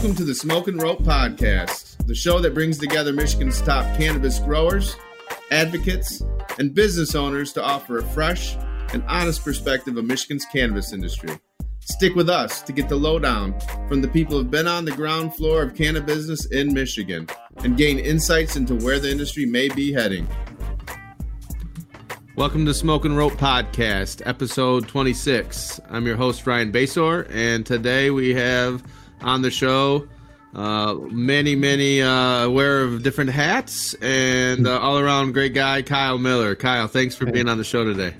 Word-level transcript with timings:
Welcome 0.00 0.16
to 0.16 0.24
the 0.24 0.34
Smoke 0.34 0.66
and 0.66 0.80
Rope 0.80 1.02
Podcast, 1.02 2.06
the 2.06 2.14
show 2.14 2.38
that 2.38 2.54
brings 2.54 2.78
together 2.78 3.12
Michigan's 3.12 3.60
top 3.60 3.84
cannabis 3.98 4.38
growers, 4.38 4.96
advocates, 5.50 6.22
and 6.58 6.74
business 6.74 7.14
owners 7.14 7.52
to 7.52 7.62
offer 7.62 7.98
a 7.98 8.02
fresh 8.02 8.56
and 8.94 9.04
honest 9.06 9.44
perspective 9.44 9.98
of 9.98 10.06
Michigan's 10.06 10.46
cannabis 10.50 10.94
industry. 10.94 11.28
Stick 11.80 12.14
with 12.14 12.30
us 12.30 12.62
to 12.62 12.72
get 12.72 12.88
the 12.88 12.96
lowdown 12.96 13.54
from 13.88 14.00
the 14.00 14.08
people 14.08 14.38
who've 14.38 14.50
been 14.50 14.66
on 14.66 14.86
the 14.86 14.92
ground 14.92 15.34
floor 15.34 15.64
of 15.64 15.74
cannabis 15.74 16.16
business 16.16 16.46
in 16.46 16.72
Michigan 16.72 17.28
and 17.58 17.76
gain 17.76 17.98
insights 17.98 18.56
into 18.56 18.76
where 18.76 19.00
the 19.00 19.10
industry 19.10 19.44
may 19.44 19.68
be 19.68 19.92
heading. 19.92 20.26
Welcome 22.36 22.64
to 22.64 22.72
Smoke 22.72 23.04
and 23.04 23.18
Rope 23.18 23.34
Podcast, 23.34 24.22
episode 24.24 24.88
26. 24.88 25.78
I'm 25.90 26.06
your 26.06 26.16
host, 26.16 26.46
Ryan 26.46 26.72
Basore, 26.72 27.26
and 27.28 27.66
today 27.66 28.08
we 28.08 28.32
have 28.32 28.82
on 29.22 29.42
the 29.42 29.50
show 29.50 30.08
uh, 30.54 30.94
many, 31.10 31.54
many 31.54 32.02
uh, 32.02 32.48
wear 32.48 32.82
of 32.82 33.02
different 33.02 33.30
hats 33.30 33.94
and 33.94 34.66
uh, 34.66 34.80
all 34.80 34.98
around 34.98 35.32
great 35.32 35.54
guy, 35.54 35.82
Kyle 35.82 36.18
Miller. 36.18 36.54
Kyle, 36.56 36.88
thanks 36.88 37.14
for 37.14 37.26
being 37.26 37.48
on 37.48 37.58
the 37.58 37.64
show 37.64 37.84
today. 37.84 38.16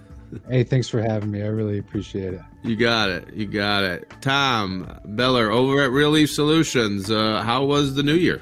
Hey, 0.49 0.63
thanks 0.63 0.89
for 0.89 1.03
having 1.03 1.33
me. 1.33 1.43
I 1.43 1.47
really 1.47 1.79
appreciate 1.79 2.35
it. 2.35 2.41
You 2.63 2.77
got 2.77 3.09
it. 3.09 3.33
You 3.33 3.47
got 3.47 3.83
it. 3.83 4.13
Tom 4.21 5.01
Beller 5.05 5.51
over 5.51 5.83
at 5.83 5.91
Real 5.91 6.11
Leaf 6.11 6.31
Solutions. 6.31 7.11
Uh, 7.11 7.43
how 7.43 7.65
was 7.65 7.95
the 7.95 8.05
new 8.05 8.15
year? 8.15 8.41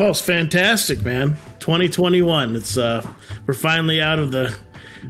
Oh, 0.00 0.08
it's 0.08 0.20
fantastic, 0.20 1.02
man. 1.02 1.36
2021. 1.60 2.56
It's 2.56 2.76
uh 2.76 3.06
we're 3.46 3.54
finally 3.54 4.02
out 4.02 4.18
of 4.18 4.32
the 4.32 4.56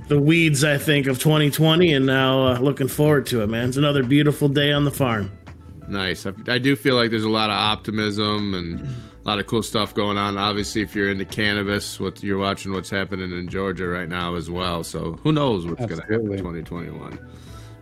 the 0.08 0.20
weeds, 0.20 0.64
I 0.64 0.76
think, 0.76 1.06
of 1.06 1.18
2020 1.18 1.94
and 1.94 2.04
now 2.04 2.48
uh, 2.48 2.58
looking 2.58 2.88
forward 2.88 3.24
to 3.26 3.42
it, 3.42 3.46
man. 3.46 3.68
It's 3.68 3.78
another 3.78 4.02
beautiful 4.02 4.48
day 4.48 4.70
on 4.70 4.84
the 4.84 4.90
farm. 4.90 5.30
Nice. 5.88 6.26
I, 6.26 6.32
I 6.48 6.58
do 6.58 6.76
feel 6.76 6.96
like 6.96 7.10
there's 7.10 7.24
a 7.24 7.28
lot 7.28 7.50
of 7.50 7.56
optimism 7.56 8.54
and 8.54 8.80
a 8.80 9.28
lot 9.28 9.38
of 9.38 9.46
cool 9.46 9.62
stuff 9.62 9.94
going 9.94 10.18
on. 10.18 10.36
Obviously, 10.36 10.82
if 10.82 10.94
you're 10.94 11.10
into 11.10 11.24
cannabis, 11.24 11.98
what 11.98 12.22
you're 12.22 12.38
watching 12.38 12.72
what's 12.72 12.90
happening 12.90 13.32
in 13.32 13.48
Georgia 13.48 13.86
right 13.86 14.08
now 14.08 14.34
as 14.34 14.50
well. 14.50 14.84
So 14.84 15.12
who 15.22 15.32
knows 15.32 15.66
what's 15.66 15.86
going 15.86 16.00
to 16.00 16.06
happen 16.06 16.32
in 16.32 16.38
2021. 16.38 17.18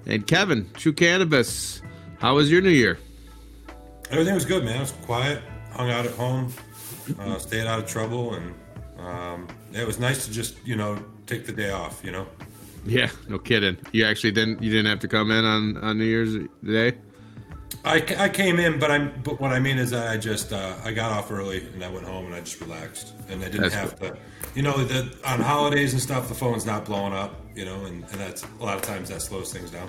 And 0.06 0.26
Kevin, 0.26 0.64
Truu 0.74 0.96
Cannabis, 0.96 1.82
how 2.18 2.36
was 2.36 2.50
your 2.50 2.60
new 2.60 2.70
year? 2.70 2.98
Everything 4.10 4.34
was 4.34 4.44
good, 4.44 4.64
man. 4.64 4.76
It 4.76 4.80
was 4.80 4.92
quiet. 4.92 5.42
Hung 5.72 5.90
out 5.90 6.04
at 6.04 6.12
home, 6.12 6.52
uh, 7.18 7.38
stayed 7.38 7.66
out 7.66 7.78
of 7.78 7.86
trouble, 7.86 8.34
and 8.34 8.54
um, 8.98 9.48
it 9.72 9.86
was 9.86 9.98
nice 9.98 10.26
to 10.26 10.30
just 10.30 10.54
you 10.66 10.76
know 10.76 11.02
take 11.26 11.46
the 11.46 11.52
day 11.52 11.70
off. 11.70 12.04
You 12.04 12.12
know. 12.12 12.26
Yeah, 12.84 13.10
no 13.28 13.38
kidding. 13.38 13.78
You 13.92 14.04
actually 14.04 14.32
didn't. 14.32 14.62
You 14.62 14.70
didn't 14.70 14.86
have 14.86 15.00
to 15.00 15.08
come 15.08 15.30
in 15.30 15.44
on 15.46 15.78
on 15.78 15.98
New 15.98 16.04
Year's 16.04 16.36
Day. 16.62 16.98
I, 17.84 18.04
I 18.18 18.28
came 18.28 18.58
in, 18.58 18.78
but 18.78 18.90
I'm. 18.90 19.12
But 19.22 19.40
what 19.40 19.52
I 19.52 19.58
mean 19.58 19.78
is 19.78 19.90
that 19.90 20.08
I 20.08 20.16
just 20.16 20.52
uh, 20.52 20.74
I 20.84 20.92
got 20.92 21.10
off 21.12 21.30
early 21.30 21.66
and 21.74 21.82
I 21.82 21.90
went 21.90 22.06
home 22.06 22.26
and 22.26 22.34
I 22.34 22.40
just 22.40 22.60
relaxed 22.60 23.12
and 23.28 23.42
I 23.42 23.46
didn't 23.46 23.62
that's 23.62 23.74
have 23.74 23.98
to. 24.00 24.16
You 24.54 24.62
know, 24.62 24.84
the 24.84 25.16
on 25.24 25.40
holidays 25.40 25.92
and 25.92 26.02
stuff, 26.02 26.28
the 26.28 26.34
phone's 26.34 26.66
not 26.66 26.84
blowing 26.84 27.12
up. 27.12 27.40
You 27.54 27.64
know, 27.64 27.84
and, 27.84 28.02
and 28.04 28.20
that's 28.20 28.44
a 28.60 28.64
lot 28.64 28.76
of 28.76 28.82
times 28.82 29.08
that 29.08 29.22
slows 29.22 29.52
things 29.52 29.70
down. 29.70 29.88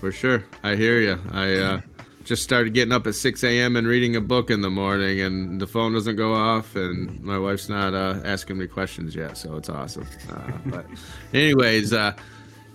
For 0.00 0.12
sure, 0.12 0.44
I 0.62 0.74
hear 0.74 1.00
you. 1.00 1.20
I 1.30 1.54
uh, 1.54 1.80
just 2.24 2.42
started 2.42 2.74
getting 2.74 2.92
up 2.92 3.06
at 3.06 3.14
6 3.14 3.44
a.m. 3.44 3.76
and 3.76 3.86
reading 3.86 4.16
a 4.16 4.20
book 4.20 4.50
in 4.50 4.60
the 4.60 4.70
morning, 4.70 5.20
and 5.20 5.60
the 5.60 5.66
phone 5.66 5.92
doesn't 5.92 6.16
go 6.16 6.34
off, 6.34 6.76
and 6.76 7.22
my 7.22 7.38
wife's 7.38 7.68
not 7.68 7.94
uh, 7.94 8.20
asking 8.24 8.58
me 8.58 8.66
questions 8.66 9.14
yet, 9.14 9.36
so 9.36 9.56
it's 9.56 9.68
awesome. 9.68 10.06
Uh, 10.30 10.50
but, 10.66 10.86
anyways, 11.32 11.92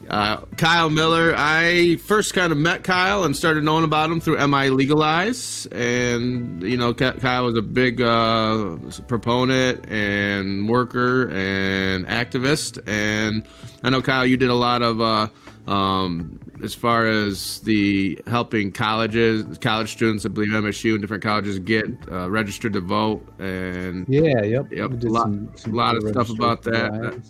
uh, 0.09 0.37
Kyle 0.57 0.89
Miller, 0.89 1.33
I 1.35 1.97
first 1.97 2.33
kind 2.33 2.51
of 2.51 2.57
met 2.57 2.83
Kyle 2.83 3.23
and 3.23 3.35
started 3.35 3.63
knowing 3.63 3.83
about 3.83 4.09
him 4.09 4.21
through 4.21 4.45
MI 4.47 4.69
Legalize. 4.69 5.65
And, 5.71 6.63
you 6.63 6.77
know, 6.77 6.93
Kyle 6.93 7.45
was 7.45 7.55
a 7.55 7.61
big 7.61 8.01
uh, 8.01 8.77
proponent 9.07 9.89
and 9.89 10.69
worker 10.69 11.29
and 11.29 12.05
activist. 12.07 12.79
And 12.87 13.43
I 13.83 13.89
know, 13.89 14.01
Kyle, 14.01 14.25
you 14.25 14.37
did 14.37 14.49
a 14.49 14.55
lot 14.55 14.81
of 14.81 15.01
uh, 15.01 15.27
um, 15.67 16.39
as 16.63 16.73
far 16.73 17.05
as 17.05 17.59
the 17.61 18.19
helping 18.25 18.71
colleges, 18.71 19.57
college 19.57 19.91
students, 19.91 20.25
I 20.25 20.29
believe 20.29 20.49
MSU 20.49 20.93
and 20.93 21.01
different 21.01 21.23
colleges 21.23 21.59
get 21.59 21.85
uh, 22.09 22.29
registered 22.29 22.73
to 22.73 22.81
vote, 22.81 23.27
and 23.37 24.07
yeah, 24.07 24.41
yep, 24.43 24.71
yep, 24.71 24.91
a 24.91 25.07
lot, 25.07 25.23
some, 25.23 25.51
some 25.55 25.73
lot 25.73 25.97
of 25.97 26.07
stuff 26.07 26.29
about 26.29 26.63
that. 26.63 27.21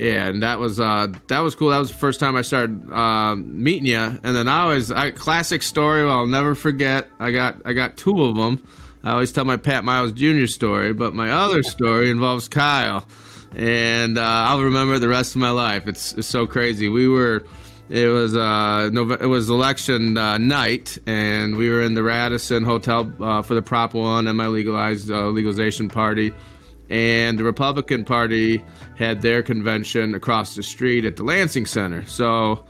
Yeah, 0.00 0.28
and 0.28 0.42
that 0.42 0.58
was 0.58 0.80
uh, 0.80 1.08
that 1.28 1.40
was 1.40 1.54
cool. 1.54 1.70
That 1.70 1.78
was 1.78 1.90
the 1.90 1.98
first 1.98 2.20
time 2.20 2.36
I 2.36 2.42
started 2.42 2.90
uh, 2.90 3.36
meeting 3.36 3.86
you, 3.86 3.98
and 3.98 4.22
then 4.22 4.48
I 4.48 4.62
always 4.62 4.90
I, 4.90 5.10
classic 5.10 5.62
story. 5.62 6.02
I'll 6.02 6.26
never 6.26 6.54
forget. 6.54 7.08
I 7.18 7.30
got 7.30 7.56
I 7.64 7.74
got 7.74 7.96
two 7.96 8.22
of 8.24 8.36
them. 8.36 8.66
I 9.04 9.12
always 9.12 9.32
tell 9.32 9.44
my 9.44 9.56
Pat 9.56 9.84
Miles 9.84 10.12
Jr. 10.12 10.46
story, 10.46 10.92
but 10.92 11.14
my 11.14 11.30
other 11.30 11.62
story 11.62 12.10
involves 12.10 12.48
Kyle 12.48 13.06
and 13.54 14.18
uh, 14.18 14.22
I'll 14.22 14.62
remember 14.62 14.98
the 14.98 15.08
rest 15.08 15.34
of 15.34 15.40
my 15.40 15.50
life. 15.50 15.86
It's, 15.86 16.12
it's 16.14 16.28
so 16.28 16.46
crazy. 16.46 16.88
We 16.88 17.08
were, 17.08 17.44
it 17.88 18.06
was 18.06 18.36
uh, 18.36 18.90
it 19.20 19.26
was 19.26 19.50
election 19.50 20.16
uh, 20.16 20.38
night, 20.38 20.98
and 21.06 21.56
we 21.56 21.68
were 21.70 21.82
in 21.82 21.94
the 21.94 22.02
Radisson 22.02 22.64
Hotel 22.64 23.12
uh, 23.20 23.42
for 23.42 23.54
the 23.54 23.62
Prop 23.62 23.94
One 23.94 24.28
and 24.28 24.36
my 24.36 24.46
legalized 24.46 25.10
uh, 25.10 25.26
legalization 25.26 25.88
party, 25.88 26.32
and 26.90 27.38
the 27.38 27.44
Republican 27.44 28.04
Party 28.04 28.62
had 28.96 29.22
their 29.22 29.42
convention 29.42 30.14
across 30.14 30.56
the 30.56 30.62
street 30.62 31.04
at 31.04 31.16
the 31.16 31.22
Lansing 31.22 31.64
Center. 31.64 32.04
So 32.06 32.64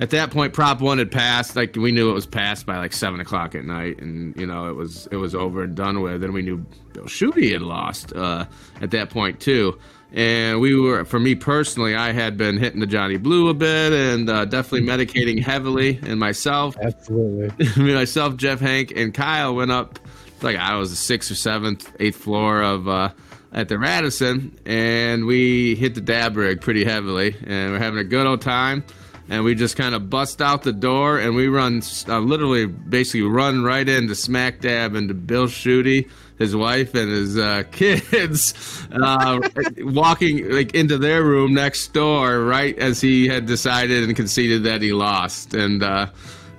at 0.00 0.10
that 0.10 0.30
point 0.30 0.52
prop 0.52 0.80
one 0.80 0.98
had 0.98 1.10
passed. 1.10 1.56
Like 1.56 1.76
we 1.76 1.92
knew 1.92 2.10
it 2.10 2.14
was 2.14 2.26
passed 2.26 2.66
by 2.66 2.78
like 2.78 2.92
seven 2.92 3.20
o'clock 3.20 3.54
at 3.54 3.64
night 3.64 4.00
and 4.00 4.36
you 4.36 4.46
know 4.46 4.68
it 4.68 4.74
was 4.74 5.08
it 5.10 5.16
was 5.16 5.34
over 5.34 5.62
and 5.64 5.74
done 5.74 6.00
with. 6.00 6.22
And 6.22 6.32
we 6.32 6.42
knew 6.42 6.64
bill 6.92 7.04
schuette 7.04 7.52
had 7.52 7.62
lost 7.62 8.12
uh, 8.14 8.46
at 8.80 8.90
that 8.92 9.10
point 9.10 9.40
too. 9.40 9.78
And 10.12 10.60
we 10.60 10.78
were 10.78 11.04
for 11.04 11.18
me 11.18 11.34
personally 11.34 11.96
i 11.96 12.12
had 12.12 12.36
been 12.36 12.56
hitting 12.56 12.78
the 12.78 12.86
johnny 12.86 13.16
blue 13.16 13.48
a 13.48 13.54
bit 13.54 13.92
and 13.92 14.30
uh, 14.30 14.44
definitely 14.44 14.86
medicating 14.86 15.42
heavily 15.42 15.98
and 16.04 16.20
myself. 16.20 16.76
Absolutely. 16.80 17.92
Myself 17.94 18.36
jeff 18.36 18.60
hank 18.60 18.92
and 18.94 19.12
kyle 19.12 19.56
went 19.56 19.72
up 19.72 19.98
like 20.42 20.56
i 20.56 20.76
was 20.76 20.90
the 20.90 20.96
sixth 20.96 21.32
or 21.32 21.34
seventh 21.34 21.92
eighth 21.98 22.16
floor 22.16 22.62
of 22.62 22.86
uh, 22.86 23.08
at 23.54 23.68
the 23.68 23.78
radisson 23.78 24.56
and 24.66 25.24
we 25.24 25.76
hit 25.76 25.94
the 25.94 26.00
dab 26.00 26.36
rig 26.36 26.60
pretty 26.60 26.84
heavily 26.84 27.36
and 27.46 27.72
we're 27.72 27.78
having 27.78 28.00
a 28.00 28.04
good 28.04 28.26
old 28.26 28.42
time. 28.42 28.84
And 29.26 29.42
we 29.42 29.54
just 29.54 29.76
kind 29.76 29.94
of 29.94 30.10
bust 30.10 30.42
out 30.42 30.64
the 30.64 30.72
door 30.72 31.18
and 31.18 31.34
we 31.34 31.48
run 31.48 31.80
uh, 32.08 32.18
literally 32.18 32.66
basically 32.66 33.22
run 33.22 33.64
right 33.64 33.88
into 33.88 34.14
smack 34.14 34.60
dab 34.60 34.94
into 34.94 35.14
bill 35.14 35.46
schuette 35.46 36.10
his 36.38 36.54
wife 36.54 36.94
and 36.94 37.10
his 37.10 37.38
uh, 37.38 37.62
kids 37.70 38.52
uh, 38.92 39.40
walking 39.78 40.50
like 40.50 40.74
into 40.74 40.98
their 40.98 41.22
room 41.22 41.54
next 41.54 41.94
door 41.94 42.44
right 42.44 42.78
as 42.78 43.00
he 43.00 43.26
had 43.26 43.46
decided 43.46 44.04
and 44.04 44.14
conceded 44.14 44.64
that 44.64 44.82
he 44.82 44.92
lost. 44.92 45.54
And 45.54 45.82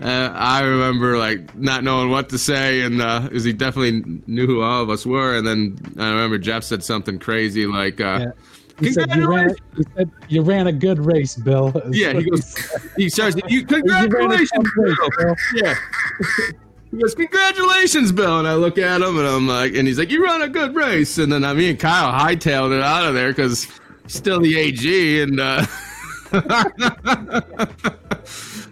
uh, 0.01 0.05
uh 0.05 0.33
I 0.35 0.61
remember 0.61 1.17
like 1.17 1.55
not 1.55 1.83
knowing 1.83 2.09
what 2.09 2.29
to 2.29 2.37
say, 2.37 2.81
and 2.81 2.97
because 2.97 3.45
uh, 3.45 3.47
he 3.47 3.53
definitely 3.53 4.21
knew 4.27 4.47
who 4.47 4.61
all 4.61 4.83
of 4.83 4.89
us 4.89 5.05
were. 5.05 5.35
And 5.37 5.45
then 5.45 5.77
I 5.97 6.09
remember 6.09 6.37
Jeff 6.37 6.63
said 6.63 6.83
something 6.83 7.19
crazy 7.19 7.65
like, 7.65 8.01
uh, 8.01 8.19
yeah. 8.19 8.31
He 8.79 8.91
said, 8.91 9.09
you 9.15 9.33
ran, 9.33 9.55
he 9.77 9.83
said 9.95 10.11
you 10.27 10.41
ran 10.41 10.67
a 10.67 10.73
good 10.73 10.99
race, 10.99 11.35
Bill. 11.35 11.71
Yeah, 11.91 12.11
he 12.13 12.29
goes. 12.29 12.57
He 12.97 13.09
starts. 13.09 13.37
You 13.47 13.65
congratulations, 13.65 14.69
Bill. 14.75 14.95
Bill. 15.17 15.35
Yeah. 15.55 15.75
He 16.91 17.01
goes, 17.01 17.15
"Congratulations, 17.15 18.11
Bill!" 18.11 18.39
And 18.39 18.47
I 18.47 18.55
look 18.55 18.77
at 18.77 19.01
him, 19.01 19.17
and 19.17 19.27
I'm 19.27 19.47
like, 19.47 19.75
and 19.75 19.87
he's 19.87 19.97
like, 19.99 20.11
"You 20.11 20.23
run 20.23 20.41
a 20.41 20.47
good 20.47 20.75
race." 20.75 21.17
And 21.17 21.31
then 21.31 21.43
I, 21.43 21.53
me 21.53 21.69
and 21.69 21.79
Kyle 21.79 22.11
hightailed 22.11 22.75
it 22.75 22.81
out 22.81 23.05
of 23.05 23.13
there 23.13 23.29
because 23.29 23.67
still 24.07 24.39
the 24.39 24.57
AG, 24.57 25.21
and 25.21 25.39
uh, 25.39 25.65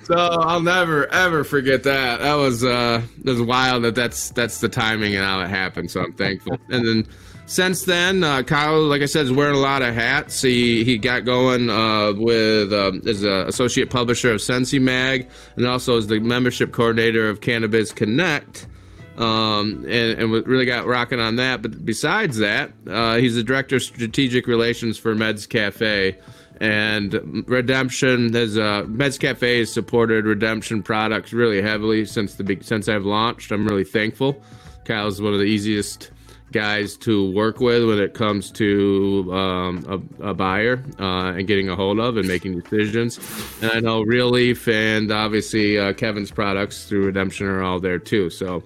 so 0.03 0.15
I'll 0.15 0.61
never 0.61 1.07
ever 1.07 1.43
forget 1.43 1.83
that. 1.83 2.19
That 2.19 2.35
was 2.35 2.63
uh, 2.63 3.01
was 3.23 3.41
wild 3.41 3.83
that 3.83 3.95
that's 3.95 4.31
that's 4.31 4.59
the 4.59 4.69
timing 4.69 5.15
and 5.15 5.23
how 5.23 5.41
it 5.41 5.47
happened. 5.47 5.91
So 5.91 6.01
I'm 6.01 6.13
thankful. 6.13 6.57
And 6.69 6.85
then 6.85 7.07
since 7.45 7.83
then, 7.83 8.23
uh, 8.23 8.43
Kyle, 8.43 8.81
like 8.83 9.01
I 9.01 9.05
said, 9.05 9.25
is 9.25 9.31
wearing 9.31 9.55
a 9.55 9.59
lot 9.59 9.81
of 9.81 9.93
hats. 9.93 10.41
He 10.41 10.83
he 10.83 10.97
got 10.97 11.25
going 11.25 11.69
uh, 11.69 12.13
with 12.15 12.73
um, 12.73 13.01
as 13.05 13.23
an 13.23 13.47
associate 13.47 13.89
publisher 13.89 14.31
of 14.31 14.41
Sensi 14.41 14.79
Mag, 14.79 15.29
and 15.55 15.65
also 15.65 15.97
is 15.97 16.07
the 16.07 16.19
membership 16.19 16.71
coordinator 16.71 17.29
of 17.29 17.41
Cannabis 17.41 17.91
Connect. 17.91 18.67
Um, 19.15 19.85
and, 19.87 20.19
and 20.19 20.31
really 20.47 20.65
got 20.65 20.87
rocking 20.87 21.19
on 21.19 21.35
that. 21.35 21.61
But 21.61 21.85
besides 21.85 22.39
that, 22.39 22.71
uh, 22.89 23.17
he's 23.17 23.35
the 23.35 23.43
director 23.43 23.75
of 23.75 23.83
strategic 23.83 24.47
relations 24.47 24.97
for 24.97 25.13
Meds 25.13 25.47
Cafe. 25.47 26.17
And 26.59 27.43
Redemption 27.47 28.33
has 28.33 28.57
uh, 28.57 28.83
Meds 28.83 29.19
Cafe 29.19 29.59
has 29.59 29.71
supported 29.71 30.25
Redemption 30.25 30.83
products 30.83 31.33
really 31.33 31.61
heavily 31.61 32.05
since 32.05 32.35
the 32.35 32.57
since 32.61 32.87
I've 32.87 33.05
launched. 33.05 33.51
I'm 33.51 33.67
really 33.67 33.83
thankful. 33.83 34.41
Kyle's 34.85 35.21
one 35.21 35.33
of 35.33 35.39
the 35.39 35.45
easiest 35.45 36.11
guys 36.53 36.95
to 36.95 37.31
work 37.31 37.59
with 37.59 37.85
when 37.85 37.99
it 37.99 38.13
comes 38.13 38.51
to 38.51 39.27
um, 39.33 40.07
a, 40.21 40.29
a, 40.29 40.33
buyer 40.33 40.83
uh, 40.99 41.33
and 41.33 41.47
getting 41.47 41.67
a 41.67 41.75
hold 41.75 41.99
of 41.99 42.15
and 42.15 42.27
making 42.27 42.57
decisions. 42.59 43.19
And 43.61 43.71
I 43.71 43.79
know 43.79 44.03
Real 44.03 44.29
Leaf 44.29 44.67
and 44.67 45.11
obviously 45.11 45.79
uh, 45.79 45.93
Kevin's 45.93 46.31
products 46.31 46.85
through 46.85 47.05
Redemption 47.05 47.47
are 47.47 47.63
all 47.63 47.79
there 47.79 47.99
too. 47.99 48.29
So 48.29 48.63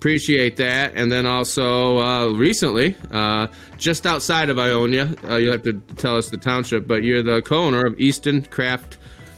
appreciate 0.00 0.56
that. 0.56 0.94
And 0.94 1.12
then 1.12 1.26
also 1.26 1.98
uh, 1.98 2.28
recently, 2.28 2.96
uh, 3.10 3.48
just 3.76 4.06
outside 4.06 4.48
of 4.48 4.58
Ionia, 4.58 5.14
uh, 5.28 5.36
you'll 5.36 5.52
have 5.52 5.62
to 5.64 5.74
tell 5.96 6.16
us 6.16 6.30
the 6.30 6.38
township, 6.38 6.88
but 6.88 7.02
you're 7.02 7.22
the 7.22 7.42
co-owner 7.42 7.84
of 7.84 8.00
Easton 8.00 8.40
Craft 8.44 8.96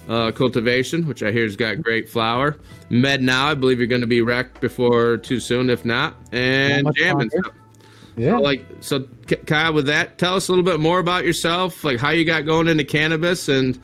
uh, 0.09 0.31
Cultivation, 0.31 1.09
which 1.09 1.25
I 1.25 1.33
hear 1.33 1.43
has 1.43 1.57
got 1.57 1.83
great 1.83 2.09
flower. 2.09 2.57
Med 2.91 3.23
now, 3.23 3.49
I 3.49 3.55
believe 3.55 3.79
you're 3.79 3.89
going 3.89 4.03
to 4.03 4.07
be 4.07 4.23
wrecked 4.23 4.61
before 4.61 5.17
too 5.17 5.41
soon, 5.41 5.69
if 5.69 5.85
not. 5.85 6.15
And 6.31 6.95
jamming 6.95 7.31
stuff. 7.31 7.55
Yeah. 8.17 8.37
So, 8.37 8.43
like 8.43 8.67
so, 8.79 9.09
Kyle, 9.47 9.73
with 9.73 9.87
that, 9.87 10.19
tell 10.19 10.37
us 10.37 10.47
a 10.47 10.53
little 10.53 10.65
bit 10.65 10.79
more 10.79 11.01
about 11.01 11.25
yourself, 11.25 11.83
like 11.83 11.99
how 11.99 12.11
you 12.11 12.25
got 12.25 12.47
going 12.47 12.69
into 12.69 12.85
cannabis, 12.85 13.49
and 13.49 13.81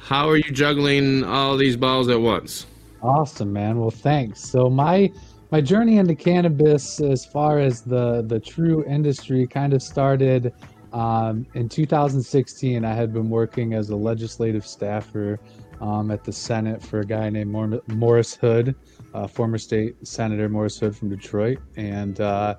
how 0.00 0.30
are 0.30 0.36
you 0.36 0.50
juggling 0.50 1.24
all 1.24 1.58
these 1.58 1.76
balls 1.76 2.08
at 2.08 2.22
once? 2.22 2.64
Awesome, 3.02 3.52
man. 3.52 3.78
Well, 3.78 3.90
thanks. 3.90 4.40
So 4.40 4.70
my 4.70 5.12
my 5.52 5.60
journey 5.60 5.98
into 5.98 6.14
cannabis, 6.14 6.98
as 6.98 7.26
far 7.26 7.58
as 7.58 7.82
the 7.82 8.22
the 8.22 8.40
true 8.40 8.82
industry, 8.86 9.46
kind 9.46 9.74
of 9.74 9.82
started 9.82 10.54
um, 10.94 11.46
in 11.52 11.68
2016. 11.68 12.84
I 12.86 12.94
had 12.94 13.12
been 13.12 13.28
working 13.28 13.74
as 13.74 13.90
a 13.90 13.96
legislative 13.96 14.66
staffer 14.66 15.38
um, 15.82 16.10
at 16.10 16.24
the 16.24 16.32
Senate 16.32 16.82
for 16.82 17.00
a 17.00 17.04
guy 17.04 17.28
named 17.28 17.82
Morris 17.88 18.34
Hood, 18.34 18.74
uh, 19.12 19.26
former 19.26 19.58
state 19.58 19.94
senator 20.08 20.48
Morris 20.48 20.78
Hood 20.78 20.96
from 20.96 21.10
Detroit, 21.10 21.58
and 21.76 22.18
uh, 22.22 22.54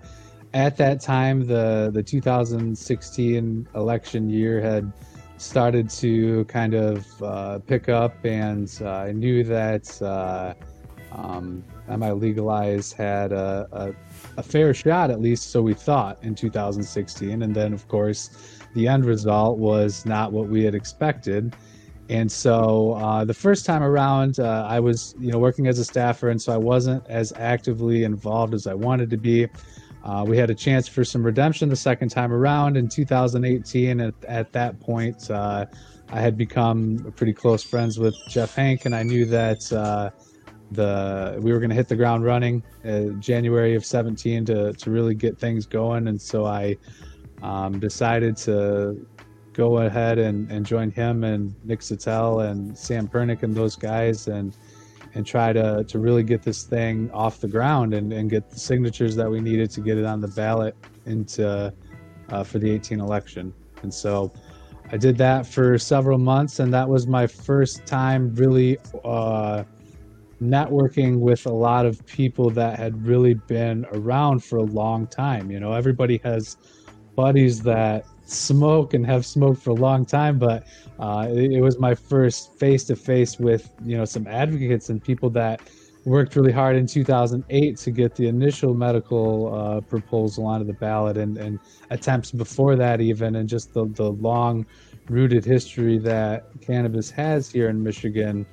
at 0.54 0.78
that 0.78 1.02
time, 1.02 1.48
the 1.48 1.90
the 1.92 2.04
2016 2.04 3.68
election 3.74 4.30
year 4.30 4.62
had 4.62 4.94
started 5.38 5.90
to 5.90 6.46
kind 6.46 6.76
of 6.76 7.24
uh, 7.24 7.58
pick 7.58 7.90
up, 7.90 8.24
and 8.24 8.72
uh, 8.82 8.90
I 8.90 9.14
knew 9.14 9.44
that 9.46 10.00
uh, 10.00 10.54
um, 11.12 11.64
MI 11.90 12.12
Legalize 12.12 12.92
had 12.92 13.32
a, 13.32 13.68
a, 13.72 14.40
a, 14.40 14.44
fair 14.44 14.74
shot, 14.74 15.12
at 15.12 15.20
least 15.22 15.52
so 15.52 15.62
we 15.62 15.74
thought, 15.74 16.18
in 16.24 16.36
2016. 16.36 17.42
And 17.42 17.56
then, 17.56 17.74
of 17.74 17.88
course, 17.88 18.30
the 18.74 18.88
end 18.88 19.06
result 19.06 19.58
was 19.58 20.06
not 20.06 20.32
what 20.32 20.48
we 20.48 20.64
had 20.64 20.76
expected. 20.76 21.56
And 22.10 22.32
so 22.32 22.94
uh, 22.94 23.26
the 23.26 23.34
first 23.34 23.66
time 23.66 23.82
around, 23.82 24.40
uh, 24.40 24.66
I 24.68 24.80
was, 24.80 25.16
you 25.20 25.32
know, 25.32 25.40
working 25.40 25.68
as 25.68 25.80
a 25.80 25.86
staffer, 25.86 26.30
and 26.30 26.42
so 26.42 26.54
I 26.54 26.58
wasn't 26.58 27.06
as 27.08 27.34
actively 27.38 28.04
involved 28.04 28.54
as 28.54 28.68
I 28.68 28.74
wanted 28.74 29.10
to 29.12 29.18
be. 29.18 29.48
Uh, 30.04 30.26
we 30.28 30.38
had 30.38 30.50
a 30.50 30.56
chance 30.56 30.88
for 30.88 31.06
some 31.06 31.24
redemption 31.24 31.70
the 31.70 31.76
second 31.78 32.10
time 32.10 32.34
around 32.34 32.76
in 32.76 32.90
2018. 32.90 34.02
At, 34.02 34.14
at 34.28 34.52
that 34.52 34.80
point, 34.82 35.32
uh, 35.32 35.66
I 36.10 36.20
had 36.20 36.38
become 36.38 37.14
pretty 37.16 37.34
close 37.34 37.64
friends 37.64 37.98
with 37.98 38.16
Jeff 38.28 38.54
Hank, 38.54 38.86
and 38.86 38.94
I 38.94 39.04
knew 39.04 39.26
that 39.26 39.72
uh, 39.72 40.10
the 40.74 41.40
we 41.42 41.52
were 41.52 41.60
going 41.60 41.70
to 41.70 41.76
hit 41.76 41.88
the 41.88 41.96
ground 41.96 42.24
running 42.24 42.64
uh, 42.86 43.06
January 43.20 43.76
of 43.76 43.86
17 43.86 44.46
to 44.46 44.74
to 44.74 44.92
really 44.92 45.16
get 45.16 45.38
things 45.38 45.66
going, 45.66 46.08
and 46.08 46.22
so 46.22 46.46
I 46.46 46.78
um, 47.42 47.80
decided 47.80 48.38
to 48.38 49.06
go 49.54 49.78
ahead 49.80 50.18
and, 50.18 50.52
and 50.52 50.66
join 50.66 50.90
him 50.90 51.24
and 51.24 51.54
Nick 51.64 51.82
Sattel 51.82 52.50
and 52.50 52.76
Sam 52.76 53.08
Pernick 53.08 53.44
and 53.44 53.56
those 53.56 53.76
guys 53.76 54.28
and 54.28 54.56
and 55.16 55.26
try 55.26 55.54
to 55.54 55.84
to 55.88 56.00
really 56.00 56.24
get 56.24 56.42
this 56.42 56.64
thing 56.64 57.12
off 57.12 57.40
the 57.40 57.48
ground 57.48 57.94
and, 57.94 58.12
and 58.12 58.30
get 58.30 58.50
the 58.50 58.60
signatures 58.60 59.16
that 59.16 59.30
we 59.30 59.40
needed 59.40 59.70
to 59.72 59.82
get 59.82 59.98
it 59.98 60.06
on 60.06 60.22
the 60.22 60.28
ballot 60.30 60.76
into 61.06 61.72
uh, 62.30 62.44
for 62.44 62.58
the 62.60 62.70
18 62.70 63.00
election. 63.00 63.54
And 63.84 63.94
so 63.94 64.32
I 64.92 64.98
did 64.98 65.18
that 65.18 65.46
for 65.46 65.78
several 65.78 66.18
months, 66.18 66.60
and 66.60 66.74
that 66.74 66.88
was 66.88 67.08
my 67.08 67.28
first 67.28 67.86
time 67.86 68.34
really 68.36 68.78
uh, 69.04 69.64
networking 70.44 71.20
with 71.20 71.46
a 71.46 71.52
lot 71.52 71.86
of 71.86 72.06
people 72.06 72.50
that 72.52 72.78
had 72.78 73.06
really 73.06 73.34
been 73.34 73.86
around 73.94 74.44
for 74.44 74.58
a 74.58 74.64
long 74.64 75.08
time. 75.08 75.50
You 75.50 75.60
know, 75.60 75.74
everybody 75.74 76.20
has 76.24 76.58
buddies 77.16 77.62
that 77.64 78.06
smoke 78.26 78.94
and 78.94 79.06
have 79.06 79.26
smoked 79.26 79.62
for 79.62 79.72
a 79.72 79.76
long 79.76 80.06
time, 80.06 80.40
but 80.40 80.66
uh, 81.00 81.28
it, 81.30 81.52
it, 81.52 81.62
was 81.62 81.78
my 81.80 81.94
first 81.94 82.58
face 82.58 82.84
to 82.86 82.96
face 82.96 83.40
with 83.40 83.72
you 83.84 83.98
know 83.98 84.06
some 84.06 84.28
advocates 84.28 84.90
and 84.90 85.04
people 85.04 85.30
that 85.32 85.62
worked 86.06 86.36
really 86.36 86.52
hard 86.52 86.76
in 86.76 86.86
2008 86.86 87.78
to 87.78 87.92
get 87.92 88.16
the 88.16 88.28
initial 88.28 88.74
medical 88.74 89.54
uh, 89.54 89.82
proposal 89.82 90.46
onto 90.46 90.66
the 90.66 90.74
ballot 90.74 91.18
and, 91.18 91.38
and 91.38 91.60
attempts 91.92 92.32
before 92.32 92.76
that 92.76 93.00
even 93.00 93.38
and 93.38 93.48
just 93.48 93.74
the, 93.74 93.86
the 93.94 94.12
long 94.12 94.66
rooted 95.08 95.46
history 95.46 95.98
that 95.98 96.46
cannabis 96.62 97.10
has 97.10 97.50
here 97.50 97.70
in 97.70 97.82
michigan 97.82 98.46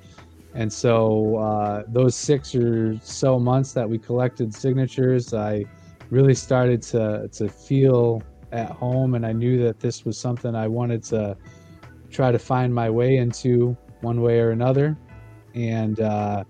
and 0.53 0.71
so 0.71 1.37
uh, 1.37 1.83
those 1.87 2.15
six 2.15 2.53
or 2.53 2.97
so 3.01 3.39
months 3.39 3.73
that 3.73 3.89
we 3.89 3.97
collected 3.97 4.53
signatures 4.53 5.33
i 5.33 5.63
really 6.11 6.35
started 6.35 6.81
to, 6.81 7.27
to 7.31 7.47
feel 7.49 8.21
at 8.51 8.69
home, 8.69 9.15
and 9.15 9.25
I 9.25 9.31
knew 9.31 9.63
that 9.63 9.79
this 9.79 10.05
was 10.05 10.17
something 10.17 10.55
I 10.55 10.67
wanted 10.67 11.03
to 11.05 11.37
try 12.11 12.31
to 12.31 12.39
find 12.39 12.75
my 12.75 12.89
way 12.89 13.17
into 13.17 13.75
one 14.01 14.21
way 14.21 14.39
or 14.39 14.51
another. 14.51 14.97
And 15.55 15.99
uh, 16.01 16.43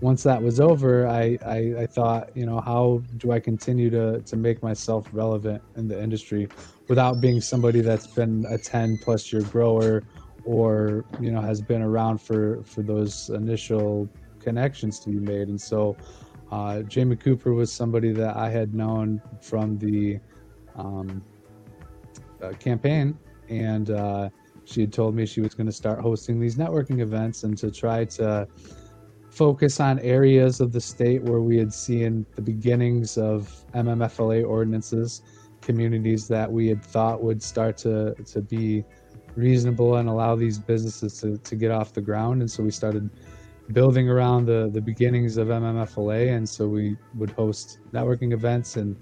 once 0.00 0.24
that 0.24 0.42
was 0.42 0.60
over, 0.60 1.06
I, 1.06 1.38
I, 1.46 1.74
I, 1.82 1.86
thought, 1.86 2.36
you 2.36 2.44
know, 2.44 2.60
how 2.60 3.02
do 3.18 3.30
I 3.30 3.38
continue 3.38 3.88
to, 3.90 4.20
to 4.20 4.36
make 4.36 4.62
myself 4.62 5.08
relevant 5.12 5.62
in 5.76 5.86
the 5.86 6.00
industry 6.02 6.48
without 6.88 7.20
being 7.20 7.40
somebody 7.40 7.80
that's 7.80 8.08
been 8.08 8.44
a 8.48 8.58
10 8.58 8.98
plus 8.98 9.32
year 9.32 9.42
grower 9.42 10.02
or, 10.44 11.04
you 11.20 11.30
know, 11.30 11.40
has 11.40 11.60
been 11.60 11.82
around 11.82 12.18
for, 12.20 12.62
for 12.64 12.82
those 12.82 13.30
initial 13.30 14.08
connections 14.40 15.00
to 15.00 15.10
be 15.10 15.18
made. 15.18 15.48
And 15.48 15.60
so 15.60 15.96
uh, 16.52 16.82
Jamie 16.82 17.16
Cooper 17.16 17.54
was 17.54 17.72
somebody 17.72 18.12
that 18.12 18.36
I 18.36 18.50
had 18.50 18.74
known 18.74 19.20
from 19.40 19.78
the 19.78 20.20
um, 20.76 21.22
uh, 22.42 22.50
campaign, 22.52 23.18
and 23.48 23.90
uh, 23.90 24.28
she 24.64 24.82
had 24.82 24.92
told 24.92 25.14
me 25.14 25.26
she 25.26 25.40
was 25.40 25.54
going 25.54 25.66
to 25.66 25.72
start 25.72 26.00
hosting 26.00 26.40
these 26.40 26.56
networking 26.56 27.00
events 27.00 27.44
and 27.44 27.56
to 27.58 27.70
try 27.70 28.04
to 28.04 28.46
focus 29.30 29.80
on 29.80 29.98
areas 29.98 30.60
of 30.60 30.72
the 30.72 30.80
state 30.80 31.22
where 31.22 31.40
we 31.40 31.56
had 31.56 31.72
seen 31.72 32.24
the 32.36 32.42
beginnings 32.42 33.18
of 33.18 33.52
MMFLA 33.74 34.46
ordinances, 34.46 35.22
communities 35.60 36.28
that 36.28 36.50
we 36.50 36.68
had 36.68 36.82
thought 36.84 37.22
would 37.22 37.42
start 37.42 37.76
to 37.78 38.14
to 38.14 38.40
be 38.40 38.84
reasonable 39.36 39.96
and 39.96 40.08
allow 40.08 40.36
these 40.36 40.58
businesses 40.58 41.20
to, 41.20 41.36
to 41.38 41.56
get 41.56 41.70
off 41.70 41.92
the 41.92 42.00
ground. 42.00 42.40
And 42.40 42.50
so 42.50 42.62
we 42.62 42.70
started 42.70 43.10
building 43.72 44.08
around 44.08 44.46
the, 44.46 44.70
the 44.72 44.80
beginnings 44.80 45.36
of 45.36 45.48
MMFLA. 45.48 46.36
And 46.36 46.48
so 46.48 46.68
we 46.68 46.96
would 47.14 47.30
host 47.30 47.78
networking 47.92 48.32
events 48.32 48.76
in 48.76 48.96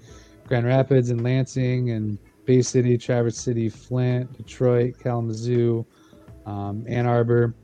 Grand 0.47 0.65
Rapids 0.65 1.09
and 1.09 1.23
Lansing 1.23 1.91
and 1.91 2.17
Bay 2.45 2.61
City, 2.61 2.97
Traverse 2.97 3.37
City, 3.37 3.69
Flint, 3.69 4.35
Detroit, 4.35 4.95
Kalamazoo, 5.01 5.85
um, 6.45 6.85
Ann 6.87 7.05
Arbor, 7.05 7.55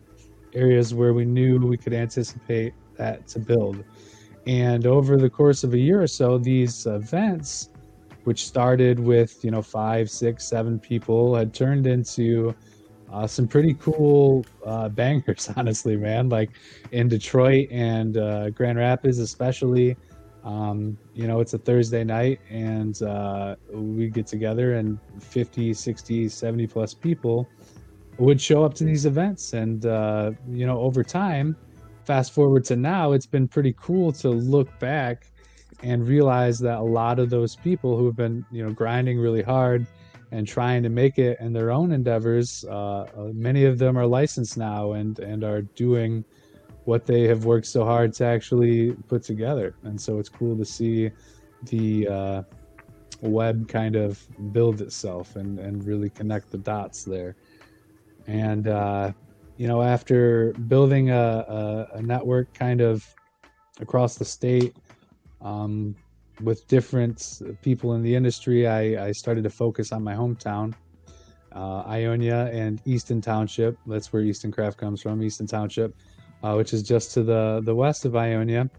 areas 0.54 0.94
where 0.94 1.14
we 1.14 1.26
knew 1.26 1.58
we 1.60 1.78
could 1.78 1.94
anticipate 1.94 2.74
that 2.98 3.28
to 3.28 3.40
build. 3.40 3.84
And 4.48 4.88
over 4.88 5.18
the 5.18 5.30
course 5.30 5.64
of 5.64 5.74
a 5.74 5.78
year 5.78 6.02
or 6.02 6.08
so, 6.08 6.38
these 6.38 6.86
events, 6.86 7.70
which 8.30 8.46
started 8.46 9.00
with 9.00 9.44
you 9.44 9.50
know 9.50 9.60
five, 9.60 10.08
six, 10.08 10.46
seven 10.46 10.80
people, 10.80 11.34
had 11.34 11.52
turned 11.52 11.88
into 11.88 12.54
uh, 13.12 13.26
some 13.26 13.48
pretty 13.48 13.74
cool 13.74 14.46
uh, 14.64 14.88
bangers. 14.88 15.50
Honestly, 15.58 15.98
man, 15.98 16.30
like 16.30 16.52
in 16.92 17.08
Detroit 17.08 17.68
and 17.72 18.18
uh, 18.18 18.52
Grand 18.52 18.78
Rapids, 18.78 19.18
especially. 19.18 19.98
Um, 20.44 20.96
you 21.16 21.28
know, 21.28 21.40
it's 21.40 21.56
a 21.56 21.58
Thursday 21.58 22.04
night 22.04 22.40
and 22.52 23.02
uh, 23.02 23.56
we 23.74 24.10
get 24.10 24.28
together 24.28 24.76
and 24.76 25.00
50, 25.20 25.74
60, 25.74 26.30
70 26.30 26.68
plus 26.68 26.94
people 26.94 27.50
would 28.20 28.40
show 28.40 28.64
up 28.64 28.74
to 28.76 28.86
these 28.86 29.06
events. 29.06 29.52
And, 29.54 29.86
uh, 29.86 30.32
you 30.50 30.66
know, 30.66 30.80
over 30.80 31.04
time, 31.04 31.58
fast 32.06 32.32
forward 32.32 32.64
to 32.66 32.78
now, 32.78 33.12
it's 33.12 33.26
been 33.26 33.50
pretty 33.50 33.76
cool 33.78 34.14
to 34.14 34.30
look 34.30 34.70
back 34.80 35.30
and 35.84 36.08
realize 36.08 36.60
that 36.60 36.78
a 36.80 36.84
lot 36.84 37.20
of 37.20 37.30
those 37.30 37.56
people 37.56 37.98
who 37.98 38.06
have 38.06 38.16
been, 38.16 38.46
you 38.52 38.64
know, 38.64 38.72
grinding 38.72 39.18
really 39.18 39.42
hard 39.42 39.86
and 40.32 40.48
trying 40.48 40.84
to 40.84 40.90
make 40.90 41.18
it 41.18 41.40
in 41.40 41.54
their 41.54 41.72
own 41.72 41.92
endeavors, 41.92 42.66
uh, 42.66 43.06
many 43.34 43.66
of 43.66 43.78
them 43.80 43.98
are 43.98 44.06
licensed 44.06 44.58
now 44.58 44.94
and, 44.94 45.20
and 45.20 45.44
are 45.44 45.62
doing– 45.62 46.24
what 46.90 47.06
they 47.06 47.28
have 47.28 47.46
worked 47.46 47.68
so 47.68 47.86
hard 47.86 48.12
to 48.12 48.26
actually 48.26 48.94
put 49.08 49.22
together. 49.22 49.76
And 49.84 50.02
so 50.02 50.18
it's 50.18 50.28
cool 50.28 50.58
to 50.58 50.66
see 50.66 51.12
the 51.64 52.08
uh, 52.08 52.44
web 53.22 53.68
kind 53.68 53.96
of 53.96 54.20
build 54.52 54.82
itself 54.82 55.36
and, 55.36 55.60
and 55.60 55.86
really 55.86 56.10
connect 56.10 56.50
the 56.50 56.58
dots 56.58 57.04
there. 57.04 57.36
And, 58.26 58.68
uh, 58.68 59.12
you 59.58 59.68
know, 59.68 59.84
after 59.84 60.54
building 60.54 61.12
a, 61.12 61.46
a, 61.94 61.98
a, 61.98 62.02
network 62.02 62.54
kind 62.56 62.82
of 62.82 63.06
across 63.80 64.16
the 64.16 64.26
state, 64.26 64.76
um, 65.42 65.96
with 66.42 66.68
different 66.68 67.42
people 67.62 67.94
in 67.94 68.02
the 68.02 68.16
industry, 68.16 68.68
I, 68.68 69.08
I 69.08 69.12
started 69.12 69.44
to 69.44 69.50
focus 69.50 69.92
on 69.92 70.04
my 70.04 70.14
hometown, 70.14 70.74
uh, 71.54 71.84
Ionia 71.88 72.50
and 72.54 72.82
Easton 72.86 73.22
Township. 73.22 73.78
That's 73.86 74.14
where 74.14 74.22
Easton 74.22 74.52
Craft 74.52 74.78
comes 74.78 75.02
from, 75.02 75.22
Easton 75.22 75.48
Township, 75.48 75.96
uh, 76.44 76.54
which 76.56 76.74
is 76.74 76.84
just 76.84 77.14
to 77.16 77.24
the 77.24 77.62
the 77.64 77.76
west 77.76 78.06
of 78.06 78.16
Ionia. 78.16 78.70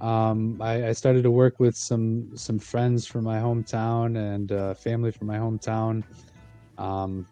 Um, 0.00 0.60
I, 0.60 0.88
I, 0.88 0.92
started 0.92 1.22
to 1.22 1.30
work 1.30 1.60
with 1.60 1.76
some 1.76 2.36
some 2.36 2.58
friends 2.58 3.06
from 3.06 3.22
my 3.22 3.38
hometown 3.38 4.18
and 4.18 4.50
uh, 4.50 4.74
family 4.74 5.12
from 5.12 5.28
my 5.28 5.36
hometown, 5.36 6.02
um, 6.76 7.24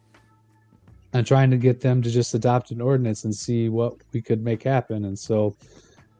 and 1.12 1.26
trying 1.26 1.50
to 1.50 1.56
get 1.56 1.80
them 1.80 2.00
to 2.02 2.10
just 2.10 2.32
adopt 2.34 2.70
an 2.70 2.80
ordinance 2.80 3.24
and 3.24 3.34
see 3.34 3.68
what 3.68 3.96
we 4.12 4.22
could 4.22 4.44
make 4.44 4.62
happen. 4.62 5.06
And 5.06 5.18
so, 5.18 5.56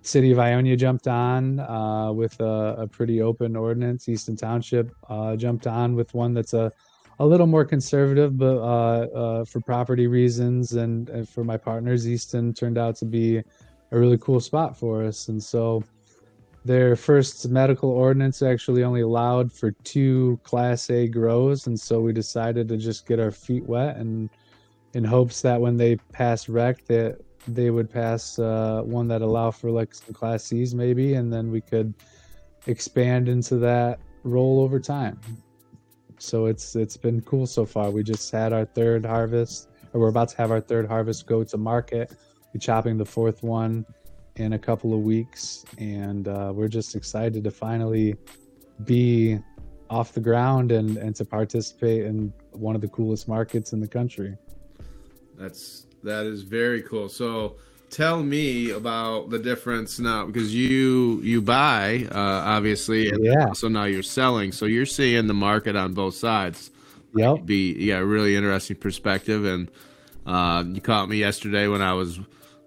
City 0.03 0.33
of 0.33 0.39
Ionia 0.39 0.77
jumped 0.77 1.09
on 1.09 1.61
uh, 1.61 2.13
with 2.13 2.39
a, 2.41 2.77
a, 2.79 2.87
pretty 2.87 3.21
open 3.21 3.55
ordinance. 3.55 4.09
Easton 4.09 4.35
Township 4.35 4.95
uh, 5.09 5.37
jumped 5.37 5.67
on 5.67 5.95
with 5.95 6.15
one 6.15 6.33
that's 6.33 6.55
a 6.55 6.73
a 7.21 7.27
little 7.27 7.47
more 7.47 7.67
conservative, 7.67 8.39
but 8.39 8.57
uh, 8.57 9.07
uh, 9.15 9.45
for 9.45 9.61
property 9.61 10.07
reasons 10.07 10.73
and, 10.73 11.11
and 11.11 11.29
for 11.29 11.45
my 11.45 11.59
partners, 11.59 12.09
Easton 12.09 12.55
turned 12.55 12.79
out 12.79 12.97
to 12.97 13.05
be 13.05 13.37
a 13.37 13.99
really 13.99 14.17
cool 14.17 14.41
spot 14.41 14.79
for 14.79 15.05
us. 15.05 15.29
And 15.29 15.43
so 15.43 15.85
their 16.65 16.97
first 16.97 17.47
medical 17.51 17.91
ordinance 17.91 18.41
actually 18.41 18.85
only 18.85 19.03
allowed 19.03 19.53
for 19.53 19.73
two 19.85 20.41
Class 20.45 20.89
A 20.89 21.09
grows, 21.09 21.67
and 21.67 21.79
so 21.79 22.01
we 22.01 22.15
decided 22.15 22.69
to 22.69 22.79
just 22.79 23.07
get 23.07 23.21
our 23.21 23.31
feet 23.31 23.65
wet 23.65 23.97
and 23.97 24.31
in 24.95 25.05
hopes 25.05 25.43
that 25.43 25.61
when 25.61 25.77
they 25.77 25.97
pass 26.13 26.49
rec 26.49 26.85
that 26.87 27.19
they 27.49 27.71
would 27.71 27.91
pass 27.91 28.39
uh, 28.39 28.83
one 28.85 29.09
that 29.09 29.23
allow 29.23 29.51
for 29.51 29.71
like 29.71 29.95
some 29.95 30.15
Class 30.15 30.45
C's 30.45 30.75
maybe, 30.75 31.15
and 31.15 31.33
then 31.33 31.51
we 31.51 31.61
could 31.61 31.95
expand 32.67 33.29
into 33.29 33.57
that 33.57 34.01
role 34.25 34.61
over 34.61 34.79
time. 34.79 35.19
So 36.19 36.47
it's 36.47 36.77
it's 36.77 36.97
been 36.97 37.21
cool 37.23 37.47
so 37.47 37.65
far. 37.65 37.91
We 37.91 38.03
just 38.03 38.31
had 38.31 38.53
our 38.53 38.67
third 38.67 39.07
harvest, 39.07 39.69
or 39.93 40.01
we're 40.01 40.09
about 40.09 40.29
to 40.31 40.37
have 40.37 40.51
our 40.51 40.61
third 40.61 40.87
harvest 40.87 41.27
go 41.27 41.43
to 41.45 41.57
market. 41.57 42.15
We're 42.53 42.61
chopping 42.61 42.99
the 42.99 43.07
fourth 43.07 43.43
one 43.43 43.87
in 44.37 44.53
a 44.53 44.59
couple 44.59 44.93
of 44.93 45.01
weeks, 45.01 45.65
and 45.79 46.29
uh, 46.29 46.53
we're 46.55 46.69
just 46.69 46.95
excited 46.95 47.45
to 47.45 47.51
finally 47.51 48.17
be 48.85 49.39
off 49.89 50.13
the 50.13 50.21
ground 50.21 50.73
and 50.73 50.99
and 50.99 51.17
to 51.17 51.25
participate 51.25 52.05
in 52.05 52.33
one 52.53 52.75
of 52.75 52.81
the 52.81 52.89
coolest 52.89 53.27
markets 53.27 53.73
in 53.73 53.81
the 53.81 53.89
country. 53.89 54.37
That's 55.37 55.87
that 56.03 56.27
is 56.27 56.43
very 56.43 56.83
cool. 56.83 57.09
So 57.09 57.57
tell 57.91 58.23
me 58.23 58.71
about 58.71 59.31
the 59.31 59.39
difference 59.39 59.99
now 59.99 60.25
because 60.25 60.55
you 60.55 61.21
you 61.23 61.43
buy 61.43 62.07
uh, 62.13 62.19
obviously 62.19 63.09
and 63.09 63.25
yeah. 63.25 63.53
so 63.53 63.67
now 63.67 63.85
you're 63.85 64.03
selling 64.03 64.53
so 64.53 64.65
you're 64.65 64.87
seeing 64.87 65.27
the 65.27 65.35
market 65.35 65.75
on 65.75 65.93
both 65.93 66.15
sides 66.15 66.71
yep 67.17 67.45
be 67.45 67.73
yeah 67.73 67.99
really 67.99 68.37
interesting 68.37 68.77
perspective 68.77 69.45
and 69.45 69.69
uh, 70.25 70.63
you 70.69 70.81
caught 70.81 71.09
me 71.09 71.17
yesterday 71.17 71.67
when 71.67 71.83
i 71.83 71.93
was 71.93 72.21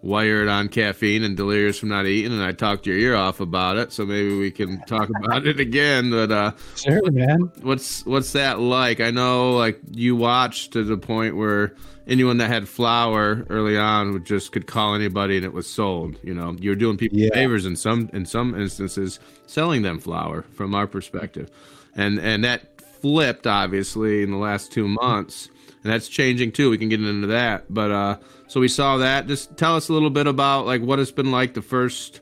wired 0.04 0.50
on 0.50 0.68
caffeine 0.68 1.24
and 1.24 1.36
delirious 1.36 1.80
from 1.80 1.90
not 1.90 2.06
eating, 2.06 2.34
and 2.34 2.44
I 2.44 2.52
talked 2.52 2.86
your 2.86 2.98
ear 2.98 3.16
off 3.16 3.40
about 3.40 3.78
it. 3.78 3.92
So 3.94 4.06
maybe 4.06 4.38
we 4.38 4.52
can 4.52 4.82
talk 4.82 5.10
about 5.24 5.48
it 5.48 5.60
again. 5.60 6.12
But 6.12 6.32
uh, 6.32 6.52
sure, 6.76 7.12
man. 7.12 7.52
What's 7.62 8.06
what's 8.06 8.34
that 8.34 8.60
like? 8.60 9.00
I 9.00 9.10
know 9.10 9.54
like 9.54 9.80
you 9.92 10.16
watched 10.16 10.74
to 10.74 10.84
the 10.84 10.98
point 10.98 11.38
where 11.38 11.74
anyone 12.06 12.38
that 12.38 12.50
had 12.50 12.68
flower 12.68 13.46
early 13.50 13.78
on 13.78 14.12
would 14.12 14.26
just 14.26 14.52
could 14.52 14.68
call 14.68 14.94
anybody 14.94 15.38
and 15.38 15.46
it 15.46 15.54
was 15.54 15.68
sold. 15.68 16.20
You 16.22 16.34
know, 16.34 16.56
you're 16.60 16.76
doing 16.76 16.98
people 16.98 17.18
yeah. 17.18 17.30
favors 17.34 17.66
in 17.66 17.76
some 17.76 18.10
in 18.14 18.26
some 18.26 18.60
instances, 18.60 19.20
selling 19.48 19.82
them 19.82 20.00
flower 20.00 20.44
from 20.54 20.76
our 20.76 20.86
perspective, 20.86 21.50
and 21.96 22.20
and 22.20 22.44
that 22.44 22.82
flipped 22.82 23.48
obviously 23.48 24.24
in 24.24 24.32
the 24.32 24.38
last 24.38 24.72
two 24.72 24.88
months, 24.88 25.50
and 25.84 25.92
that's 25.92 26.08
changing 26.08 26.52
too. 26.52 26.70
We 26.70 26.78
can 26.78 26.90
get 26.90 27.02
into 27.02 27.28
that, 27.28 27.74
but 27.74 27.92
uh 27.92 28.18
so 28.48 28.60
we 28.60 28.68
saw 28.68 28.98
that. 28.98 29.28
Just 29.28 29.58
tell 29.58 29.76
us 29.76 29.90
a 29.90 29.94
little 29.94 30.10
bit 30.10 30.28
about 30.28 30.66
like 30.66 30.82
what 30.82 31.00
it's 31.00 31.12
been 31.12 31.32
like 31.32 31.54
the 31.54 31.62
first 31.62 32.22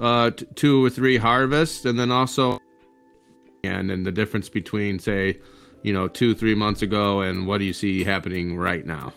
uh, 0.00 0.30
t- 0.30 0.46
two 0.54 0.84
or 0.84 0.90
three 0.90 1.16
harvests, 1.16 1.84
and 1.84 1.98
then 1.98 2.10
also 2.10 2.58
and 3.62 3.90
then 3.90 4.02
the 4.02 4.10
difference 4.10 4.48
between 4.48 4.98
say, 4.98 5.38
you 5.82 5.92
know, 5.92 6.08
two 6.08 6.34
three 6.34 6.54
months 6.54 6.82
ago 6.82 7.20
and 7.20 7.46
what 7.46 7.58
do 7.58 7.64
you 7.64 7.72
see 7.72 8.02
happening 8.02 8.56
right 8.56 8.84
now? 8.84 9.12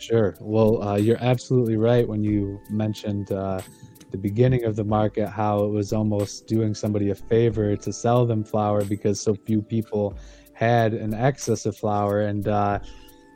Sure. 0.00 0.36
Well, 0.40 0.82
uh, 0.82 0.96
you're 0.96 1.22
absolutely 1.22 1.76
right 1.76 2.06
when 2.06 2.22
you 2.22 2.60
mentioned 2.70 3.32
uh, 3.32 3.60
the 4.10 4.18
beginning 4.18 4.64
of 4.64 4.76
the 4.76 4.84
market, 4.84 5.28
how 5.28 5.64
it 5.64 5.70
was 5.70 5.92
almost 5.92 6.46
doing 6.46 6.74
somebody 6.74 7.10
a 7.10 7.14
favor 7.14 7.76
to 7.76 7.92
sell 7.92 8.24
them 8.24 8.44
flower 8.44 8.84
because 8.84 9.20
so 9.20 9.34
few 9.34 9.60
people 9.60 10.16
had 10.54 10.94
an 10.94 11.14
excess 11.14 11.66
of 11.66 11.76
flower. 11.76 12.22
And 12.22 12.46
uh, 12.46 12.78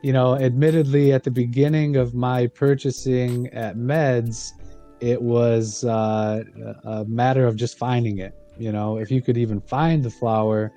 you 0.03 0.11
know, 0.11 0.35
admittedly, 0.35 1.13
at 1.13 1.23
the 1.23 1.31
beginning 1.31 1.95
of 1.95 2.13
my 2.13 2.45
purchasing 2.47 3.47
at 3.53 3.77
Meds, 3.77 4.51
it 4.99 5.19
was 5.19 5.85
uh, 5.85 6.43
a 6.83 7.05
matter 7.05 7.47
of 7.47 7.55
just 7.55 7.77
finding 7.77 8.17
it. 8.17 8.35
You 8.59 8.73
know, 8.73 8.97
if 8.97 9.09
you 9.09 9.21
could 9.21 9.37
even 9.37 9.61
find 9.61 10.03
the 10.03 10.09
flower, 10.09 10.73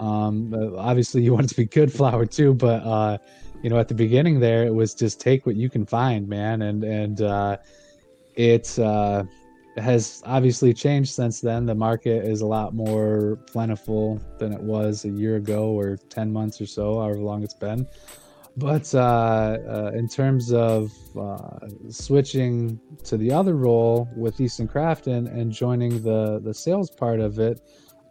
um, 0.00 0.52
obviously 0.76 1.22
you 1.22 1.32
want 1.34 1.46
it 1.46 1.48
to 1.50 1.56
be 1.56 1.66
good 1.66 1.92
flower 1.92 2.26
too. 2.26 2.52
But 2.52 2.84
uh, 2.84 3.18
you 3.62 3.70
know, 3.70 3.78
at 3.78 3.86
the 3.86 3.94
beginning 3.94 4.40
there, 4.40 4.66
it 4.66 4.74
was 4.74 4.92
just 4.92 5.20
take 5.20 5.46
what 5.46 5.54
you 5.54 5.70
can 5.70 5.86
find, 5.86 6.28
man, 6.28 6.62
and 6.62 6.82
and 6.82 7.22
uh, 7.22 7.58
it 8.34 8.76
uh, 8.80 9.22
has 9.76 10.20
obviously 10.26 10.74
changed 10.74 11.14
since 11.14 11.40
then. 11.40 11.64
The 11.64 11.76
market 11.76 12.24
is 12.24 12.40
a 12.40 12.46
lot 12.46 12.74
more 12.74 13.38
plentiful 13.46 14.20
than 14.38 14.52
it 14.52 14.60
was 14.60 15.04
a 15.04 15.10
year 15.10 15.36
ago 15.36 15.68
or 15.68 15.96
ten 16.10 16.32
months 16.32 16.60
or 16.60 16.66
so, 16.66 16.98
however 16.98 17.20
long 17.20 17.44
it's 17.44 17.54
been. 17.54 17.86
But 18.56 18.94
uh, 18.94 18.98
uh, 18.98 19.90
in 19.94 20.08
terms 20.08 20.52
of 20.52 20.92
uh, 21.18 21.66
switching 21.90 22.78
to 23.04 23.16
the 23.16 23.32
other 23.32 23.56
role 23.56 24.08
with 24.16 24.40
Easton 24.40 24.68
Crafton 24.68 25.26
and 25.26 25.50
joining 25.50 26.02
the 26.02 26.40
the 26.40 26.54
sales 26.54 26.90
part 26.90 27.18
of 27.18 27.40
it, 27.40 27.60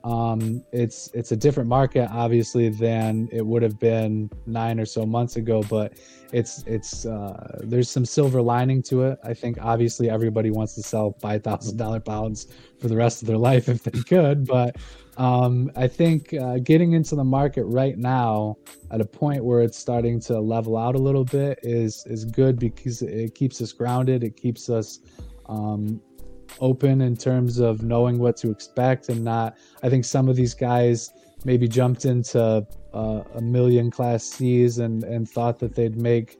um, 0.03 0.63
it's 0.71 1.09
it's 1.13 1.31
a 1.31 1.37
different 1.37 1.69
market 1.69 2.09
obviously 2.11 2.69
than 2.69 3.29
it 3.31 3.45
would 3.45 3.63
have 3.63 3.79
been 3.79 4.29
nine 4.45 4.79
or 4.79 4.85
so 4.85 5.05
months 5.05 5.37
ago. 5.37 5.63
But 5.69 5.93
it's 6.33 6.63
it's 6.67 7.05
uh, 7.05 7.59
there's 7.63 7.89
some 7.89 8.05
silver 8.05 8.41
lining 8.41 8.81
to 8.83 9.03
it. 9.03 9.19
I 9.23 9.33
think 9.33 9.57
obviously 9.61 10.09
everybody 10.09 10.51
wants 10.51 10.75
to 10.75 10.83
sell 10.83 11.15
five 11.21 11.43
thousand 11.43 11.77
dollar 11.77 11.99
pounds 11.99 12.47
for 12.79 12.87
the 12.87 12.97
rest 12.97 13.21
of 13.21 13.27
their 13.27 13.37
life 13.37 13.69
if 13.69 13.83
they 13.83 14.01
could, 14.01 14.45
but 14.45 14.75
um, 15.17 15.71
I 15.75 15.87
think 15.87 16.33
uh, 16.33 16.57
getting 16.57 16.93
into 16.93 17.15
the 17.15 17.23
market 17.23 17.65
right 17.65 17.97
now 17.97 18.57
at 18.91 18.99
a 18.99 19.05
point 19.05 19.43
where 19.43 19.61
it's 19.61 19.77
starting 19.77 20.19
to 20.21 20.39
level 20.39 20.75
out 20.75 20.95
a 20.95 20.99
little 20.99 21.23
bit 21.23 21.59
is 21.61 22.03
is 22.07 22.25
good 22.25 22.59
because 22.59 23.01
it 23.01 23.35
keeps 23.35 23.61
us 23.61 23.71
grounded. 23.71 24.23
It 24.23 24.35
keeps 24.35 24.69
us 24.69 24.99
um, 25.47 26.01
open 26.59 27.01
in 27.01 27.15
terms 27.15 27.59
of 27.59 27.83
knowing 27.83 28.19
what 28.19 28.37
to 28.37 28.51
expect 28.51 29.09
and 29.09 29.23
not. 29.23 29.57
I 29.81 29.89
think 29.89 30.05
some 30.05 30.29
of 30.29 30.35
these 30.35 30.53
guys 30.53 31.11
maybe 31.45 31.67
jumped 31.67 32.05
into 32.05 32.65
uh, 32.93 33.23
a 33.35 33.41
million 33.41 33.91
Class 33.91 34.23
C's 34.23 34.77
and 34.77 35.03
and 35.03 35.29
thought 35.29 35.59
that 35.59 35.75
they'd 35.75 35.97
make 35.97 36.39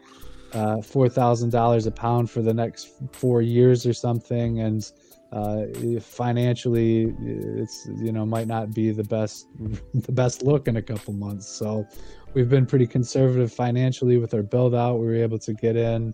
uh, 0.54 0.82
four 0.82 1.10
thousand 1.10 1.50
dollars 1.50 1.86
a 1.86 1.92
pound 1.92 2.30
for 2.30 2.42
the 2.42 2.54
next 2.54 2.92
four 3.12 3.42
years 3.42 3.86
or 3.86 3.94
something, 3.94 4.60
and 4.60 4.92
uh, 5.34 5.66
financially 6.00 7.12
it's 7.20 7.90
you 7.98 8.12
know 8.12 8.24
might 8.24 8.48
not 8.48 8.72
be 8.72 8.92
the 8.92 9.04
best 9.04 9.48
the 9.94 10.12
best 10.12 10.44
look 10.44 10.68
in 10.68 10.78
a 10.78 10.82
couple 10.82 11.12
months 11.12 11.48
so 11.48 11.88
we've 12.36 12.50
been 12.50 12.68
pretty 12.68 12.86
conservative 12.86 13.52
financially 13.52 14.18
with 14.18 14.32
our 14.36 14.44
build 14.44 14.76
out 14.76 15.00
we 15.00 15.08
were 15.08 15.16
able 15.16 15.40
to 15.40 15.54
get 15.54 15.76
in 15.76 16.14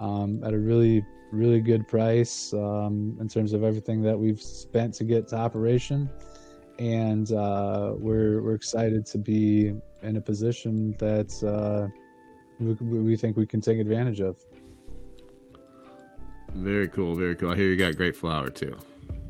um, 0.00 0.42
at 0.44 0.52
a 0.52 0.58
really 0.58 1.04
really 1.30 1.60
good 1.60 1.86
price 1.86 2.54
um, 2.54 3.16
in 3.20 3.28
terms 3.28 3.52
of 3.52 3.62
everything 3.62 4.00
that 4.00 4.18
we've 4.18 4.40
spent 4.40 4.94
to 4.94 5.04
get 5.04 5.28
to 5.28 5.36
operation 5.36 6.08
and 6.78 7.32
uh, 7.32 7.92
we're 7.96 8.40
we're 8.42 8.54
excited 8.54 9.04
to 9.04 9.18
be 9.18 9.74
in 10.02 10.16
a 10.16 10.20
position 10.20 10.94
that 10.98 11.32
uh, 11.42 11.88
we, 12.60 12.72
we 12.74 13.16
think 13.16 13.36
we 13.36 13.46
can 13.46 13.60
take 13.60 13.78
advantage 13.78 14.20
of 14.20 14.36
very 16.54 16.88
cool, 16.88 17.14
very 17.14 17.36
cool. 17.36 17.50
I 17.50 17.56
hear 17.56 17.68
you 17.68 17.76
got 17.76 17.96
great 17.96 18.16
flower 18.16 18.50
too. 18.50 18.76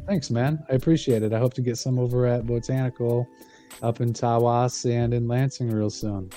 Thanks, 0.06 0.30
man. 0.30 0.64
I 0.70 0.74
appreciate 0.74 1.22
it. 1.22 1.32
I 1.32 1.38
hope 1.38 1.52
to 1.54 1.62
get 1.62 1.76
some 1.76 1.98
over 1.98 2.26
at 2.26 2.46
Botanical 2.46 3.28
up 3.82 4.00
in 4.00 4.12
Tawas 4.12 4.90
and 4.90 5.12
in 5.12 5.28
Lansing 5.28 5.70
real 5.70 5.90
soon. 5.90 6.30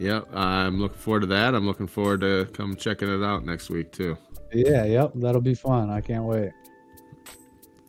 Yep, 0.00 0.34
I'm 0.34 0.80
looking 0.80 0.96
forward 0.96 1.20
to 1.20 1.26
that. 1.26 1.54
I'm 1.54 1.66
looking 1.66 1.86
forward 1.86 2.22
to 2.22 2.48
come 2.54 2.74
checking 2.74 3.08
it 3.08 3.22
out 3.22 3.44
next 3.44 3.68
week 3.68 3.92
too. 3.92 4.16
Yeah, 4.50 4.84
yep, 4.86 5.12
that'll 5.14 5.42
be 5.42 5.54
fun. 5.54 5.90
I 5.90 6.00
can't 6.00 6.24
wait. 6.24 6.52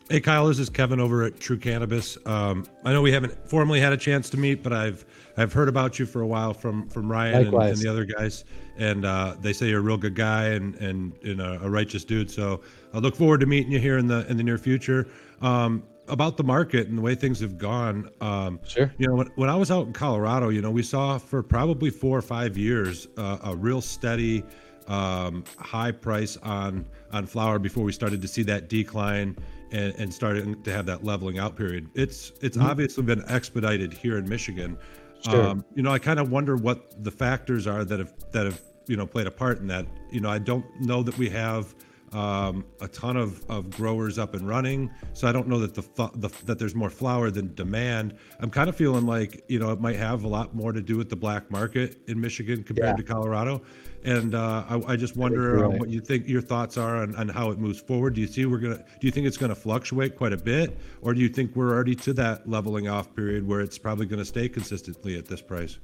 Hey 0.09 0.19
Kyle, 0.19 0.45
this 0.45 0.59
is 0.59 0.69
Kevin 0.69 0.99
over 0.99 1.23
at 1.23 1.39
Truu 1.39 1.59
Cannabis. 1.59 2.17
Um, 2.25 2.65
I 2.83 2.91
know 2.91 3.01
we 3.01 3.13
haven't 3.13 3.49
formally 3.49 3.79
had 3.79 3.93
a 3.93 3.97
chance 3.97 4.29
to 4.31 4.37
meet, 4.37 4.61
but 4.61 4.73
I've 4.73 5.05
I've 5.37 5.53
heard 5.53 5.69
about 5.69 5.99
you 5.99 6.05
for 6.05 6.19
a 6.19 6.27
while 6.27 6.53
from 6.53 6.89
from 6.89 7.09
Ryan 7.09 7.47
and, 7.47 7.53
and, 7.53 7.77
the 7.77 7.87
other 7.87 8.03
guys, 8.03 8.43
and 8.77 9.05
uh, 9.05 9.37
they 9.39 9.53
say 9.53 9.69
you're 9.69 9.79
a 9.79 9.81
real 9.81 9.95
good 9.95 10.15
guy 10.15 10.47
and 10.47 10.75
and, 10.75 11.13
and 11.23 11.39
a, 11.39 11.61
a, 11.63 11.69
righteous 11.69 12.03
dude. 12.03 12.29
So 12.29 12.59
I 12.93 12.97
look 12.97 13.15
forward 13.15 13.39
to 13.39 13.45
meeting 13.45 13.71
you 13.71 13.79
here 13.79 13.97
in 13.97 14.07
the 14.07 14.29
in 14.29 14.35
the 14.35 14.43
near 14.43 14.57
future. 14.57 15.07
Um, 15.41 15.83
about 16.11 16.35
the 16.35 16.43
market 16.43 16.87
and 16.89 16.97
the 16.97 17.01
way 17.01 17.15
things 17.15 17.39
have 17.39 17.57
gone. 17.57 18.09
Um, 18.19 18.59
sure. 18.67 18.93
You 18.97 19.07
know, 19.07 19.15
when, 19.15 19.27
when 19.35 19.49
I 19.49 19.55
was 19.55 19.71
out 19.71 19.87
in 19.87 19.93
Colorado, 19.93 20.49
you 20.49 20.61
know, 20.61 20.69
we 20.69 20.83
saw 20.83 21.17
for 21.17 21.41
probably 21.41 21.89
four 21.89 22.17
or 22.17 22.21
five 22.21 22.57
years 22.57 23.07
uh, 23.17 23.37
a 23.45 23.55
real 23.55 23.81
steady 23.81 24.43
um, 24.87 25.45
high 25.57 25.91
price 25.91 26.37
on 26.37 26.85
on 27.13 27.25
flower 27.25 27.59
before 27.59 27.83
we 27.83 27.93
started 27.93 28.21
to 28.21 28.27
see 28.27 28.43
that 28.43 28.67
decline 28.67 29.37
and, 29.71 29.93
and 29.95 30.13
starting 30.13 30.61
to 30.63 30.71
have 30.71 30.85
that 30.85 31.03
leveling 31.03 31.39
out 31.39 31.55
period. 31.55 31.89
It's 31.95 32.33
it's 32.41 32.57
mm-hmm. 32.57 32.67
obviously 32.67 33.03
been 33.03 33.23
expedited 33.29 33.93
here 33.93 34.17
in 34.17 34.27
Michigan. 34.27 34.77
Sure. 35.23 35.41
Um, 35.41 35.65
you 35.75 35.83
know, 35.83 35.91
I 35.91 35.99
kind 35.99 36.19
of 36.19 36.29
wonder 36.29 36.57
what 36.57 37.03
the 37.03 37.11
factors 37.11 37.67
are 37.67 37.85
that 37.85 37.99
have 37.99 38.13
that 38.31 38.45
have 38.45 38.61
you 38.87 38.97
know 38.97 39.07
played 39.07 39.27
a 39.27 39.31
part 39.31 39.59
in 39.59 39.67
that. 39.67 39.85
You 40.11 40.19
know, 40.19 40.29
I 40.29 40.39
don't 40.39 40.65
know 40.81 41.03
that 41.03 41.17
we 41.17 41.29
have 41.29 41.73
um, 42.13 42.65
a 42.81 42.87
ton 42.87 43.17
of, 43.17 43.43
of 43.49 43.69
growers 43.69 44.19
up 44.19 44.33
and 44.33 44.47
running. 44.47 44.91
So 45.13 45.27
I 45.27 45.31
don't 45.31 45.47
know 45.47 45.59
that 45.59 45.73
the, 45.73 46.09
the, 46.15 46.29
that 46.45 46.59
there's 46.59 46.75
more 46.75 46.89
flower 46.89 47.31
than 47.31 47.53
demand. 47.55 48.17
I'm 48.39 48.49
kind 48.49 48.69
of 48.69 48.75
feeling 48.75 49.05
like 49.05 49.43
you 49.47 49.59
know 49.59 49.71
it 49.71 49.79
might 49.79 49.95
have 49.95 50.23
a 50.23 50.27
lot 50.27 50.53
more 50.53 50.71
to 50.71 50.81
do 50.81 50.97
with 50.97 51.09
the 51.09 51.15
black 51.15 51.49
market 51.49 52.01
in 52.07 52.19
Michigan 52.19 52.63
compared 52.63 52.89
yeah. 52.89 52.95
to 52.95 53.03
Colorado. 53.03 53.61
And 54.03 54.33
uh, 54.33 54.63
I, 54.67 54.93
I, 54.93 54.95
just 54.95 55.15
wonder 55.15 55.59
right. 55.59 55.79
what 55.79 55.89
you 55.89 56.01
think 56.01 56.27
your 56.27 56.41
thoughts 56.41 56.75
are 56.75 56.97
on, 56.97 57.15
on 57.17 57.29
how 57.29 57.51
it 57.51 57.59
moves 57.59 57.79
forward. 57.79 58.15
Do 58.15 58.21
you 58.21 58.27
see 58.27 58.45
we're 58.45 58.57
gonna? 58.57 58.77
Do 58.77 59.07
you 59.07 59.11
think 59.11 59.27
it's 59.27 59.37
going 59.37 59.51
to 59.51 59.55
fluctuate 59.55 60.15
quite 60.15 60.33
a 60.33 60.37
bit, 60.37 60.77
or 61.01 61.13
do 61.13 61.21
you 61.21 61.29
think 61.29 61.55
we're 61.55 61.71
already 61.71 61.95
to 61.95 62.13
that 62.13 62.49
leveling 62.49 62.87
off 62.87 63.15
period 63.15 63.47
where 63.47 63.61
it's 63.61 63.77
probably 63.77 64.07
going 64.07 64.19
to 64.19 64.25
stay 64.25 64.49
consistently 64.49 65.17
at 65.17 65.27
this 65.27 65.41
price? 65.41 65.77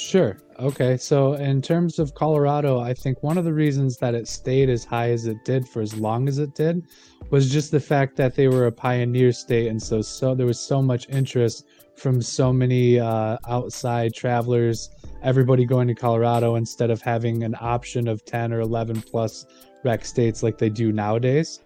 Sure. 0.00 0.38
Okay. 0.58 0.96
So, 0.96 1.34
in 1.34 1.60
terms 1.60 1.98
of 1.98 2.14
Colorado, 2.14 2.80
I 2.80 2.94
think 2.94 3.22
one 3.22 3.36
of 3.36 3.44
the 3.44 3.52
reasons 3.52 3.98
that 3.98 4.14
it 4.14 4.26
stayed 4.26 4.70
as 4.70 4.82
high 4.82 5.10
as 5.10 5.26
it 5.26 5.44
did 5.44 5.68
for 5.68 5.82
as 5.82 5.94
long 5.94 6.26
as 6.26 6.38
it 6.38 6.54
did 6.54 6.82
was 7.30 7.50
just 7.50 7.70
the 7.70 7.80
fact 7.80 8.16
that 8.16 8.34
they 8.34 8.48
were 8.48 8.66
a 8.66 8.72
pioneer 8.72 9.30
state, 9.30 9.68
and 9.68 9.80
so 9.80 10.00
so 10.00 10.34
there 10.34 10.46
was 10.46 10.58
so 10.58 10.80
much 10.80 11.06
interest 11.10 11.66
from 11.96 12.22
so 12.22 12.50
many 12.50 12.98
uh, 12.98 13.36
outside 13.46 14.14
travelers. 14.14 14.88
Everybody 15.22 15.66
going 15.66 15.86
to 15.88 15.94
Colorado 15.94 16.54
instead 16.54 16.90
of 16.90 17.02
having 17.02 17.44
an 17.44 17.54
option 17.60 18.08
of 18.08 18.24
ten 18.24 18.54
or 18.54 18.60
eleven 18.60 19.02
plus 19.02 19.44
rec 19.84 20.06
states 20.06 20.42
like 20.42 20.56
they 20.56 20.70
do 20.70 20.92
nowadays. 20.92 21.60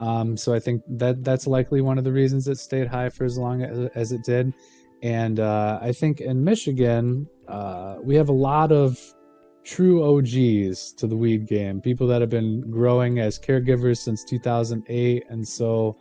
Um, 0.00 0.36
so 0.36 0.52
I 0.54 0.58
think 0.58 0.82
that 0.88 1.22
that's 1.22 1.46
likely 1.46 1.82
one 1.82 1.98
of 1.98 2.04
the 2.04 2.12
reasons 2.12 2.48
it 2.48 2.58
stayed 2.58 2.88
high 2.88 3.10
for 3.10 3.24
as 3.24 3.38
long 3.38 3.62
as, 3.62 3.90
as 3.94 4.12
it 4.12 4.24
did. 4.24 4.52
And 5.02 5.40
uh, 5.40 5.78
I 5.80 5.92
think 5.92 6.20
in 6.20 6.44
Michigan, 6.44 7.26
uh, 7.48 7.96
we 8.02 8.14
have 8.16 8.28
a 8.28 8.34
lot 8.34 8.70
of 8.70 8.98
true 9.64 10.02
OGs 10.02 10.92
to 10.92 11.06
the 11.06 11.16
weed 11.16 11.46
game, 11.46 11.80
people 11.80 12.06
that 12.06 12.20
have 12.20 12.30
been 12.30 12.70
growing 12.70 13.18
as 13.18 13.38
caregivers 13.38 13.98
since 13.98 14.24
2008. 14.24 15.24
And 15.28 15.46
so 15.46 15.98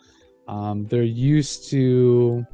um, 0.47 0.85
they're 0.87 1.03
used 1.03 1.69
to 1.69 2.45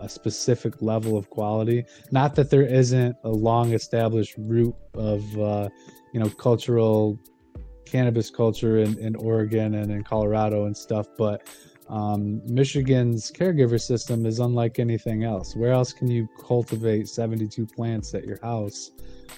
a 0.00 0.08
specific 0.08 0.82
level 0.82 1.16
of 1.16 1.30
quality. 1.30 1.84
Not 2.10 2.34
that 2.36 2.50
there 2.50 2.66
isn't 2.66 3.16
a 3.24 3.28
long 3.28 3.72
established 3.72 4.34
root 4.38 4.74
of, 4.94 5.38
uh, 5.38 5.68
you 6.12 6.20
know, 6.20 6.28
cultural 6.30 7.18
cannabis 7.84 8.30
culture 8.30 8.78
in, 8.78 8.98
in 8.98 9.16
Oregon 9.16 9.74
and 9.74 9.90
in 9.90 10.02
Colorado 10.04 10.66
and 10.66 10.76
stuff, 10.76 11.06
but 11.18 11.48
um, 11.90 12.40
Michigan's 12.46 13.32
caregiver 13.32 13.80
system 13.80 14.24
is 14.24 14.38
unlike 14.38 14.78
anything 14.78 15.24
else. 15.24 15.56
Where 15.56 15.72
else 15.72 15.92
can 15.92 16.08
you 16.08 16.28
cultivate 16.40 17.08
72 17.08 17.66
plants 17.66 18.14
at 18.14 18.24
your 18.24 18.38
house 18.42 18.92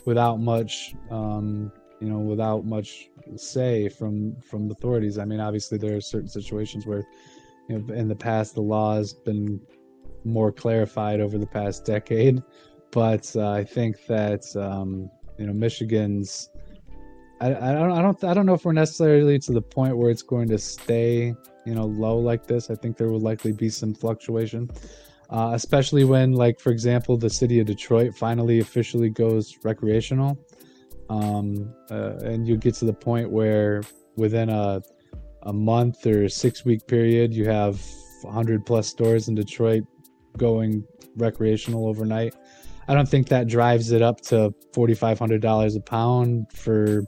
without 0.04 0.38
much, 0.38 0.94
um, 1.10 1.72
you 1.98 2.08
know, 2.08 2.18
without 2.18 2.66
much 2.66 3.08
say 3.36 3.88
from 3.88 4.36
from 4.42 4.68
the 4.68 4.74
authorities? 4.74 5.16
I 5.16 5.24
mean, 5.24 5.40
obviously 5.40 5.78
there 5.78 5.96
are 5.96 6.00
certain 6.02 6.28
situations 6.28 6.86
where, 6.86 7.08
you 7.70 7.78
know, 7.78 7.94
in 7.94 8.06
the 8.06 8.14
past 8.14 8.54
the 8.54 8.60
law 8.60 8.96
has 8.96 9.14
been 9.14 9.58
more 10.24 10.52
clarified 10.52 11.20
over 11.20 11.38
the 11.38 11.46
past 11.46 11.86
decade, 11.86 12.42
but 12.90 13.34
uh, 13.34 13.50
I 13.50 13.64
think 13.64 14.04
that 14.06 14.44
um, 14.56 15.10
you 15.38 15.46
know 15.46 15.54
Michigan's. 15.54 16.50
I, 17.42 17.70
I 17.70 17.72
don't 17.72 17.92
I 17.92 18.02
don't 18.02 18.24
I 18.24 18.34
don't 18.34 18.46
know 18.46 18.54
if 18.54 18.64
we're 18.64 18.72
necessarily 18.72 19.38
to 19.40 19.52
the 19.52 19.62
point 19.62 19.96
where 19.96 20.10
it's 20.10 20.22
going 20.22 20.48
to 20.48 20.58
stay 20.58 21.34
you 21.66 21.74
know 21.74 21.84
low 21.84 22.18
like 22.18 22.46
this. 22.46 22.70
I 22.70 22.74
think 22.74 22.96
there 22.96 23.08
will 23.08 23.20
likely 23.20 23.52
be 23.52 23.68
some 23.68 23.94
fluctuation 23.94 24.70
uh, 25.32 25.52
especially 25.54 26.04
when 26.04 26.32
like 26.32 26.60
for 26.60 26.70
example 26.70 27.16
the 27.16 27.30
city 27.30 27.58
of 27.58 27.66
detroit 27.66 28.14
finally 28.14 28.60
officially 28.60 29.08
goes 29.08 29.56
recreational. 29.64 30.38
Um, 31.08 31.74
uh, 31.90 32.16
and 32.22 32.46
you 32.46 32.56
get 32.56 32.74
to 32.76 32.84
the 32.84 32.92
point 32.92 33.30
where 33.30 33.82
within 34.16 34.50
a, 34.50 34.82
a 35.42 35.52
month 35.52 36.06
or 36.06 36.28
six 36.28 36.64
week 36.64 36.86
period 36.86 37.34
you 37.34 37.46
have 37.48 37.82
100 38.22 38.64
plus 38.64 38.86
stores 38.86 39.28
in 39.28 39.34
detroit 39.34 39.84
going 40.36 40.84
recreational 41.16 41.88
overnight. 41.88 42.34
I 42.88 42.94
don't 42.94 43.08
think 43.08 43.28
that 43.28 43.46
drives 43.46 43.90
it 43.92 44.02
up 44.02 44.20
to 44.22 44.54
$4500 44.74 45.76
a 45.76 45.80
pound 45.80 46.46
for 46.52 47.04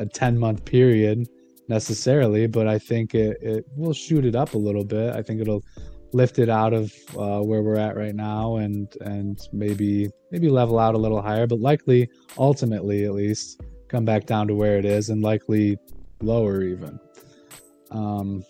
a 0.00 0.06
10 0.06 0.38
month 0.38 0.64
period 0.64 1.28
necessarily, 1.68 2.46
but 2.46 2.66
I 2.66 2.78
think 2.78 3.14
it, 3.14 3.38
it 3.40 3.64
will 3.76 3.92
shoot 3.92 4.24
it 4.24 4.34
up 4.34 4.54
a 4.54 4.58
little 4.58 4.84
bit. 4.84 5.14
I 5.14 5.22
think 5.22 5.40
it'll 5.40 5.62
lift 6.12 6.40
it 6.40 6.48
out 6.48 6.72
of 6.72 6.92
uh, 7.16 7.40
where 7.40 7.62
we're 7.62 7.76
at 7.76 7.96
right 7.96 8.16
now 8.16 8.56
and 8.56 8.92
and 9.02 9.48
maybe 9.52 10.10
maybe 10.32 10.48
level 10.48 10.78
out 10.78 10.96
a 10.96 10.98
little 10.98 11.22
higher, 11.22 11.46
but 11.46 11.60
likely 11.60 12.08
ultimately 12.36 13.04
at 13.04 13.12
least 13.12 13.60
come 13.88 14.04
back 14.04 14.26
down 14.26 14.48
to 14.48 14.54
where 14.54 14.76
it 14.76 14.84
is 14.84 15.10
and 15.10 15.22
likely 15.22 15.78
lower 16.20 16.62
even. 16.62 16.98
Um, 17.90 18.44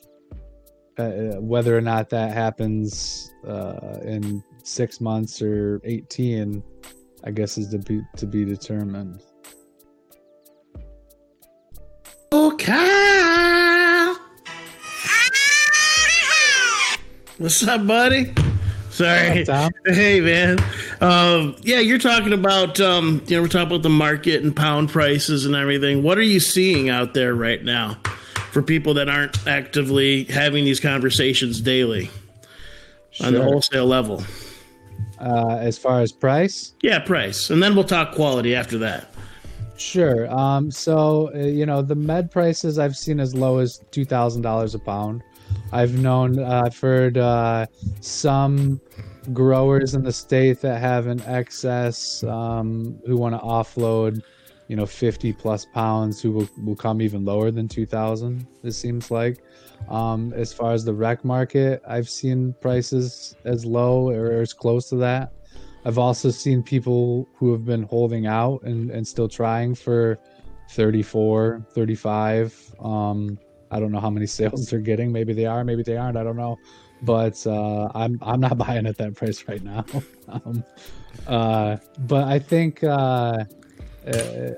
uh, 0.99 1.03
uh 1.03 1.41
whether 1.41 1.77
or 1.77 1.81
not 1.81 2.09
that 2.11 2.33
happens 2.33 3.31
uh, 3.47 3.99
in 4.03 4.43
six 4.65 5.01
months 5.01 5.43
or 5.43 5.81
18, 5.85 6.63
I 7.25 7.31
guess 7.31 7.59
is 7.59 7.69
to 7.69 7.79
be 7.79 8.01
to 8.17 8.27
be 8.27 8.45
determined. 8.45 9.23
Okay. 12.33 14.15
What's 17.39 17.67
up, 17.67 17.85
buddy? 17.89 18.33
Sorry. 18.91 19.45
Hey, 19.87 20.21
man. 20.21 20.61
Um, 21.01 21.57
yeah, 21.63 21.81
you're 21.81 21.99
talking 21.99 22.33
about, 22.33 22.79
um, 22.79 23.21
you 23.27 23.35
know, 23.35 23.43
we're 23.43 23.49
talking 23.49 23.67
about 23.67 23.83
the 23.83 23.89
market 23.89 24.45
and 24.45 24.55
pound 24.55 24.91
prices 24.91 25.45
and 25.45 25.57
everything. 25.57 26.05
What 26.05 26.19
are 26.19 26.23
you 26.23 26.39
seeing 26.39 26.89
out 26.89 27.15
there 27.15 27.35
right 27.35 27.65
now 27.65 27.99
for 28.53 28.63
people 28.63 28.95
that 28.95 29.09
aren't 29.09 29.45
actively 29.49 30.23
having 30.25 30.65
these 30.65 30.79
conversations 30.79 31.61
daily 31.61 32.11
sure. 33.11 33.27
on 33.27 33.35
the 33.35 33.43
wholesale 33.43 33.87
level? 33.87 34.23
Uh, 35.19 35.57
as 35.61 35.77
far 35.77 36.01
as 36.01 36.13
price? 36.13 36.75
Yeah, 36.81 37.01
price. 37.01 37.51
And 37.51 37.61
then 37.61 37.75
we'll 37.75 37.83
talk 37.83 38.15
quality 38.15 38.55
after 38.55 38.79
that. 38.79 39.10
Sure. 39.81 40.31
Um, 40.31 40.71
so, 40.71 41.31
uh, 41.35 41.39
you 41.39 41.65
know, 41.65 41.81
the 41.81 41.95
med 41.95 42.31
prices 42.31 42.79
I've 42.79 42.97
seen 42.97 43.19
as 43.19 43.35
low 43.35 43.59
as 43.59 43.81
$2,000 43.93 44.75
a 44.75 44.79
pound. 44.79 45.25
I've 45.73 45.99
known, 45.99 46.39
uh, 46.39 46.65
I've 46.67 46.79
heard 46.79 47.17
uh, 47.17 47.65
some 48.01 48.79
growers 49.33 49.95
in 49.95 50.05
the 50.05 50.13
state 50.13 50.61
that 50.61 50.81
have 50.81 51.07
an 51.07 51.23
excess 51.23 52.23
um, 52.25 53.01
who 53.07 53.17
want 53.17 53.35
to 53.35 53.41
offload, 53.41 54.23
you 54.69 54.77
know, 54.77 54.85
50 54.85 55.33
plus 55.33 55.65
pounds 55.65 56.21
who 56.21 56.31
will, 56.31 56.49
will 56.63 56.77
come 56.77 57.01
even 57.01 57.25
lower 57.25 57.51
than 57.51 57.67
2,000, 57.67 58.47
it 58.63 58.73
seems 58.73 59.11
like. 59.11 59.43
Um, 59.89 60.35
as 60.35 60.53
far 60.53 60.73
as 60.73 60.85
the 60.85 60.93
rec 60.93 61.25
market, 61.25 61.83
I've 61.89 62.09
seen 62.11 62.55
prices 62.61 63.35
as 63.45 63.65
low 63.65 64.11
or 64.11 64.43
as 64.43 64.53
close 64.53 64.91
to 64.91 64.97
that. 64.97 65.33
I've 65.85 65.99
also 65.99 66.31
seen 66.31 66.63
people 66.63 67.29
who 67.35 67.53
have 67.53 67.65
been 67.65 67.85
holding 67.85 68.27
out 68.27 68.63
and, 68.63 68.91
and 68.91 69.07
still 69.07 69.29
trying 69.29 69.75
for 69.75 70.19
34, 70.71 71.67
35. 71.71 72.75
Um, 72.81 73.39
I 73.71 73.81
don't 73.81 73.93
know 73.93 74.01
how 74.01 74.11
many 74.11 74.27
sales 74.39 74.69
they're 74.69 74.81
getting. 74.81 75.11
Maybe 75.13 75.33
they 75.33 75.47
are, 75.47 75.65
maybe 75.65 75.83
they 75.83 75.97
aren't. 75.97 76.17
I 76.17 76.25
don't 76.25 76.37
know. 76.37 76.59
But 77.03 77.47
uh, 77.47 77.91
I'm 77.95 78.19
I'm 78.21 78.41
not 78.41 78.59
buying 78.67 78.87
at 78.87 78.99
that 78.99 79.15
price 79.15 79.45
right 79.49 79.63
now. 79.63 79.85
um, 80.29 80.65
uh, 81.27 81.79
but 82.01 82.29
I 82.29 82.39
think 82.39 82.85
uh, 82.85 83.45
uh, 84.07 84.53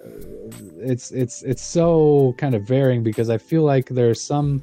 it's 0.79 1.13
it's 1.13 1.43
it's 1.43 1.63
so 1.63 2.35
kind 2.39 2.57
of 2.57 2.65
varying 2.67 3.05
because 3.05 3.31
I 3.31 3.39
feel 3.39 3.63
like 3.63 3.89
there's 3.89 4.21
some 4.21 4.63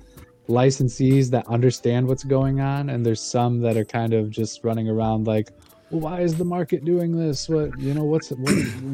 licensees 0.50 1.30
that 1.30 1.48
understand 1.48 2.08
what's 2.08 2.24
going 2.24 2.60
on, 2.60 2.90
and 2.90 3.06
there's 3.06 3.22
some 3.22 3.60
that 3.62 3.78
are 3.78 3.86
kind 3.86 4.14
of 4.14 4.30
just 4.30 4.64
running 4.64 4.90
around 4.90 5.28
like, 5.28 5.52
why 5.90 6.22
is 6.22 6.36
the 6.36 6.46
market 6.46 6.86
doing 6.86 7.18
this? 7.18 7.50
What 7.50 7.80
you 7.80 7.94
know? 7.94 8.04
What's 8.04 8.30
what, 8.30 8.54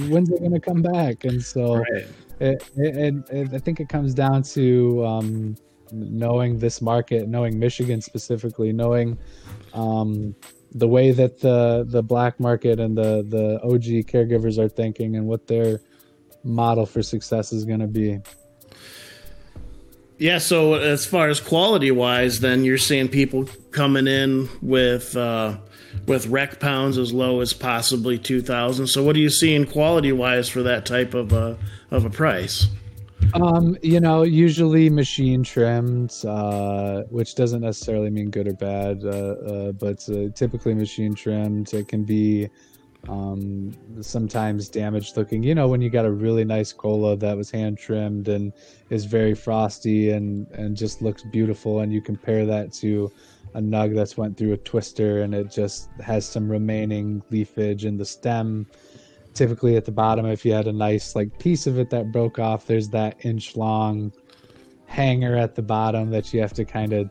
when's 0.09 0.29
it 0.29 0.39
going 0.39 0.53
to 0.53 0.59
come 0.59 0.81
back? 0.81 1.25
And 1.25 1.43
so, 1.43 1.77
right. 1.77 2.07
it, 2.39 2.69
it, 2.75 3.15
it, 3.29 3.53
I 3.53 3.57
think 3.57 3.79
it 3.79 3.89
comes 3.89 4.13
down 4.13 4.43
to 4.43 5.05
um, 5.05 5.57
knowing 5.91 6.59
this 6.59 6.81
market, 6.81 7.27
knowing 7.27 7.59
Michigan 7.59 8.01
specifically, 8.01 8.71
knowing 8.71 9.17
um, 9.73 10.35
the 10.71 10.87
way 10.87 11.11
that 11.11 11.39
the 11.39 11.85
the 11.87 12.01
black 12.01 12.39
market 12.39 12.79
and 12.79 12.97
the 12.97 13.25
the 13.27 13.59
OG 13.63 14.07
caregivers 14.07 14.57
are 14.57 14.69
thinking, 14.69 15.15
and 15.15 15.27
what 15.27 15.47
their 15.47 15.81
model 16.43 16.85
for 16.85 17.01
success 17.01 17.51
is 17.51 17.65
going 17.65 17.79
to 17.79 17.87
be. 17.87 18.19
Yeah, 20.17 20.37
so 20.37 20.75
as 20.75 21.05
far 21.05 21.27
as 21.27 21.41
quality 21.41 21.91
wise, 21.91 22.39
then 22.39 22.63
you're 22.63 22.77
seeing 22.77 23.09
people 23.09 23.49
coming 23.71 24.07
in 24.07 24.47
with 24.61 25.15
uh, 25.17 25.57
with 26.07 26.27
rec 26.27 26.59
pounds 26.59 26.97
as 26.97 27.13
low 27.13 27.41
as 27.41 27.53
possibly 27.53 28.17
two 28.17 28.41
thousand. 28.41 28.87
So, 28.87 29.03
what 29.03 29.15
are 29.15 29.19
you 29.19 29.29
seeing 29.29 29.65
quality 29.65 30.11
wise 30.11 30.49
for 30.49 30.63
that 30.63 30.85
type 30.85 31.13
of 31.13 31.33
a 31.33 31.57
of 31.91 32.05
a 32.05 32.09
price? 32.09 32.67
Um, 33.33 33.77
you 33.81 33.99
know, 33.99 34.23
usually 34.23 34.89
machine 34.89 35.43
trimmed, 35.43 36.13
uh, 36.25 37.03
which 37.09 37.35
doesn't 37.35 37.61
necessarily 37.61 38.09
mean 38.09 38.29
good 38.29 38.47
or 38.47 38.53
bad, 38.53 39.03
uh, 39.03 39.07
uh, 39.07 39.71
but 39.71 40.07
uh, 40.09 40.29
typically 40.35 40.73
machine 40.73 41.15
trimmed. 41.15 41.73
It 41.73 41.87
can 41.87 42.03
be 42.03 42.49
um, 43.09 43.75
sometimes 44.01 44.69
damaged 44.69 45.17
looking. 45.17 45.43
You 45.43 45.55
know, 45.55 45.67
when 45.67 45.81
you 45.81 45.89
got 45.89 46.05
a 46.05 46.11
really 46.11 46.45
nice 46.45 46.71
cola 46.71 47.15
that 47.17 47.35
was 47.35 47.49
hand 47.51 47.77
trimmed 47.77 48.27
and 48.27 48.53
is 48.89 49.05
very 49.05 49.33
frosty 49.33 50.11
and 50.11 50.47
and 50.51 50.77
just 50.77 51.01
looks 51.01 51.23
beautiful, 51.23 51.79
and 51.79 51.91
you 51.91 52.01
compare 52.01 52.45
that 52.45 52.71
to 52.73 53.11
a 53.55 53.61
nug 53.61 53.95
that's 53.95 54.17
went 54.17 54.37
through 54.37 54.53
a 54.53 54.57
twister 54.57 55.21
and 55.21 55.33
it 55.33 55.49
just 55.49 55.89
has 56.01 56.27
some 56.27 56.49
remaining 56.49 57.23
leafage 57.31 57.85
in 57.85 57.97
the 57.97 58.05
stem 58.05 58.67
typically 59.33 59.75
at 59.75 59.85
the 59.85 59.91
bottom 59.91 60.25
if 60.25 60.45
you 60.45 60.53
had 60.53 60.67
a 60.67 60.73
nice 60.73 61.15
like 61.15 61.37
piece 61.39 61.65
of 61.65 61.79
it 61.79 61.89
that 61.89 62.11
broke 62.11 62.37
off 62.37 62.67
there's 62.67 62.89
that 62.89 63.25
inch 63.25 63.55
long 63.55 64.11
hanger 64.85 65.35
at 65.35 65.55
the 65.55 65.61
bottom 65.61 66.09
that 66.09 66.33
you 66.33 66.39
have 66.39 66.53
to 66.53 66.65
kind 66.65 66.93
of 66.93 67.09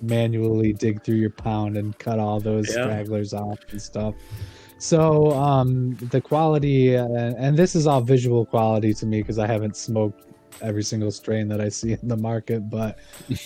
manually 0.00 0.72
dig 0.72 1.02
through 1.02 1.16
your 1.16 1.30
pound 1.30 1.76
and 1.76 1.98
cut 1.98 2.18
all 2.18 2.40
those 2.40 2.68
yeah. 2.68 2.82
stragglers 2.82 3.34
off 3.34 3.58
and 3.70 3.82
stuff 3.82 4.14
so 4.78 5.32
um 5.32 5.94
the 6.10 6.20
quality 6.20 6.96
uh, 6.96 7.06
and 7.06 7.56
this 7.56 7.74
is 7.74 7.86
all 7.86 8.00
visual 8.00 8.46
quality 8.46 8.94
to 8.94 9.06
me 9.06 9.20
because 9.20 9.38
i 9.38 9.46
haven't 9.46 9.76
smoked 9.76 10.31
every 10.60 10.82
single 10.82 11.10
strain 11.10 11.48
that 11.48 11.60
i 11.60 11.68
see 11.68 11.92
in 11.92 12.08
the 12.08 12.16
market 12.16 12.68
but 12.68 12.98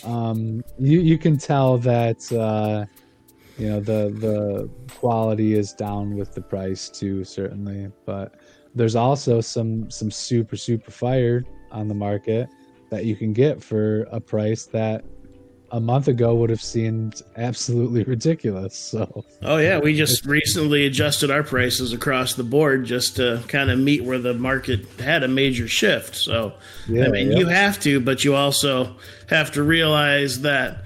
um 0.04 0.62
you 0.78 1.00
you 1.00 1.16
can 1.18 1.36
tell 1.36 1.78
that 1.78 2.20
uh 2.32 2.84
you 3.58 3.68
know 3.68 3.80
the 3.80 4.14
the 4.20 4.68
quality 4.94 5.54
is 5.54 5.72
down 5.72 6.14
with 6.14 6.32
the 6.34 6.40
price 6.40 6.88
too 6.88 7.24
certainly 7.24 7.90
but 8.04 8.34
there's 8.74 8.96
also 8.96 9.40
some 9.40 9.90
some 9.90 10.10
super 10.10 10.56
super 10.56 10.90
fire 10.90 11.44
on 11.70 11.88
the 11.88 11.94
market 11.94 12.48
that 12.90 13.04
you 13.04 13.16
can 13.16 13.32
get 13.32 13.62
for 13.62 14.02
a 14.12 14.20
price 14.20 14.66
that 14.66 15.04
a 15.76 15.80
month 15.80 16.08
ago 16.08 16.34
would 16.34 16.50
have 16.50 16.62
seemed 16.62 17.22
absolutely 17.36 18.02
ridiculous 18.14 18.74
so 18.74 19.24
oh 19.42 19.58
yeah 19.58 19.78
we 19.78 19.94
just 19.94 20.24
recently 20.24 20.86
adjusted 20.86 21.30
our 21.30 21.42
prices 21.42 21.92
across 21.92 22.34
the 22.34 22.44
board 22.44 22.84
just 22.84 23.16
to 23.16 23.42
kind 23.48 23.70
of 23.70 23.78
meet 23.78 24.02
where 24.02 24.18
the 24.18 24.34
market 24.34 24.86
had 24.98 25.22
a 25.22 25.28
major 25.28 25.68
shift 25.68 26.16
so 26.16 26.52
yeah, 26.88 27.04
i 27.04 27.08
mean 27.08 27.30
yeah. 27.30 27.38
you 27.38 27.46
have 27.46 27.78
to 27.78 28.00
but 28.00 28.24
you 28.24 28.34
also 28.34 28.96
have 29.28 29.52
to 29.52 29.62
realize 29.62 30.40
that 30.40 30.78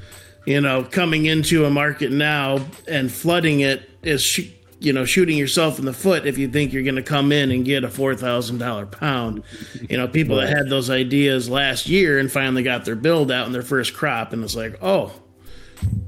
you 0.46 0.60
know, 0.60 0.84
coming 0.84 1.26
into 1.26 1.64
a 1.64 1.70
market 1.70 2.10
now 2.10 2.58
and 2.88 3.12
flooding 3.12 3.60
it 3.60 3.88
is, 4.02 4.22
sh- 4.22 4.50
you 4.80 4.94
know, 4.94 5.04
shooting 5.04 5.36
yourself 5.36 5.78
in 5.78 5.84
the 5.84 5.92
foot 5.92 6.26
if 6.26 6.38
you 6.38 6.48
think 6.48 6.72
you're 6.72 6.82
going 6.82 6.96
to 6.96 7.02
come 7.02 7.32
in 7.32 7.50
and 7.50 7.64
get 7.64 7.84
a 7.84 7.88
four 7.88 8.14
thousand 8.14 8.58
dollar 8.58 8.86
pound. 8.86 9.42
You 9.88 9.96
know, 9.96 10.08
people 10.08 10.36
right. 10.36 10.46
that 10.46 10.56
had 10.56 10.68
those 10.70 10.90
ideas 10.90 11.48
last 11.48 11.86
year 11.86 12.18
and 12.18 12.32
finally 12.32 12.62
got 12.62 12.84
their 12.86 12.96
build 12.96 13.30
out 13.30 13.46
in 13.46 13.52
their 13.52 13.62
first 13.62 13.94
crop, 13.94 14.32
and 14.32 14.42
it's 14.42 14.56
like, 14.56 14.78
oh, 14.80 15.12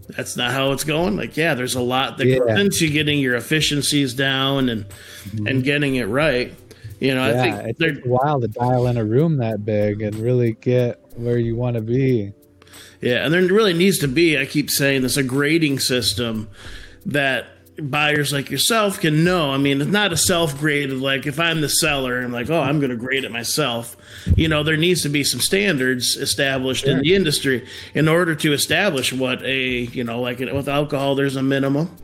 that's 0.08 0.36
not 0.36 0.52
how 0.52 0.72
it's 0.72 0.84
going. 0.84 1.16
Like, 1.16 1.36
yeah, 1.36 1.54
there's 1.54 1.74
a 1.74 1.82
lot 1.82 2.18
that 2.18 2.26
yeah. 2.26 2.38
goes 2.38 2.58
into 2.58 2.90
getting 2.90 3.20
your 3.20 3.34
efficiencies 3.34 4.14
down 4.14 4.68
and 4.70 4.88
mm-hmm. 4.88 5.46
and 5.46 5.62
getting 5.62 5.96
it 5.96 6.06
right. 6.06 6.54
You 6.98 7.14
know, 7.14 7.28
yeah, 7.28 7.56
I 7.56 7.72
think 7.72 7.98
it's 7.98 8.06
a 8.06 8.08
while 8.08 8.40
to 8.40 8.48
dial 8.48 8.86
in 8.86 8.96
a 8.96 9.04
room 9.04 9.38
that 9.38 9.64
big 9.64 10.02
and 10.02 10.14
really 10.14 10.52
get 10.52 11.00
where 11.16 11.36
you 11.36 11.56
want 11.56 11.74
to 11.74 11.82
be. 11.82 12.32
Yeah, 13.00 13.24
and 13.24 13.34
there 13.34 13.42
really 13.42 13.74
needs 13.74 13.98
to 13.98 14.08
be, 14.08 14.38
I 14.38 14.46
keep 14.46 14.70
saying 14.70 15.02
this, 15.02 15.16
a 15.16 15.24
grading 15.24 15.80
system 15.80 16.48
that 17.04 17.48
buyers 17.80 18.32
like 18.32 18.50
yourself 18.50 19.00
can 19.00 19.24
know. 19.24 19.50
I 19.50 19.56
mean, 19.56 19.80
it's 19.80 19.90
not 19.90 20.12
a 20.12 20.16
self 20.16 20.58
grade 20.58 20.90
of 20.90 21.00
like 21.00 21.26
if 21.26 21.38
I'm 21.38 21.60
the 21.60 21.68
seller 21.68 22.18
and 22.18 22.32
like, 22.32 22.50
oh, 22.50 22.60
I'm 22.60 22.78
going 22.80 22.90
to 22.90 22.96
grade 22.96 23.24
it 23.24 23.32
myself. 23.32 23.96
You 24.36 24.48
know, 24.48 24.62
there 24.62 24.76
needs 24.76 25.02
to 25.02 25.08
be 25.08 25.24
some 25.24 25.40
standards 25.40 26.16
established 26.16 26.84
in 26.84 27.00
the 27.00 27.14
industry 27.14 27.66
in 27.94 28.08
order 28.08 28.34
to 28.36 28.52
establish 28.52 29.12
what 29.12 29.42
a, 29.42 29.80
you 29.80 30.04
know, 30.04 30.20
like 30.20 30.38
with 30.38 30.68
alcohol, 30.68 31.14
there's 31.14 31.36
a 31.36 31.42
minimum. 31.42 31.96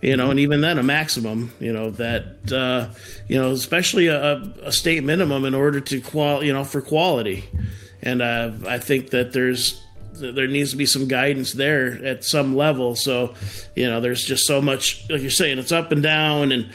You 0.00 0.18
know, 0.18 0.30
and 0.30 0.38
even 0.38 0.60
then 0.60 0.78
a 0.78 0.82
maximum. 0.82 1.52
You 1.60 1.72
know 1.72 1.90
that, 1.92 2.52
uh, 2.52 2.90
you 3.26 3.40
know, 3.40 3.52
especially 3.52 4.08
a, 4.08 4.36
a 4.62 4.70
state 4.70 5.02
minimum 5.02 5.46
in 5.46 5.54
order 5.54 5.80
to 5.80 6.00
qual, 6.02 6.44
you 6.44 6.52
know, 6.52 6.64
for 6.64 6.82
quality. 6.82 7.44
And 8.02 8.20
uh, 8.20 8.52
I 8.68 8.78
think 8.78 9.10
that 9.10 9.32
there's 9.32 9.82
there 10.20 10.46
needs 10.46 10.70
to 10.70 10.76
be 10.76 10.86
some 10.86 11.08
guidance 11.08 11.52
there 11.52 12.04
at 12.04 12.24
some 12.24 12.56
level. 12.56 12.94
So, 12.94 13.34
you 13.74 13.88
know, 13.88 14.00
there's 14.00 14.24
just 14.24 14.46
so 14.46 14.60
much, 14.60 15.08
like 15.10 15.20
you're 15.20 15.30
saying, 15.30 15.58
it's 15.58 15.72
up 15.72 15.92
and 15.92 16.02
down, 16.02 16.52
and 16.52 16.70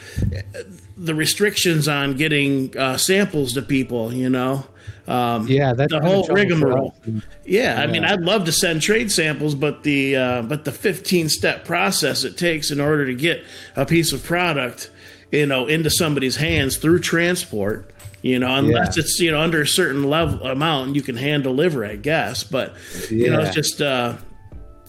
the 0.96 1.14
restrictions 1.14 1.88
on 1.88 2.16
getting 2.16 2.76
uh, 2.76 2.96
samples 2.96 3.54
to 3.54 3.62
people. 3.62 4.12
You 4.12 4.30
know, 4.30 4.66
um, 5.06 5.48
yeah, 5.48 5.72
that's 5.72 5.92
the 5.92 6.00
whole 6.00 6.26
rigmarole. 6.28 6.94
Yeah, 7.04 7.20
yeah, 7.44 7.82
I 7.82 7.86
mean, 7.86 8.04
I'd 8.04 8.20
love 8.20 8.44
to 8.44 8.52
send 8.52 8.82
trade 8.82 9.10
samples, 9.10 9.54
but 9.54 9.82
the 9.82 10.16
uh, 10.16 10.42
but 10.42 10.64
the 10.64 10.72
15 10.72 11.28
step 11.28 11.64
process 11.64 12.24
it 12.24 12.36
takes 12.36 12.70
in 12.70 12.80
order 12.80 13.06
to 13.06 13.14
get 13.14 13.42
a 13.74 13.84
piece 13.84 14.12
of 14.12 14.22
product, 14.22 14.90
you 15.32 15.46
know, 15.46 15.66
into 15.66 15.90
somebody's 15.90 16.36
hands 16.36 16.76
through 16.76 17.00
transport 17.00 17.90
you 18.22 18.38
know, 18.38 18.54
unless 18.54 18.96
yeah. 18.96 19.02
it's 19.02 19.18
you 19.18 19.30
know 19.30 19.40
under 19.40 19.62
a 19.62 19.66
certain 19.66 20.04
level 20.04 20.46
amount, 20.46 20.94
you 20.94 21.02
can 21.02 21.16
hand 21.16 21.44
deliver, 21.44 21.84
I 21.84 21.96
guess. 21.96 22.44
But 22.44 22.74
yeah. 23.10 23.24
you 23.24 23.30
know, 23.30 23.40
it's 23.40 23.54
just 23.54 23.80
uh, 23.80 24.16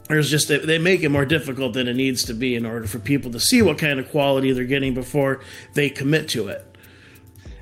there's 0.07 0.29
just 0.29 0.49
they 0.49 0.77
make 0.77 1.01
it 1.03 1.09
more 1.09 1.25
difficult 1.25 1.73
than 1.73 1.87
it 1.87 1.95
needs 1.95 2.23
to 2.25 2.33
be 2.33 2.55
in 2.55 2.65
order 2.65 2.87
for 2.87 2.99
people 2.99 3.31
to 3.31 3.39
see 3.39 3.61
what 3.61 3.77
kind 3.77 3.99
of 3.99 4.09
quality 4.11 4.51
they're 4.51 4.65
getting 4.65 4.93
before 4.93 5.41
they 5.73 5.89
commit 5.89 6.27
to 6.29 6.47
it. 6.49 6.65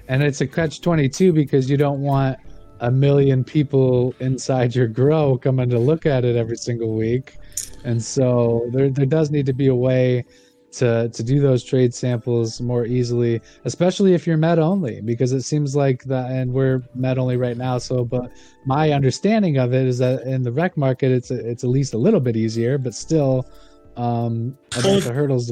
And 0.07 0.23
it's 0.23 0.41
a 0.41 0.47
catch 0.47 0.81
twenty 0.81 1.07
two 1.07 1.31
because 1.31 1.69
you 1.69 1.77
don't 1.77 2.01
want 2.01 2.39
a 2.79 2.89
million 2.89 3.43
people 3.43 4.15
inside 4.19 4.73
your 4.73 4.87
grow 4.87 5.37
coming 5.37 5.69
to 5.69 5.77
look 5.77 6.05
at 6.05 6.25
it 6.25 6.35
every 6.35 6.57
single 6.57 6.95
week, 6.95 7.37
and 7.83 8.03
so 8.03 8.67
there 8.73 8.89
there 8.89 9.05
does 9.05 9.29
need 9.29 9.45
to 9.45 9.53
be 9.53 9.67
a 9.67 9.75
way 9.75 10.25
to 10.71 11.09
to 11.09 11.23
do 11.23 11.39
those 11.39 11.63
trade 11.63 11.93
samples 11.93 12.61
more 12.61 12.85
easily, 12.85 13.41
especially 13.65 14.13
if 14.13 14.27
you're 14.27 14.37
med 14.37 14.59
only, 14.59 15.01
because 15.01 15.31
it 15.31 15.41
seems 15.41 15.75
like 15.75 16.03
that, 16.05 16.31
and 16.31 16.53
we're 16.53 16.83
med 16.93 17.17
only 17.17 17.37
right 17.37 17.57
now. 17.57 17.77
So, 17.77 18.05
but 18.05 18.31
my 18.65 18.91
understanding 18.91 19.57
of 19.57 19.73
it 19.73 19.87
is 19.87 19.97
that 19.97 20.21
in 20.23 20.43
the 20.43 20.51
rec 20.51 20.77
market, 20.77 21.11
it's 21.11 21.31
it's 21.31 21.63
at 21.63 21.69
least 21.69 21.93
a 21.93 21.97
little 21.97 22.19
bit 22.19 22.35
easier, 22.35 22.77
but 22.77 22.93
still, 22.93 23.49
um, 23.97 24.57
about 24.77 25.03
the 25.03 25.13
hurdles. 25.13 25.51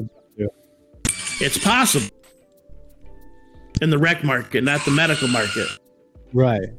It's 1.39 1.58
possible 1.60 2.10
in 3.82 3.89
the 3.91 3.97
rec 3.97 4.23
market, 4.23 4.63
not 4.63 4.84
the 4.86 4.91
medical 4.91 5.27
market. 5.27 5.67
Right. 6.34 6.69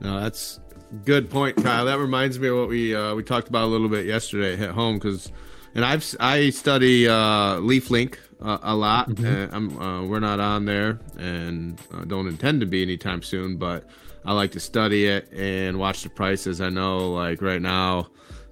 No, 0.00 0.20
that's 0.20 0.60
good 1.04 1.28
point, 1.28 1.56
Kyle. 1.56 1.84
That 1.84 1.98
reminds 1.98 2.38
me 2.38 2.48
of 2.48 2.56
what 2.56 2.68
we 2.68 2.94
uh, 2.94 3.14
we 3.14 3.22
talked 3.22 3.48
about 3.48 3.64
a 3.64 3.66
little 3.66 3.88
bit 3.88 4.06
yesterday 4.06 4.62
at 4.62 4.70
home 4.70 4.98
because 4.98 5.32
and 5.78 5.84
I've 5.84 6.16
I 6.18 6.50
study 6.50 7.06
uh, 7.06 7.60
LeafLink 7.60 8.16
uh, 8.42 8.58
a 8.62 8.74
lot. 8.74 9.10
Mm-hmm. 9.10 9.80
Uh, 9.80 10.06
we're 10.06 10.18
not 10.18 10.40
on 10.40 10.64
there, 10.64 10.98
and 11.16 11.80
uh, 11.94 12.02
don't 12.04 12.26
intend 12.26 12.62
to 12.62 12.66
be 12.66 12.82
anytime 12.82 13.22
soon. 13.22 13.58
But 13.58 13.88
I 14.24 14.32
like 14.32 14.50
to 14.52 14.60
study 14.60 15.06
it 15.06 15.32
and 15.32 15.78
watch 15.78 16.02
the 16.02 16.10
prices. 16.10 16.60
I 16.60 16.68
know, 16.68 17.12
like 17.12 17.40
right 17.40 17.62
now, 17.62 18.08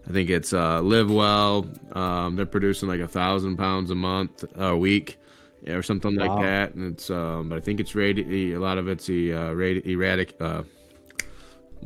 I 0.08 0.12
think 0.12 0.30
it's 0.30 0.52
uh, 0.52 0.80
LivWell. 0.82 1.96
Um, 1.96 2.36
they're 2.36 2.46
producing 2.46 2.88
like 2.88 3.00
a 3.00 3.08
thousand 3.08 3.56
pounds 3.56 3.90
a 3.90 3.96
month, 3.96 4.44
a 4.54 4.76
week, 4.76 5.18
or 5.66 5.82
something 5.82 6.14
wow. 6.14 6.28
like 6.28 6.44
that. 6.44 6.74
And 6.74 6.92
it's, 6.92 7.10
um, 7.10 7.48
but 7.48 7.56
I 7.56 7.60
think 7.60 7.80
it's 7.80 7.94
radi- 7.94 8.54
A 8.54 8.58
lot 8.58 8.78
of 8.78 8.86
it's 8.86 9.06
the 9.06 9.34
uh, 9.34 9.50
erratic 9.50 10.38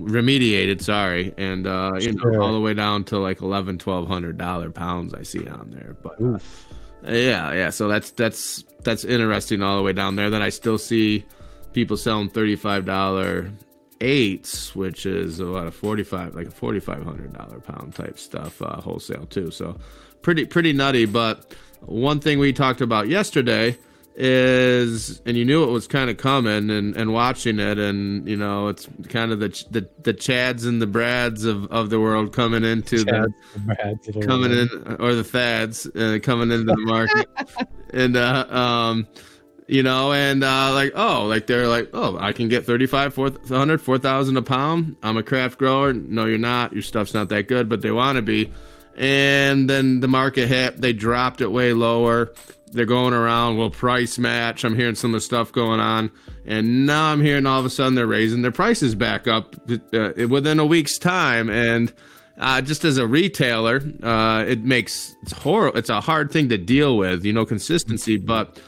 remediated 0.01 0.83
sorry. 0.83 1.35
And 1.37 1.67
uh 1.67 1.93
you 1.97 2.19
sure. 2.19 2.33
know 2.33 2.43
all 2.43 2.53
the 2.53 2.61
way 2.61 2.75
down 2.75 3.05
to 3.05 3.19
like 3.19 3.41
11 3.41 3.79
1200 3.79 4.37
dollar 4.37 4.71
pounds 4.71 5.15
i 5.15 5.23
see 5.23 5.47
on 5.47 5.71
there. 5.71 5.97
But 6.03 6.21
uh, 6.21 6.39
yeah 7.13 7.53
yeah 7.53 7.71
so 7.71 7.89
that's 7.89 8.11
that's 8.13 8.65
that's 8.83 9.05
interesting 9.05 9.63
all 9.63 9.77
the 9.77 9.83
way 9.83 9.93
down 9.93 10.17
there. 10.17 10.31
Then 10.31 10.43
i 10.43 10.49
still 10.49 10.79
see 10.79 11.25
people 11.73 11.97
selling 11.97 12.29
35 12.29 12.85
dollar 12.85 13.51
eights 14.03 14.75
which 14.75 15.05
is 15.05 15.41
a 15.41 15.45
lot 15.45 15.67
of 15.67 15.75
45 15.75 16.35
like 16.35 16.47
a 16.47 16.51
4500 16.51 17.33
dollar 17.35 17.61
pound 17.61 17.95
type 17.95 18.19
stuff 18.19 18.61
uh 18.63 18.81
wholesale 18.81 19.27
too. 19.27 19.51
So 19.51 19.79
pretty 20.23 20.47
pretty 20.47 20.73
nutty. 20.73 21.07
But 21.07 21.55
one 21.81 22.21
thing 22.21 22.39
we 22.39 22.53
talked 22.53 22.81
about 22.81 23.09
yesterday 23.09 23.77
is 24.23 25.23
and 25.25 25.35
you 25.39 25.47
knew 25.47 25.65
it 25.65 25.71
was 25.71 25.87
kind 25.87 26.11
of 26.11 26.19
coming 26.19 26.69
and, 26.69 26.95
and 26.95 27.15
watching 27.15 27.59
it 27.59 27.79
and 27.79 28.29
you 28.29 28.37
know 28.37 28.69
it's 28.69 28.87
kind 29.09 29.33
of 29.33 29.41
the 29.41 29.49
the, 29.71 29.89
the 30.03 30.13
chads 30.13 30.67
and 30.67 30.83
the 30.83 30.87
brads 30.87 31.47
of, 31.47 31.65
of 31.73 31.89
the 31.89 31.99
world 31.99 32.31
coming 32.31 32.63
into 32.63 33.03
the, 33.03 33.33
the 33.65 34.27
coming 34.27 34.53
in 34.53 34.97
or 35.01 35.15
the 35.15 35.25
fads 35.25 35.87
uh, 35.97 36.19
coming 36.23 36.51
into 36.51 36.65
the 36.65 36.77
market 36.77 37.31
and 37.95 38.17
uh, 38.17 38.47
um 38.51 39.09
you 39.67 39.85
know, 39.85 40.13
and 40.13 40.43
uh, 40.43 40.75
like, 40.75 40.91
oh, 40.97 41.27
like 41.27 41.47
they're 41.47 41.69
like, 41.69 41.91
oh, 41.93 42.19
I 42.19 42.33
can 42.33 42.49
get 42.49 42.67
35, 42.67 43.15
400, 43.15 43.81
4,000 43.81 44.37
a 44.37 44.43
pound. 44.43 44.97
I'm 45.01 45.17
a 45.17 45.23
craft 45.23 45.59
grower. 45.59 45.93
No, 45.93 46.25
you're 46.25 46.39
not. 46.39 46.73
Your 46.73 46.83
stuff's 46.83 47.15
not 47.15 47.29
that 47.29 47.47
good, 47.47 47.69
but 47.69 47.81
they 47.81 47.93
want 47.93 48.17
to 48.17 48.23
be. 48.23 48.53
And 48.97 49.71
then 49.71 50.01
the 50.01 50.09
market 50.09 50.49
hit, 50.49 50.81
they 50.81 50.93
dropped 50.93 51.41
it 51.41 51.53
way 51.53 51.73
lower. 51.73 52.33
They're 52.73 52.87
going 52.87 53.15
around, 53.15 53.57
well, 53.57 53.71
price 53.71 54.19
match. 54.19 54.65
I'm 54.65 54.77
hearing 54.77 54.95
some 54.95 55.11
of 55.11 55.15
the 55.15 55.25
stuff 55.25 55.51
going 55.53 55.81
on. 55.81 56.11
And 56.47 56.87
now 56.87 57.07
I'm 57.07 57.21
hearing 57.21 57.47
all 57.47 57.59
of 57.59 57.67
a 57.67 57.71
sudden 57.71 57.95
they're 57.95 58.07
raising 58.07 58.43
their 58.43 58.53
prices 58.53 58.95
back 58.95 59.27
up 59.27 59.57
uh, 59.93 60.13
within 60.29 60.59
a 60.59 60.67
week's 60.67 60.97
time. 60.99 61.51
And 61.51 61.93
uh, 62.39 62.61
just 62.63 62.85
as 62.85 62.97
a 62.97 63.07
retailer, 63.07 63.83
uh, 64.03 64.45
it 64.47 64.65
makes 64.65 65.15
it's 65.23 65.33
horrible. 65.33 65.79
It's 65.79 65.91
a 65.91 66.01
hard 66.01 66.31
thing 66.31 66.49
to 66.49 66.59
deal 66.59 66.97
with, 66.97 67.25
you 67.25 67.33
know, 67.33 67.45
consistency. 67.45 68.17
But 68.17 68.61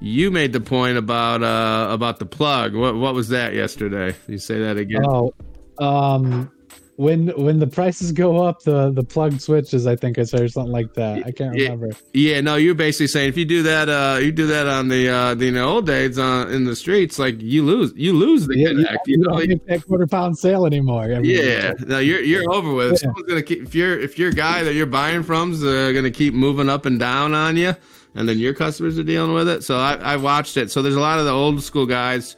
you 0.00 0.30
made 0.30 0.52
the 0.52 0.60
point 0.60 0.98
about 0.98 1.42
uh, 1.42 1.88
about 1.90 2.18
the 2.18 2.26
plug. 2.26 2.74
What 2.74 2.94
what 2.96 3.14
was 3.14 3.28
that 3.30 3.54
yesterday? 3.54 4.14
You 4.28 4.38
say 4.38 4.60
that 4.60 4.76
again? 4.76 5.04
Oh, 5.04 5.34
um, 5.78 6.50
when 6.96 7.28
when 7.36 7.58
the 7.58 7.66
prices 7.66 8.10
go 8.10 8.42
up, 8.42 8.62
the 8.62 8.90
the 8.90 9.02
plug 9.02 9.38
switches. 9.40 9.86
I 9.86 9.96
think 9.96 10.18
I 10.18 10.22
said 10.22 10.50
something 10.50 10.72
like 10.72 10.94
that. 10.94 11.26
I 11.26 11.30
can't 11.30 11.54
remember. 11.54 11.90
Yeah, 12.14 12.40
no, 12.40 12.56
you're 12.56 12.74
basically 12.74 13.08
saying 13.08 13.28
if 13.28 13.36
you 13.36 13.44
do 13.44 13.62
that, 13.64 13.88
uh, 13.88 14.18
you 14.18 14.32
do 14.32 14.46
that 14.46 14.66
on 14.66 14.88
the 14.88 15.08
uh, 15.08 15.34
the, 15.34 15.58
old 15.60 15.86
days 15.86 16.18
uh, 16.18 16.46
in 16.50 16.64
the 16.64 16.74
streets, 16.74 17.18
like 17.18 17.40
you 17.40 17.64
lose, 17.64 17.92
you 17.96 18.14
lose 18.14 18.46
the 18.46 18.56
yeah, 18.56 18.68
connect. 18.68 19.08
You, 19.08 19.18
you, 19.18 19.24
don't 19.24 19.48
make 19.48 19.66
that 19.66 19.86
quarter 19.86 20.06
pound 20.06 20.38
sale 20.38 20.64
anymore. 20.64 21.06
Yeah, 21.22 21.74
no, 21.86 21.98
you're 21.98 22.20
you're 22.20 22.50
over 22.52 22.72
with. 22.72 22.92
Yeah. 22.92 22.98
Someone's 22.98 23.28
gonna 23.28 23.42
keep 23.42 23.62
if 23.62 23.74
you're 23.74 23.98
if 23.98 24.18
your 24.18 24.32
guy 24.32 24.62
that 24.62 24.74
you're 24.74 24.86
buying 24.86 25.22
from's 25.22 25.62
uh, 25.62 25.92
gonna 25.92 26.10
keep 26.10 26.32
moving 26.32 26.70
up 26.70 26.86
and 26.86 26.98
down 26.98 27.34
on 27.34 27.58
you, 27.58 27.74
and 28.14 28.26
then 28.26 28.38
your 28.38 28.54
customers 28.54 28.98
are 28.98 29.04
dealing 29.04 29.34
with 29.34 29.48
it. 29.48 29.64
So 29.64 29.76
I 29.76 29.96
I 29.96 30.16
watched 30.16 30.56
it. 30.56 30.70
So 30.70 30.80
there's 30.80 30.96
a 30.96 31.00
lot 31.00 31.18
of 31.18 31.26
the 31.26 31.32
old 31.32 31.62
school 31.62 31.84
guys 31.84 32.36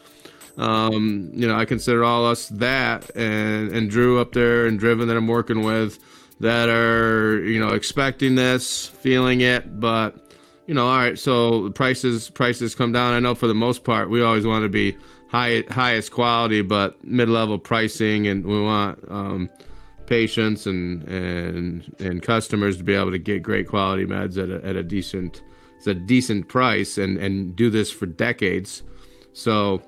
um, 0.58 1.30
you 1.32 1.46
know, 1.46 1.54
I 1.54 1.64
consider 1.64 2.04
all 2.04 2.26
us 2.26 2.48
that, 2.48 3.10
and 3.16 3.70
and 3.70 3.88
Drew 3.88 4.20
up 4.20 4.32
there 4.32 4.66
and 4.66 4.78
Driven 4.78 5.08
that 5.08 5.16
I'm 5.16 5.28
working 5.28 5.62
with 5.62 5.98
that 6.40 6.68
are 6.68 7.42
you 7.44 7.60
know 7.60 7.68
expecting 7.68 8.34
this, 8.34 8.86
feeling 8.86 9.40
it, 9.40 9.80
but 9.80 10.32
you 10.66 10.74
know, 10.74 10.86
all 10.86 10.98
right. 10.98 11.18
So 11.18 11.70
prices 11.70 12.28
prices 12.30 12.74
come 12.74 12.92
down. 12.92 13.14
I 13.14 13.20
know 13.20 13.34
for 13.34 13.46
the 13.46 13.54
most 13.54 13.84
part, 13.84 14.10
we 14.10 14.22
always 14.22 14.46
want 14.46 14.64
to 14.64 14.68
be 14.68 14.96
high 15.28 15.62
highest 15.70 16.10
quality, 16.10 16.62
but 16.62 17.02
mid 17.04 17.28
level 17.28 17.58
pricing, 17.58 18.26
and 18.26 18.44
we 18.44 18.60
want 18.60 18.98
um, 19.08 19.48
patients 20.06 20.66
and 20.66 21.04
and 21.04 21.94
and 22.00 22.22
customers 22.22 22.78
to 22.78 22.82
be 22.82 22.94
able 22.94 23.12
to 23.12 23.18
get 23.18 23.42
great 23.42 23.68
quality 23.68 24.04
meds 24.06 24.42
at 24.42 24.50
a, 24.50 24.66
at 24.66 24.74
a 24.74 24.82
decent 24.82 25.42
it's 25.76 25.86
a 25.86 25.94
decent 25.94 26.48
price 26.48 26.98
and 26.98 27.16
and 27.18 27.54
do 27.54 27.70
this 27.70 27.92
for 27.92 28.06
decades. 28.06 28.82
So 29.32 29.82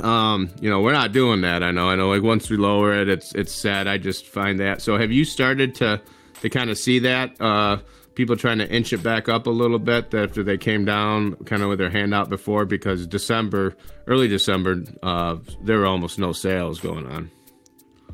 um, 0.00 0.50
you 0.60 0.70
know, 0.70 0.80
we're 0.80 0.92
not 0.92 1.12
doing 1.12 1.40
that. 1.42 1.62
I 1.62 1.70
know. 1.70 1.88
I 1.88 1.96
know. 1.96 2.08
Like 2.08 2.22
once 2.22 2.50
we 2.50 2.56
lower 2.56 2.94
it, 2.94 3.08
it's 3.08 3.34
it's 3.34 3.52
sad. 3.52 3.86
I 3.86 3.98
just 3.98 4.26
find 4.26 4.60
that. 4.60 4.82
So 4.82 4.96
have 4.96 5.12
you 5.12 5.24
started 5.24 5.74
to 5.76 6.00
to 6.42 6.50
kind 6.50 6.70
of 6.70 6.78
see 6.78 6.98
that? 7.00 7.40
Uh, 7.40 7.78
people 8.14 8.36
trying 8.36 8.58
to 8.58 8.68
inch 8.68 8.92
it 8.92 9.02
back 9.02 9.28
up 9.28 9.46
a 9.46 9.50
little 9.50 9.78
bit 9.78 10.12
after 10.14 10.42
they 10.42 10.58
came 10.58 10.84
down 10.84 11.36
kind 11.46 11.62
of 11.62 11.68
with 11.68 11.78
their 11.78 11.90
hand 11.90 12.12
out 12.12 12.28
before 12.28 12.64
because 12.64 13.06
December, 13.06 13.74
early 14.06 14.28
December, 14.28 14.82
uh, 15.02 15.36
there 15.62 15.78
were 15.78 15.86
almost 15.86 16.18
no 16.18 16.32
sales 16.32 16.80
going 16.80 17.06
on. 17.06 17.30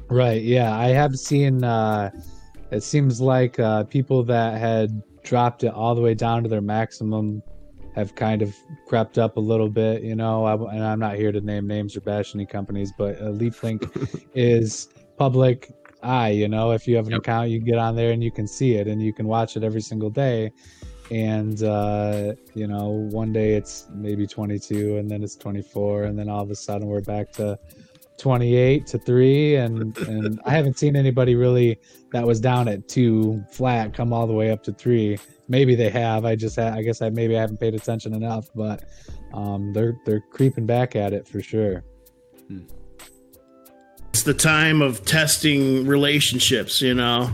Right. 0.08 0.42
Yeah, 0.42 0.76
I 0.76 0.88
have 0.88 1.16
seen. 1.16 1.64
Uh, 1.64 2.10
it 2.70 2.82
seems 2.82 3.20
like 3.20 3.58
uh, 3.58 3.84
people 3.84 4.22
that 4.24 4.58
had 4.60 5.02
dropped 5.22 5.64
it 5.64 5.72
all 5.72 5.94
the 5.94 6.00
way 6.00 6.14
down 6.14 6.42
to 6.44 6.48
their 6.48 6.60
maximum 6.60 7.42
have 7.96 8.14
kind 8.14 8.42
of 8.42 8.54
crept 8.86 9.16
up 9.16 9.38
a 9.38 9.40
little 9.40 9.70
bit, 9.70 10.02
you 10.02 10.14
know. 10.14 10.44
I, 10.44 10.54
and 10.74 10.84
I'm 10.84 11.00
not 11.00 11.16
here 11.16 11.32
to 11.32 11.40
name 11.40 11.66
names 11.66 11.96
or 11.96 12.02
bash 12.02 12.34
any 12.34 12.44
companies, 12.44 12.92
but 12.96 13.16
uh, 13.16 13.32
LeafLink 13.32 14.28
is 14.34 14.88
public 15.16 15.72
eye. 16.02 16.28
You 16.28 16.48
know, 16.48 16.72
if 16.72 16.86
you 16.86 16.94
have 16.96 17.06
an 17.06 17.12
yep. 17.12 17.20
account, 17.20 17.48
you 17.48 17.58
get 17.58 17.78
on 17.78 17.96
there 17.96 18.12
and 18.12 18.22
you 18.22 18.30
can 18.30 18.46
see 18.46 18.74
it, 18.74 18.86
and 18.86 19.02
you 19.02 19.14
can 19.14 19.26
watch 19.26 19.56
it 19.56 19.64
every 19.64 19.80
single 19.80 20.10
day. 20.10 20.52
And 21.10 21.62
uh, 21.62 22.34
you 22.54 22.66
know, 22.66 23.08
one 23.10 23.32
day 23.32 23.54
it's 23.54 23.86
maybe 23.94 24.26
22, 24.26 24.98
and 24.98 25.10
then 25.10 25.22
it's 25.22 25.36
24, 25.36 26.04
and 26.04 26.18
then 26.18 26.28
all 26.28 26.42
of 26.42 26.50
a 26.50 26.54
sudden 26.54 26.88
we're 26.88 27.00
back 27.00 27.32
to 27.32 27.58
28 28.18 28.86
to 28.86 28.98
3 28.98 29.56
and 29.56 29.98
and 30.08 30.40
I 30.44 30.50
haven't 30.50 30.78
seen 30.78 30.96
anybody 30.96 31.34
really 31.34 31.78
that 32.12 32.26
was 32.26 32.40
down 32.40 32.68
at 32.68 32.88
2 32.88 33.44
flat 33.50 33.94
come 33.94 34.12
all 34.12 34.26
the 34.26 34.32
way 34.32 34.50
up 34.50 34.62
to 34.64 34.72
3 34.72 35.18
maybe 35.48 35.74
they 35.74 35.90
have. 35.90 36.24
I 36.24 36.36
just 36.36 36.56
ha- 36.56 36.72
I 36.74 36.82
guess 36.82 37.02
I 37.02 37.10
maybe 37.10 37.36
I 37.36 37.40
haven't 37.40 37.58
paid 37.58 37.74
attention 37.74 38.14
enough, 38.14 38.48
but 38.54 38.84
um, 39.32 39.72
they're 39.72 39.96
they're 40.04 40.20
creeping 40.20 40.66
back 40.66 40.96
at 40.96 41.12
it 41.12 41.26
for 41.26 41.42
sure. 41.42 41.84
It's 44.10 44.22
the 44.22 44.34
time 44.34 44.80
of 44.80 45.04
testing 45.04 45.86
relationships, 45.86 46.80
you 46.80 46.94
know. 46.94 47.30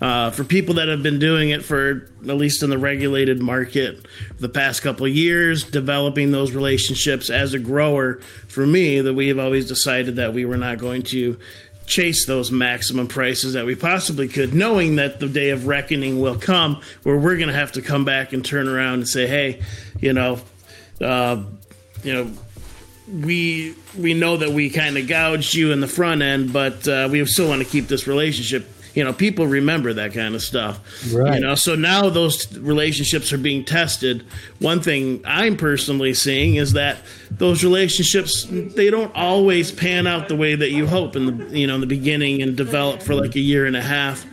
Uh, 0.00 0.30
for 0.30 0.44
people 0.44 0.74
that 0.74 0.88
have 0.88 1.02
been 1.02 1.18
doing 1.18 1.50
it 1.50 1.64
for 1.64 2.08
at 2.22 2.36
least 2.36 2.62
in 2.62 2.70
the 2.70 2.76
regulated 2.76 3.40
market 3.40 4.04
the 4.38 4.48
past 4.48 4.82
couple 4.82 5.06
years, 5.06 5.64
developing 5.64 6.32
those 6.32 6.52
relationships 6.52 7.30
as 7.30 7.54
a 7.54 7.58
grower, 7.58 8.20
for 8.48 8.66
me, 8.66 9.00
that 9.00 9.14
we 9.14 9.28
have 9.28 9.38
always 9.38 9.68
decided 9.68 10.16
that 10.16 10.34
we 10.34 10.44
were 10.44 10.56
not 10.56 10.78
going 10.78 11.02
to 11.02 11.38
chase 11.86 12.26
those 12.26 12.50
maximum 12.50 13.06
prices 13.06 13.52
that 13.52 13.66
we 13.66 13.74
possibly 13.74 14.28
could, 14.28 14.54
knowing 14.54 14.96
that 14.96 15.20
the 15.20 15.28
day 15.28 15.50
of 15.50 15.66
reckoning 15.66 16.20
will 16.20 16.38
come 16.38 16.80
where 17.02 17.16
we're 17.16 17.36
going 17.36 17.48
to 17.48 17.54
have 17.54 17.72
to 17.72 17.82
come 17.82 18.04
back 18.04 18.32
and 18.32 18.44
turn 18.44 18.68
around 18.68 18.94
and 18.94 19.08
say, 19.08 19.26
hey, 19.26 19.62
you 20.00 20.12
know, 20.12 20.40
uh, 21.00 21.42
you 22.02 22.12
know, 22.12 22.30
we 23.06 23.74
we 23.98 24.14
know 24.14 24.38
that 24.38 24.50
we 24.50 24.70
kind 24.70 24.96
of 24.96 25.06
gouged 25.06 25.54
you 25.54 25.72
in 25.72 25.80
the 25.80 25.86
front 25.86 26.22
end, 26.22 26.52
but 26.52 26.88
uh, 26.88 27.08
we 27.10 27.24
still 27.26 27.48
want 27.48 27.62
to 27.62 27.68
keep 27.68 27.86
this 27.86 28.06
relationship 28.06 28.66
you 28.94 29.04
know 29.04 29.12
people 29.12 29.46
remember 29.46 29.92
that 29.92 30.14
kind 30.14 30.34
of 30.34 30.42
stuff 30.42 30.80
right. 31.12 31.34
you 31.34 31.40
know 31.40 31.54
so 31.54 31.74
now 31.74 32.08
those 32.08 32.56
relationships 32.58 33.32
are 33.32 33.38
being 33.38 33.64
tested 33.64 34.24
one 34.60 34.80
thing 34.80 35.20
i'm 35.26 35.56
personally 35.56 36.14
seeing 36.14 36.54
is 36.56 36.72
that 36.72 36.98
those 37.30 37.62
relationships 37.62 38.46
they 38.50 38.90
don't 38.90 39.14
always 39.14 39.70
pan 39.72 40.06
out 40.06 40.28
the 40.28 40.36
way 40.36 40.54
that 40.54 40.70
you 40.70 40.86
hope 40.86 41.16
in 41.16 41.26
the 41.26 41.58
you 41.58 41.66
know 41.66 41.74
in 41.74 41.80
the 41.80 41.86
beginning 41.86 42.40
and 42.40 42.56
develop 42.56 43.02
for 43.02 43.14
like 43.14 43.34
a 43.34 43.40
year 43.40 43.66
and 43.66 43.76
a 43.76 43.82
half 43.82 44.24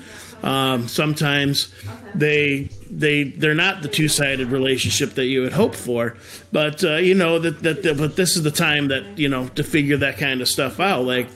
um, 0.44 0.88
sometimes 0.88 1.72
they 2.16 2.70
they 2.90 3.24
they're 3.26 3.54
not 3.54 3.82
the 3.84 3.88
two 3.88 4.08
sided 4.08 4.48
relationship 4.48 5.12
that 5.12 5.26
you 5.26 5.42
would 5.42 5.54
hope 5.54 5.76
for, 5.76 6.18
but 6.52 6.84
uh, 6.84 6.96
you 6.96 7.14
know 7.14 7.38
that, 7.40 7.62
that, 7.62 7.84
that 7.84 7.98
but 7.98 8.16
this 8.16 8.36
is 8.36 8.44
the 8.44 8.52
time 8.52 8.88
that 8.88 9.20
you 9.20 9.30
know 9.30 9.48
to 9.50 9.64
figure 9.64 9.98
that 9.98 10.18
kind 10.18 10.42
of 10.42 10.48
stuff 10.48 10.80
out. 10.80 11.06
Like 11.06 11.28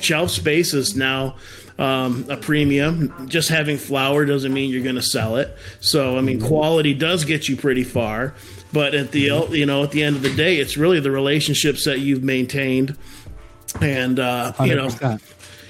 shelf 0.00 0.30
space 0.30 0.72
is 0.72 0.96
now 0.96 1.36
um, 1.78 2.26
a 2.28 2.36
premium. 2.36 3.28
Just 3.28 3.48
having 3.48 3.76
flower 3.76 4.24
doesn't 4.24 4.52
mean 4.52 4.70
you're 4.70 4.82
going 4.82 4.96
to 4.96 5.02
sell 5.02 5.36
it. 5.36 5.56
So 5.80 6.18
I 6.18 6.20
mean, 6.20 6.40
quality 6.40 6.94
does 6.94 7.24
get 7.24 7.48
you 7.48 7.56
pretty 7.56 7.84
far. 7.84 8.34
But 8.72 8.94
at 8.94 9.12
the 9.12 9.20
you 9.50 9.66
know 9.66 9.82
at 9.84 9.92
the 9.92 10.02
end 10.02 10.16
of 10.16 10.22
the 10.22 10.34
day, 10.34 10.58
it's 10.58 10.76
really 10.76 11.00
the 11.00 11.10
relationships 11.10 11.84
that 11.84 12.00
you've 12.00 12.22
maintained, 12.22 12.96
and 13.80 14.18
uh, 14.18 14.52
you 14.62 14.74
know, 14.74 14.90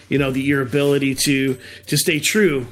you 0.09 0.19
know 0.19 0.31
the, 0.33 0.41
your 0.41 0.63
ability 0.63 1.15
to 1.15 1.59
to 1.87 1.97
stay 1.97 2.19
true 2.19 2.67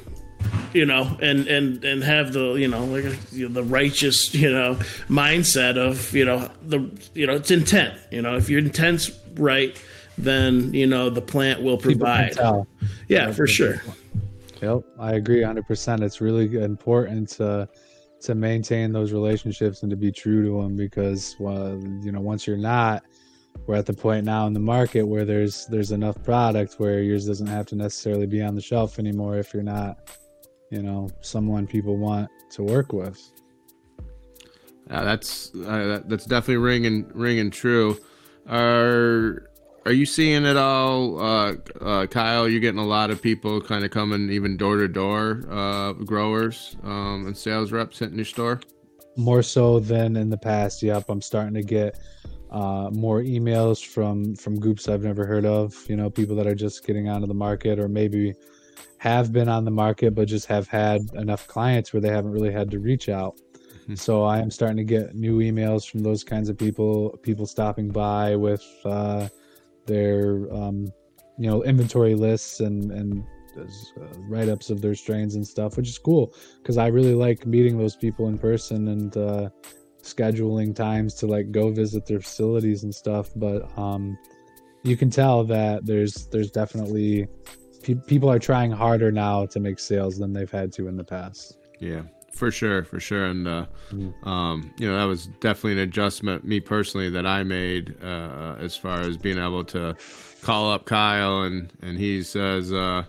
you 0.73 0.85
know, 0.85 1.17
and 1.21 1.47
and 1.47 1.83
and 1.83 2.03
have 2.03 2.33
the 2.33 2.53
you 2.53 2.67
know 2.67 2.85
like 2.85 3.05
you 3.31 3.47
know, 3.47 3.53
the 3.53 3.63
righteous 3.63 4.33
you 4.33 4.51
know 4.51 4.75
mindset 5.09 5.77
of 5.77 6.13
you 6.13 6.25
know 6.25 6.49
the 6.61 6.89
you 7.13 7.25
know 7.25 7.33
it's 7.33 7.51
intent. 7.51 7.99
You 8.11 8.21
know, 8.21 8.35
if 8.35 8.49
your 8.49 8.59
intent's 8.59 9.11
right, 9.35 9.75
then 10.17 10.73
you 10.73 10.87
know 10.87 11.09
the 11.09 11.21
plant 11.21 11.61
will 11.61 11.77
provide. 11.77 12.35
Yeah, 13.07 13.31
for 13.31 13.47
sure. 13.47 13.81
Yep, 14.61 14.81
I 14.99 15.13
agree 15.13 15.41
100%. 15.41 16.01
It's 16.01 16.19
really 16.19 16.61
important 16.61 17.29
to 17.29 17.69
to 18.21 18.33
maintain 18.33 18.91
those 18.91 19.11
relationships 19.11 19.83
and 19.83 19.91
to 19.91 19.95
be 19.95 20.11
true 20.11 20.43
to 20.43 20.61
them 20.61 20.75
because 20.75 21.35
well, 21.39 21.79
you 22.01 22.11
know, 22.11 22.19
once 22.19 22.47
you're 22.47 22.57
not 22.57 23.03
we're 23.65 23.75
at 23.75 23.85
the 23.85 23.93
point 23.93 24.25
now 24.25 24.45
in 24.45 24.53
the 24.53 24.59
market 24.59 25.03
where 25.03 25.25
there's 25.25 25.65
there's 25.67 25.91
enough 25.91 26.21
product 26.23 26.75
where 26.77 27.01
yours 27.01 27.25
doesn't 27.25 27.47
have 27.47 27.65
to 27.65 27.75
necessarily 27.75 28.27
be 28.27 28.41
on 28.41 28.55
the 28.55 28.61
shelf 28.61 28.99
anymore 28.99 29.37
if 29.37 29.53
you're 29.53 29.63
not 29.63 29.97
you 30.69 30.81
know 30.81 31.09
someone 31.21 31.65
people 31.65 31.97
want 31.97 32.29
to 32.51 32.63
work 32.63 32.93
with 32.93 33.31
uh, 34.89 35.03
that's 35.03 35.53
uh, 35.55 36.01
that's 36.05 36.25
definitely 36.25 36.57
ringing 36.57 37.09
ringing 37.13 37.49
true 37.49 37.97
are 38.47 39.46
are 39.87 39.93
you 39.93 40.05
seeing 40.05 40.45
it 40.45 40.57
all, 40.57 41.17
uh, 41.17 41.55
uh, 41.79 42.05
Kyle? 42.07 42.49
You're 42.49 42.59
getting 42.59 42.79
a 42.79 42.85
lot 42.85 43.09
of 43.09 43.21
people 43.21 43.61
kind 43.61 43.85
of 43.85 43.91
coming 43.91 44.29
even 44.29 44.57
door 44.57 44.75
to 44.75 44.87
door, 44.89 45.43
uh, 45.49 45.93
growers 45.93 46.75
um, 46.83 47.25
and 47.25 47.37
sales 47.37 47.71
reps 47.71 47.99
hitting 47.99 48.17
your 48.17 48.25
store. 48.25 48.59
More 49.15 49.41
so 49.41 49.79
than 49.79 50.17
in 50.17 50.29
the 50.29 50.37
past. 50.37 50.83
Yep, 50.83 51.05
I'm 51.07 51.21
starting 51.21 51.53
to 51.53 51.63
get 51.63 51.99
uh, 52.51 52.89
more 52.91 53.21
emails 53.21 53.83
from 53.83 54.35
from 54.35 54.59
groups 54.59 54.89
I've 54.89 55.03
never 55.03 55.25
heard 55.25 55.45
of. 55.45 55.73
You 55.87 55.95
know, 55.95 56.09
people 56.09 56.35
that 56.35 56.47
are 56.47 56.55
just 56.55 56.85
getting 56.85 57.07
onto 57.07 57.25
the 57.25 57.33
market, 57.33 57.79
or 57.79 57.87
maybe 57.87 58.33
have 58.97 59.31
been 59.31 59.47
on 59.47 59.63
the 59.63 59.71
market 59.71 60.15
but 60.15 60.27
just 60.27 60.47
have 60.47 60.67
had 60.67 61.01
enough 61.13 61.47
clients 61.47 61.93
where 61.93 62.01
they 62.01 62.09
haven't 62.09 62.31
really 62.31 62.51
had 62.51 62.69
to 62.71 62.79
reach 62.79 63.07
out. 63.07 63.39
Hmm. 63.85 63.95
So 63.95 64.23
I 64.23 64.39
am 64.39 64.51
starting 64.51 64.77
to 64.77 64.83
get 64.83 65.15
new 65.15 65.37
emails 65.37 65.89
from 65.89 66.01
those 66.01 66.25
kinds 66.25 66.49
of 66.49 66.57
people, 66.57 67.17
people 67.21 67.45
stopping 67.45 67.89
by 67.89 68.35
with 68.35 68.65
uh, 68.83 69.29
their 69.87 70.53
um, 70.53 70.91
you 71.37 71.49
know 71.49 71.63
inventory 71.63 72.15
lists 72.15 72.59
and 72.59 72.91
and 72.91 73.23
uh, 73.57 73.63
write-ups 74.27 74.69
of 74.69 74.81
their 74.81 74.95
strains 74.95 75.35
and 75.35 75.45
stuff, 75.45 75.77
which 75.77 75.89
is 75.89 75.97
cool 75.97 76.33
because 76.61 76.77
I 76.77 76.87
really 76.87 77.15
like 77.15 77.45
meeting 77.45 77.77
those 77.77 77.95
people 77.95 78.27
in 78.27 78.37
person 78.37 78.89
and 78.89 79.17
uh, 79.17 79.49
scheduling 80.03 80.75
times 80.75 81.13
to 81.15 81.27
like 81.27 81.51
go 81.51 81.71
visit 81.71 82.05
their 82.05 82.19
facilities 82.19 82.83
and 82.83 82.93
stuff. 82.93 83.29
But 83.35 83.77
um, 83.77 84.17
you 84.83 84.95
can 84.95 85.09
tell 85.09 85.43
that 85.45 85.85
there's 85.85 86.27
there's 86.27 86.51
definitely 86.51 87.27
pe- 87.83 88.01
people 88.05 88.29
are 88.29 88.39
trying 88.39 88.71
harder 88.71 89.11
now 89.11 89.45
to 89.47 89.59
make 89.59 89.79
sales 89.79 90.17
than 90.17 90.33
they've 90.33 90.51
had 90.51 90.71
to 90.73 90.87
in 90.87 90.97
the 90.97 91.03
past. 91.03 91.57
Yeah, 91.79 92.03
for 92.37 92.51
sure, 92.51 92.83
for 92.83 92.99
sure, 92.99 93.25
and 93.25 93.47
uh, 93.47 93.65
mm. 93.91 94.27
um, 94.27 94.73
you 94.77 94.87
know 94.87 94.97
that 94.97 95.05
was 95.05 95.27
definitely 95.39 95.73
an 95.73 95.79
adjustment, 95.79 96.45
me 96.45 96.59
personally, 96.59 97.09
that 97.09 97.25
I 97.25 97.43
made 97.43 97.95
uh, 98.03 98.55
as 98.59 98.77
far 98.77 99.01
as 99.01 99.17
being 99.17 99.37
able 99.37 99.63
to 99.65 99.95
call 100.41 100.71
up 100.71 100.85
Kyle 100.85 101.41
and 101.41 101.71
and 101.81 101.97
he 101.97 102.23
says, 102.23 102.71
uh, 102.71 103.03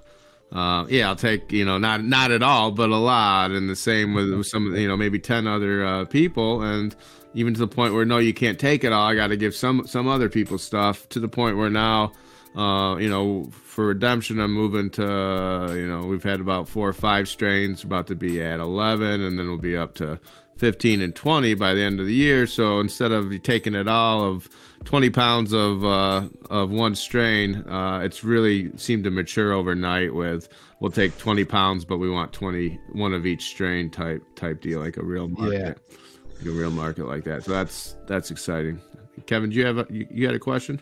uh, 0.53 0.87
"Yeah, 0.89 1.09
I'll 1.09 1.17
take 1.17 1.53
you 1.53 1.65
know 1.65 1.79
not 1.79 2.03
not 2.03 2.31
at 2.31 2.43
all, 2.43 2.71
but 2.71 2.91
a 2.91 2.97
lot," 2.97 3.51
and 3.51 3.69
the 3.69 3.77
same 3.77 4.15
with, 4.15 4.33
with 4.33 4.47
some 4.47 4.75
you 4.75 4.89
know 4.89 4.97
maybe 4.97 5.19
ten 5.19 5.47
other 5.47 5.85
uh, 5.85 6.05
people, 6.07 6.63
and 6.63 6.97
even 7.35 7.55
to 7.55 7.61
the 7.61 7.69
point 7.69 7.95
where 7.95 8.05
no, 8.05 8.19
you 8.19 8.35
can't 8.35 8.59
take 8.59 8.83
it 8.85 8.93
all. 8.93 9.07
I 9.07 9.15
got 9.15 9.29
to 9.29 9.37
give 9.37 9.55
some 9.55 9.87
some 9.87 10.09
other 10.09 10.29
people 10.29 10.59
stuff 10.59 11.09
to 11.11 11.21
the 11.21 11.29
point 11.29 11.57
where 11.57 11.71
now. 11.71 12.13
Uh, 12.59 12.97
you 12.97 13.09
know, 13.09 13.49
for 13.53 13.87
redemption, 13.87 14.41
I'm 14.41 14.53
moving 14.53 14.91
to, 14.91 15.73
you 15.77 15.87
know, 15.87 16.05
we've 16.07 16.25
had 16.25 16.41
about 16.41 16.69
four 16.69 16.89
or 16.89 16.93
five 16.93 17.29
strains, 17.29 17.85
about 17.85 18.09
to 18.09 18.17
be 18.17 18.43
at 18.43 18.59
11, 18.59 19.21
and 19.21 19.39
then 19.39 19.47
we'll 19.47 19.59
be 19.59 19.77
up 19.77 19.95
to 19.97 20.19
15 20.57 21.01
and 21.01 21.15
20 21.15 21.55
by 21.55 21.73
the 21.73 21.83
end 21.83 22.01
of 22.01 22.07
the 22.07 22.15
year. 22.15 22.49
So 22.49 22.81
instead 22.81 23.13
of 23.13 23.43
taking 23.45 23.77
it 23.77 23.87
all 23.87 24.25
of 24.25 24.49
20 24.85 25.09
pounds 25.11 25.53
of 25.53 25.85
uh, 25.85 26.29
of 26.51 26.71
one 26.71 26.97
strain, 26.97 27.65
uh, 27.69 28.01
it's 28.03 28.25
really 28.25 28.77
seemed 28.77 29.05
to 29.05 29.11
mature 29.11 29.53
overnight. 29.53 30.15
With 30.15 30.49
we'll 30.81 30.91
take 30.91 31.17
20 31.19 31.45
pounds, 31.45 31.85
but 31.85 31.99
we 31.99 32.11
want 32.11 32.33
20 32.33 32.77
one 32.93 33.15
of 33.15 33.25
each 33.25 33.45
strain 33.45 33.89
type 33.89 34.23
type 34.35 34.61
deal, 34.61 34.81
like 34.81 34.97
a 34.97 35.05
real 35.05 35.29
market, 35.29 35.59
yeah. 35.59 35.97
like 36.39 36.47
a 36.47 36.51
real 36.51 36.73
market 36.73 37.07
like 37.07 37.23
that. 37.23 37.45
So 37.45 37.53
that's 37.53 37.95
that's 38.09 38.33
exciting. 38.33 38.81
Kevin, 39.27 39.51
do 39.51 39.57
you 39.57 39.67
have 39.67 39.79
a, 39.79 39.87
you, 39.91 40.09
you 40.11 40.27
had 40.27 40.35
a 40.35 40.41
question? 40.41 40.81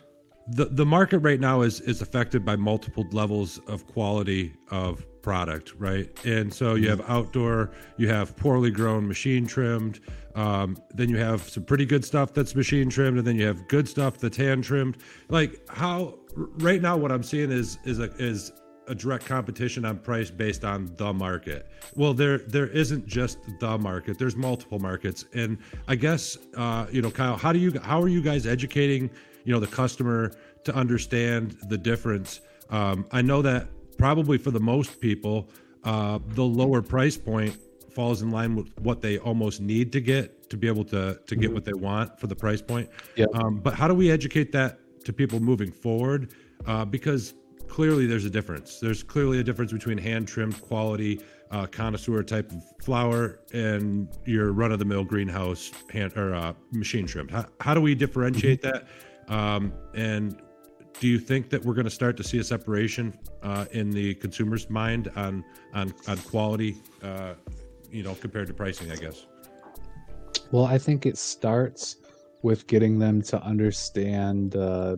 The 0.49 0.67
the 0.67 0.87
market 0.87 1.19
right 1.19 1.41
now 1.41 1.63
is 1.63 1.81
is 1.81 2.03
affected 2.03 2.45
by 2.45 2.57
multiple 2.57 3.07
levels 3.13 3.59
of 3.67 3.87
quality 3.87 4.55
of 4.71 5.05
product, 5.23 5.75
right? 5.77 6.09
And 6.25 6.55
so 6.55 6.77
you 6.77 6.89
have 6.89 7.03
outdoor, 7.09 7.73
you 7.97 8.09
have 8.09 8.37
poorly 8.37 8.71
grown, 8.71 9.09
machine 9.09 9.45
trimmed. 9.47 9.99
Um, 10.37 10.77
then 10.95 11.09
you 11.09 11.17
have 11.17 11.49
some 11.49 11.65
pretty 11.65 11.85
good 11.85 12.05
stuff 12.05 12.33
that's 12.33 12.55
machine 12.55 12.89
trimmed, 12.91 13.19
and 13.19 13.27
then 13.27 13.37
you 13.37 13.47
have 13.47 13.67
good 13.67 13.89
stuff 13.89 14.19
that's 14.19 14.37
hand 14.37 14.63
trimmed. 14.63 14.99
Like 15.29 15.61
how 15.69 16.19
right 16.37 16.81
now, 16.81 16.97
what 16.97 17.11
I'm 17.11 17.25
seeing 17.25 17.51
is 17.51 17.79
is 17.85 17.99
a 17.99 18.15
is 18.19 18.53
a 18.89 18.95
direct 18.95 19.25
competition 19.25 19.85
on 19.85 19.99
price 19.99 20.31
based 20.31 20.65
on 20.65 20.93
the 20.97 21.13
market. 21.13 21.69
Well, 21.95 22.15
there 22.15 22.39
there 22.39 22.69
isn't 22.69 23.07
just 23.07 23.39
the 23.59 23.79
market. 23.79 24.19
There's 24.19 24.37
multiple 24.37 24.79
markets, 24.79 25.25
and 25.35 25.59
I 25.89 25.97
guess 25.97 26.39
uh, 26.57 26.87
you 26.93 27.03
know, 27.03 27.11
Kyle, 27.11 27.37
how 27.37 27.53
do 27.53 27.59
you 27.59 27.79
how 27.81 28.01
are 28.01 28.09
you 28.09 28.23
guys 28.23 28.47
educating 28.47 29.11
you 29.47 29.53
know 29.53 29.61
the 29.61 29.67
customer 29.67 30.33
to 30.65 30.75
understand 30.75 31.57
the 31.69 31.79
difference. 31.79 32.41
Um, 32.69 33.07
I 33.13 33.23
know 33.23 33.41
that 33.43 33.69
probably 33.97 34.37
for 34.37 34.51
the 34.51 34.61
most 34.61 35.01
people, 35.01 35.49
uh, 35.85 36.19
the 36.35 36.45
lower 36.45 36.83
price 36.83 37.17
point 37.17 37.57
falls 37.95 38.21
in 38.21 38.31
line 38.31 38.57
with 38.57 38.69
what 38.81 39.01
they 39.01 39.19
almost 39.19 39.61
need 39.61 39.93
to 39.93 40.01
get 40.01 40.51
to 40.51 40.57
be 40.57 40.67
able 40.67 40.85
to 40.85 41.19
to 41.27 41.37
get 41.37 41.53
what 41.53 41.65
they 41.65 41.73
want 41.73 42.19
for 42.21 42.27
the 42.27 42.37
price 42.37 42.61
point. 42.61 42.91
Yeah. 43.15 43.27
Um, 43.33 43.61
but 43.61 43.75
how 43.75 43.89
do 43.89 43.95
we 43.95 44.11
educate 44.11 44.53
that 44.53 44.79
to 45.05 45.13
people 45.13 45.41
moving 45.41 45.71
forward? 45.71 46.35
Uh, 46.67 46.85
because 46.85 47.35
clearly 47.69 48.07
there's 48.07 48.25
a 48.25 48.31
difference. 48.31 48.81
There's 48.81 49.03
clearly 49.03 49.39
a 49.39 49.45
difference 49.45 49.73
between 49.73 49.99
hand 49.99 50.27
trimmed 50.27 50.61
quality 50.61 51.21
uh, 51.51 51.67
connoisseur 51.67 52.23
type 52.23 52.51
of 52.51 52.63
flower 52.83 53.41
and 53.53 54.09
your 54.25 54.53
run 54.53 54.73
of 54.73 54.79
the 54.79 54.85
mill 54.85 55.05
greenhouse 55.05 55.71
hand 55.91 56.13
or 56.17 56.35
uh, 56.35 56.53
machine 56.73 57.07
trimmed. 57.07 57.31
How, 57.31 57.47
how 57.61 57.75
do 57.75 57.81
we 57.81 57.95
differentiate 57.95 58.63
mm-hmm. 58.63 58.79
that? 58.79 58.89
Um, 59.29 59.73
and 59.95 60.41
do 61.01 61.09
you 61.09 61.19
think 61.19 61.51
that 61.51 61.65
we're 61.65 61.75
going 61.75 61.85
to 61.85 61.91
start 61.91 62.17
to 62.17 62.25
see 62.25 62.39
a 62.39 62.45
separation 62.45 63.19
uh, 63.43 63.67
in 63.73 63.91
the 63.91 64.15
consumer's 64.15 64.71
mind 64.71 65.11
on 65.17 65.45
on 65.75 65.93
on 66.09 66.19
quality, 66.19 66.77
uh, 67.03 67.35
you 67.91 68.03
know, 68.03 68.15
compared 68.15 68.47
to 68.49 68.55
pricing? 68.55 68.91
I 68.91 68.97
guess. 68.97 69.27
Well, 70.53 70.65
I 70.65 70.79
think 70.79 71.07
it 71.07 71.19
starts 71.19 71.97
with 72.43 72.67
getting 72.67 72.99
them 72.99 73.21
to 73.23 73.43
understand 73.43 74.57
uh, 74.57 74.97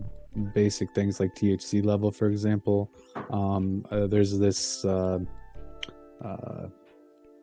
basic 0.53 0.93
things 0.93 1.19
like 1.19 1.33
THC 1.35 1.83
level, 1.83 2.11
for 2.11 2.27
example. 2.29 2.91
Um, 3.31 3.85
uh, 3.91 4.07
there's 4.07 4.37
this 4.37 4.85
uh, 4.85 5.19
uh, 6.23 6.67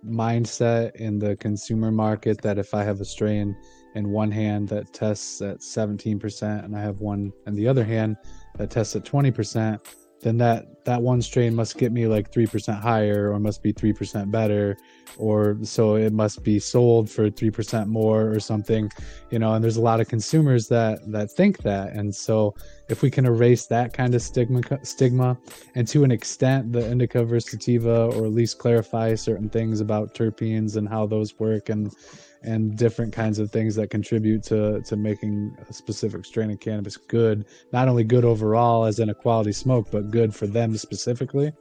mindset 0.07 0.95
in 0.97 1.19
the 1.19 1.37
consumer 1.37 1.91
market 1.91 2.41
that 2.43 2.59
if 2.59 2.75
I 2.75 2.85
have 2.85 3.01
a 3.01 3.05
strain 3.05 3.57
in 3.97 4.11
one 4.11 4.31
hand 4.31 4.69
that 4.69 4.93
tests 4.93 5.41
at 5.41 5.59
17% 5.59 6.65
and 6.65 6.77
I 6.77 6.81
have 6.81 7.01
one 7.01 7.33
in 7.47 7.55
the 7.55 7.67
other 7.67 7.83
hand 7.83 8.17
that 8.57 8.71
tests 8.71 8.95
at 8.95 9.05
20%, 9.05 9.81
then 10.21 10.37
that 10.39 10.67
that 10.87 11.03
one 11.03 11.21
strain 11.21 11.55
must 11.55 11.77
get 11.77 11.93
me 11.93 12.07
like 12.07 12.33
3% 12.33 12.81
higher 12.81 13.33
or 13.33 13.39
must 13.39 13.63
be 13.63 13.73
3% 13.73 14.31
better 14.31 14.77
or 15.19 15.57
so 15.63 15.97
it 15.97 16.13
must 16.13 16.43
be 16.43 16.59
sold 16.59 17.11
for 17.11 17.31
3% 17.31 17.87
more 17.87 18.31
or 18.31 18.41
something 18.41 18.91
you 19.31 19.39
know 19.39 19.55
and 19.55 19.63
there's 19.63 19.77
a 19.77 19.81
lot 19.81 20.01
of 20.01 20.09
consumers 20.09 20.69
that 20.69 20.99
that 21.11 21.31
think 21.31 21.59
that. 21.59 21.93
And 21.93 22.15
so 22.15 22.55
if 22.89 23.03
we 23.03 23.11
can 23.11 23.27
erase 23.27 23.67
that 23.67 23.93
kind 23.93 24.15
of 24.15 24.23
stigma 24.23 24.63
stigma 24.83 25.37
and 25.75 25.87
to 25.89 26.05
an 26.05 26.11
extent 26.11 26.73
the 26.73 26.89
indica 26.91 27.25
versus 27.25 27.51
sativa 27.51 28.07
or 28.07 28.25
at 28.25 28.33
least 28.33 28.59
clarify 28.59 29.15
certain 29.15 29.49
things 29.49 29.81
about 29.81 30.15
terpenes 30.15 30.77
and 30.77 30.89
how 30.89 31.07
those 31.07 31.39
work 31.39 31.69
and 31.69 31.95
and 32.43 32.77
different 32.77 33.13
kinds 33.13 33.39
of 33.39 33.51
things 33.51 33.75
that 33.75 33.91
contribute 33.91 34.43
to 34.45 34.81
to 34.83 34.97
making 34.97 35.57
a 35.69 35.73
specific 35.73 36.25
strain 36.25 36.51
of 36.51 36.61
cannabis 36.61 36.97
good 36.97 37.45
not 37.73 37.89
only 37.89 38.05
good 38.05 38.25
overall 38.25 38.85
as 38.85 39.01
in 39.01 39.11
a 39.11 39.15
quality 39.15 39.53
smoke 39.53 39.89
but 39.91 40.11
good 40.11 40.35
for 40.35 40.47
them 40.47 40.76
specifically. 40.77 41.53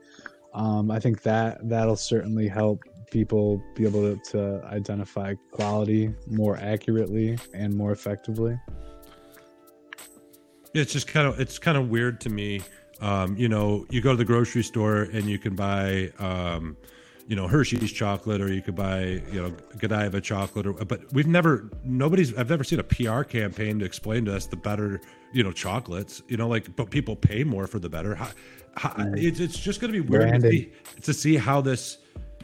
Um, 0.54 0.90
i 0.90 1.00
think 1.00 1.22
that 1.24 1.58
that'll 1.68 1.98
certainly 1.98 2.48
help 2.48 2.86
people 3.12 3.64
be 3.76 3.86
able 3.86 4.02
to, 4.02 4.32
to 4.32 4.66
identify 4.66 5.34
quality 5.52 6.14
more 6.28 6.58
accurately 6.58 7.38
and 7.54 7.74
more 7.74 7.92
effectively. 7.92 8.60
It's 10.74 10.92
just 10.92 11.08
kind 11.08 11.26
of 11.26 11.40
it's 11.40 11.58
kind 11.58 11.78
of 11.78 11.90
weird 11.90 12.20
to 12.22 12.30
me. 12.30 12.62
Um, 13.02 13.38
you 13.38 13.48
know 13.48 13.86
you 13.90 14.02
go 14.02 14.12
to 14.12 14.18
the 14.18 14.26
grocery 14.26 14.64
store 14.64 15.04
and 15.04 15.26
you 15.26 15.40
can 15.40 15.56
buy 15.56 16.12
um, 16.20 16.76
you 17.28 17.36
know 17.36 17.48
Hershey's 17.48 17.92
chocolate 17.92 18.42
or 18.42 18.52
you 18.52 18.62
could 18.62 18.76
buy 18.76 19.22
you 19.32 19.42
know 19.42 19.54
Godiva 19.78 20.20
chocolate 20.20 20.68
or 20.68 20.74
but 20.74 21.02
we've 21.14 21.28
never 21.28 21.70
nobody's 21.84 22.34
I've 22.36 22.50
never 22.50 22.64
seen 22.64 22.80
a 22.80 22.84
PR 22.84 23.24
campaign 23.24 23.80
to 23.80 23.86
explain 23.86 24.26
to 24.26 24.36
us 24.36 24.48
the 24.48 24.58
better 24.58 25.00
you 25.34 25.44
know 25.44 25.52
chocolates 25.54 26.22
you 26.28 26.36
know 26.36 26.48
like 26.48 26.76
but 26.76 26.90
people 26.90 27.16
pay 27.16 27.46
more 27.46 27.68
for 27.68 27.80
the 27.80 27.90
better. 27.90 28.16
How. 28.16 28.30
It's, 29.16 29.40
it's 29.40 29.60
just 29.60 29.80
going 29.80 29.92
to 29.92 30.02
be 30.02 30.08
weird 30.08 30.42
to 30.42 30.50
see, 30.50 30.72
to 31.02 31.14
see, 31.14 31.36
how 31.36 31.62
this 31.62 32.00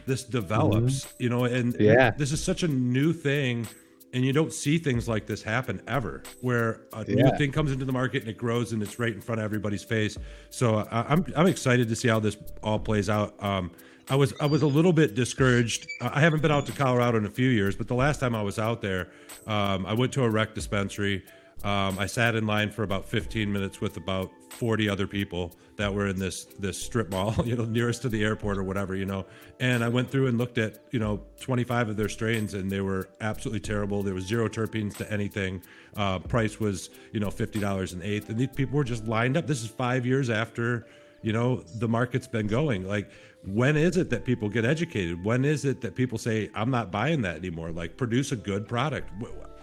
this 0.06 0.24
develops 0.24 1.04
mm-hmm. 1.04 1.22
you 1.22 1.28
know 1.28 1.44
and 1.44 1.76
yeah 1.78 2.10
this 2.10 2.32
is 2.32 2.42
such 2.42 2.64
a 2.64 2.68
new 2.68 3.12
thing 3.12 3.66
and 4.12 4.24
you 4.24 4.32
don't 4.32 4.52
see 4.52 4.76
things 4.76 5.08
like 5.08 5.26
this 5.26 5.42
happen 5.42 5.80
ever 5.86 6.22
where 6.40 6.80
a 6.94 7.04
yeah. 7.06 7.22
new 7.22 7.38
thing 7.38 7.52
comes 7.52 7.70
into 7.70 7.84
the 7.84 7.92
market 7.92 8.22
and 8.22 8.28
it 8.28 8.36
grows 8.36 8.72
and 8.72 8.82
it's 8.82 8.98
right 8.98 9.14
in 9.14 9.20
front 9.20 9.40
of 9.40 9.44
everybody's 9.44 9.84
face 9.84 10.18
so 10.50 10.78
uh, 10.78 11.06
I'm, 11.08 11.24
I'm 11.36 11.46
excited 11.46 11.88
to 11.88 11.94
see 11.94 12.08
how 12.08 12.18
this 12.18 12.36
all 12.64 12.80
plays 12.80 13.08
out 13.08 13.40
um, 13.42 13.70
I 14.08 14.16
was 14.16 14.34
I 14.40 14.46
was 14.46 14.62
a 14.62 14.66
little 14.66 14.92
bit 14.92 15.14
discouraged. 15.14 15.88
I 16.00 16.20
haven't 16.20 16.42
been 16.42 16.50
out 16.50 16.66
to 16.66 16.72
Colorado 16.72 17.18
in 17.18 17.24
a 17.24 17.30
few 17.30 17.48
years, 17.48 17.76
but 17.76 17.86
the 17.88 17.94
last 17.94 18.18
time 18.18 18.34
I 18.34 18.42
was 18.42 18.58
out 18.58 18.82
there, 18.82 19.08
um, 19.46 19.86
I 19.86 19.94
went 19.94 20.12
to 20.14 20.24
a 20.24 20.28
rec 20.28 20.54
dispensary. 20.54 21.24
Um, 21.64 21.98
I 21.98 22.06
sat 22.06 22.34
in 22.34 22.46
line 22.46 22.70
for 22.70 22.82
about 22.82 23.08
15 23.08 23.52
minutes 23.52 23.80
with 23.80 23.96
about 23.96 24.30
40 24.50 24.88
other 24.88 25.06
people 25.06 25.54
that 25.76 25.94
were 25.94 26.08
in 26.08 26.18
this 26.18 26.44
this 26.58 26.80
strip 26.80 27.10
mall, 27.10 27.34
you 27.44 27.56
know, 27.56 27.64
nearest 27.64 28.02
to 28.02 28.08
the 28.08 28.22
airport 28.24 28.58
or 28.58 28.64
whatever, 28.64 28.96
you 28.96 29.04
know. 29.04 29.26
And 29.60 29.84
I 29.84 29.88
went 29.88 30.10
through 30.10 30.26
and 30.26 30.38
looked 30.38 30.58
at, 30.58 30.84
you 30.90 30.98
know, 30.98 31.22
25 31.40 31.90
of 31.90 31.96
their 31.96 32.08
strains, 32.08 32.54
and 32.54 32.70
they 32.70 32.80
were 32.80 33.08
absolutely 33.20 33.60
terrible. 33.60 34.02
There 34.02 34.14
was 34.14 34.26
zero 34.26 34.48
terpenes 34.48 34.96
to 34.96 35.10
anything. 35.12 35.62
Uh, 35.96 36.18
price 36.18 36.58
was, 36.58 36.90
you 37.12 37.20
know, 37.20 37.30
fifty 37.30 37.60
dollars 37.60 37.92
an 37.92 38.02
eighth, 38.02 38.28
and 38.28 38.38
these 38.38 38.48
people 38.48 38.76
were 38.76 38.84
just 38.84 39.06
lined 39.06 39.36
up. 39.36 39.46
This 39.46 39.62
is 39.62 39.68
five 39.68 40.04
years 40.04 40.30
after, 40.30 40.86
you 41.22 41.32
know, 41.32 41.62
the 41.76 41.88
market's 41.88 42.26
been 42.26 42.48
going. 42.48 42.86
Like 42.86 43.10
when 43.44 43.76
is 43.76 43.96
it 43.96 44.10
that 44.10 44.24
people 44.24 44.48
get 44.48 44.64
educated? 44.64 45.24
When 45.24 45.44
is 45.44 45.64
it 45.64 45.80
that 45.80 45.94
people 45.94 46.18
say, 46.18 46.50
I'm 46.54 46.70
not 46.70 46.90
buying 46.90 47.22
that 47.22 47.36
anymore? 47.36 47.72
Like, 47.72 47.96
produce 47.96 48.32
a 48.32 48.36
good 48.36 48.68
product. 48.68 49.10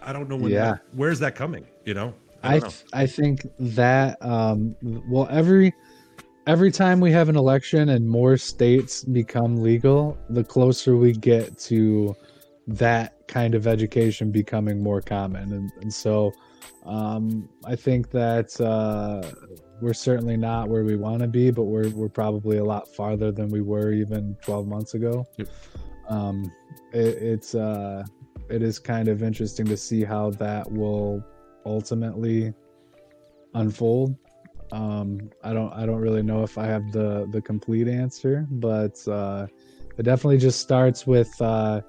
I 0.02 0.14
don't 0.14 0.30
know 0.30 0.38
when. 0.38 0.52
Yeah. 0.52 0.72
That, 0.72 0.82
where's 0.94 1.20
that 1.20 1.36
coming? 1.36 1.66
You 1.86 1.94
know. 1.94 2.14
I 2.42 2.56
I, 2.56 2.60
th- 2.60 2.84
I 2.94 3.06
think 3.06 3.48
that 3.60 4.18
um, 4.22 4.76
well 4.82 5.28
every 5.30 5.74
every 6.48 6.72
time 6.72 7.00
we 7.00 7.12
have 7.12 7.30
an 7.30 7.36
election 7.36 7.90
and 7.90 8.10
more 8.10 8.36
states 8.36 9.04
become 9.04 9.58
legal, 9.58 10.18
the 10.30 10.44
closer 10.44 10.98
we 10.98 11.14
get 11.14 11.58
to 11.60 12.16
that 12.66 13.28
kind 13.28 13.54
of 13.54 13.68
education 13.68 14.32
becoming 14.32 14.82
more 14.82 15.00
common. 15.00 15.54
And, 15.54 15.72
and 15.82 15.94
so 15.94 16.32
um, 16.86 17.48
I 17.66 17.76
think 17.76 18.10
that 18.12 18.60
uh, 18.60 19.30
we're 19.80 19.94
certainly 19.94 20.38
not 20.38 20.70
where 20.70 20.84
we 20.84 20.96
want 20.96 21.22
to 21.22 21.28
be, 21.28 21.52
but 21.52 21.64
we're, 21.66 21.90
we're 21.90 22.10
probably 22.10 22.58
a 22.58 22.66
lot 22.66 22.88
farther 22.88 23.32
than 23.32 23.50
we 23.50 23.62
were 23.62 23.92
even 23.92 24.36
12 24.42 24.68
months 24.68 24.96
ago. 24.96 25.28
Yep. 25.38 25.48
Um, 26.10 26.52
it, 26.94 27.22
it's, 27.22 27.54
uh, 27.54 28.04
it 28.50 28.62
is 28.62 28.80
kind 28.80 29.08
of 29.08 29.24
interesting 29.24 29.66
to 29.68 29.78
see 29.78 30.04
how 30.04 30.32
that 30.32 30.72
will 30.72 31.24
ultimately 31.66 32.54
unfold. 33.54 34.16
Um, 34.72 35.30
I 35.44 35.54
don't 35.54 35.74
I 35.74 35.86
don't 35.86 36.00
really 36.00 36.22
know 36.22 36.44
if 36.44 36.58
I 36.58 36.66
have 36.66 36.92
the 36.92 37.28
the 37.32 37.42
complete 37.42 37.88
answer, 37.88 38.46
but 38.50 38.96
uh, 39.08 39.48
it 39.98 40.04
definitely 40.04 40.38
just 40.38 40.60
starts 40.60 41.08
with 41.08 41.30
uh, 41.42 41.82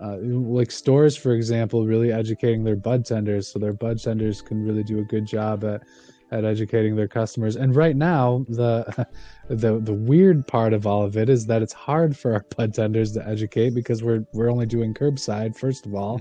uh, 0.00 0.16
like 0.18 0.70
stores, 0.70 1.16
for 1.16 1.32
example, 1.32 1.86
really 1.86 2.12
educating 2.12 2.64
their 2.64 2.76
bud 2.76 3.04
tenders, 3.04 3.48
so 3.48 3.58
their 3.58 3.72
bud 3.72 3.98
tenders 3.98 4.42
can 4.42 4.62
really 4.62 4.84
do 4.84 4.98
a 4.98 5.04
good 5.04 5.26
job 5.26 5.64
at 5.64 5.82
at 6.30 6.44
educating 6.44 6.94
their 6.94 7.08
customers. 7.08 7.56
And 7.56 7.74
right 7.74 7.96
now, 7.96 8.44
the 8.48 9.06
the 9.48 9.78
the 9.78 9.92
weird 9.92 10.46
part 10.46 10.72
of 10.72 10.86
all 10.86 11.04
of 11.04 11.16
it 11.16 11.28
is 11.28 11.46
that 11.46 11.62
it's 11.62 11.72
hard 11.72 12.16
for 12.16 12.34
our 12.34 12.44
bud 12.56 12.74
tenders 12.74 13.12
to 13.12 13.26
educate 13.26 13.70
because 13.70 14.02
we're 14.02 14.24
we're 14.32 14.50
only 14.50 14.66
doing 14.66 14.94
curbside, 14.94 15.56
first 15.56 15.86
of 15.86 15.94
all, 15.94 16.20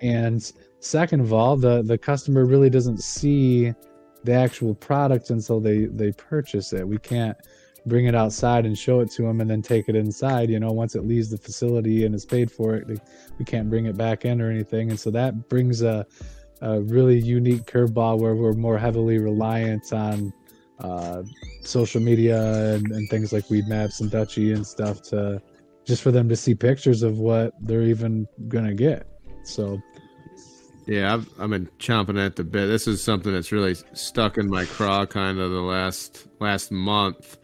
and 0.00 0.52
second 0.80 1.20
of 1.20 1.32
all, 1.32 1.56
the 1.56 1.82
the 1.82 1.98
customer 1.98 2.44
really 2.44 2.70
doesn't 2.70 3.02
see 3.02 3.74
the 4.24 4.32
actual 4.32 4.74
product 4.74 5.30
until 5.30 5.60
they 5.60 5.86
they 5.86 6.12
purchase 6.12 6.72
it. 6.72 6.86
We 6.86 6.98
can't 6.98 7.36
bring 7.86 8.06
it 8.06 8.14
outside 8.14 8.66
and 8.66 8.76
show 8.76 9.00
it 9.00 9.10
to 9.12 9.22
them 9.22 9.40
and 9.40 9.48
then 9.48 9.62
take 9.62 9.88
it 9.88 9.96
inside. 9.96 10.50
You 10.50 10.60
know, 10.60 10.72
once 10.72 10.94
it 10.94 11.04
leaves 11.04 11.30
the 11.30 11.38
facility 11.38 12.04
and 12.04 12.14
is 12.14 12.26
paid 12.26 12.50
for 12.50 12.76
it, 12.76 13.00
we 13.38 13.44
can't 13.44 13.70
bring 13.70 13.86
it 13.86 13.96
back 13.96 14.24
in 14.24 14.40
or 14.40 14.50
anything. 14.50 14.90
And 14.90 15.00
so 15.00 15.10
that 15.12 15.48
brings 15.48 15.82
a, 15.82 16.06
a 16.60 16.80
really 16.82 17.18
unique 17.18 17.64
curveball 17.64 18.18
where 18.18 18.34
we're 18.34 18.52
more 18.52 18.78
heavily 18.78 19.18
reliant 19.18 19.92
on 19.92 20.32
uh, 20.80 21.22
social 21.62 22.00
media 22.00 22.74
and, 22.74 22.90
and, 22.92 23.08
things 23.10 23.32
like 23.32 23.48
Weed 23.50 23.66
Maps 23.66 24.00
and 24.00 24.10
Dutchie 24.10 24.54
and 24.54 24.66
stuff 24.66 25.02
to 25.02 25.42
just 25.84 26.02
for 26.02 26.10
them 26.10 26.28
to 26.28 26.36
see 26.36 26.54
pictures 26.54 27.02
of 27.02 27.18
what 27.18 27.52
they're 27.60 27.82
even 27.82 28.26
gonna 28.48 28.74
get. 28.74 29.06
So 29.42 29.80
yeah, 30.86 31.12
I've, 31.12 31.28
I've 31.38 31.50
been 31.50 31.68
chomping 31.78 32.24
at 32.24 32.36
the 32.36 32.44
bit. 32.44 32.66
This 32.66 32.86
is 32.86 33.02
something 33.02 33.32
that's 33.32 33.52
really 33.52 33.76
stuck 33.92 34.38
in 34.38 34.48
my 34.48 34.64
craw 34.64 35.04
kind 35.04 35.38
of 35.38 35.50
the 35.50 35.60
last 35.60 36.26
last 36.40 36.70
month 36.70 37.36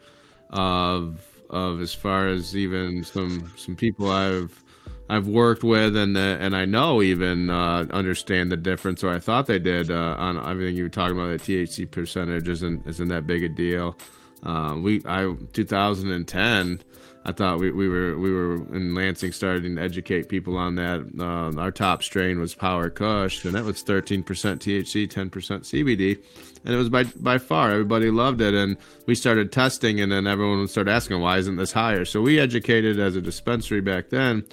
of 0.49 1.23
of 1.51 1.79
as 1.79 1.93
far 1.93 2.27
as 2.27 2.57
even 2.57 3.03
some 3.03 3.51
some 3.55 3.75
people 3.75 4.09
I've 4.09 4.64
I've 5.07 5.27
worked 5.27 5.63
with 5.63 5.95
and 5.95 6.17
uh, 6.17 6.37
and 6.39 6.55
I 6.55 6.65
know 6.65 7.01
even 7.01 7.49
uh, 7.49 7.85
understand 7.91 8.51
the 8.51 8.57
difference, 8.57 9.03
or 9.03 9.11
I 9.11 9.19
thought 9.19 9.45
they 9.45 9.59
did 9.59 9.91
uh, 9.91 10.15
on 10.17 10.37
everything 10.49 10.75
you 10.75 10.83
were 10.83 10.89
talking 10.89 11.17
about. 11.17 11.39
The 11.39 11.63
THC 11.63 11.89
percentage 11.89 12.47
isn't 12.47 12.87
isn't 12.87 13.07
that 13.09 13.27
big 13.27 13.43
a 13.43 13.49
deal. 13.49 13.95
Uh, 14.43 14.77
we 14.81 15.01
I 15.05 15.33
2010 15.53 16.81
I 17.27 17.31
thought 17.31 17.57
we, 17.59 17.71
we 17.71 17.89
were 17.89 18.17
we 18.17 18.31
were 18.31 18.55
in 18.75 18.93
Lansing 18.93 19.31
starting 19.31 19.75
to 19.75 19.81
educate 19.81 20.29
people 20.29 20.57
on 20.57 20.75
that. 20.75 21.01
Uh, 21.19 21.59
our 21.59 21.71
top 21.71 22.03
strain 22.03 22.39
was 22.39 22.53
Power 22.53 22.91
Kush, 22.91 23.45
and 23.45 23.55
that 23.55 23.63
was 23.63 23.83
13% 23.83 24.23
THC, 24.23 25.07
10% 25.07 25.31
CBD, 25.31 26.21
and 26.63 26.73
it 26.73 26.77
was 26.77 26.89
by 26.89 27.03
by 27.03 27.39
far 27.39 27.71
everybody 27.71 28.11
loved 28.11 28.41
it. 28.41 28.53
And 28.53 28.77
we 29.07 29.15
started 29.15 29.51
testing, 29.51 29.99
and 30.01 30.11
then 30.11 30.27
everyone 30.27 30.59
would 30.59 30.69
start 30.69 30.87
asking, 30.87 31.19
"Why 31.19 31.39
isn't 31.39 31.55
this 31.55 31.71
higher?" 31.71 32.05
So 32.05 32.21
we 32.21 32.39
educated 32.39 32.99
as 32.99 33.15
a 33.15 33.21
dispensary 33.21 33.81
back 33.81 34.09
then 34.09 34.45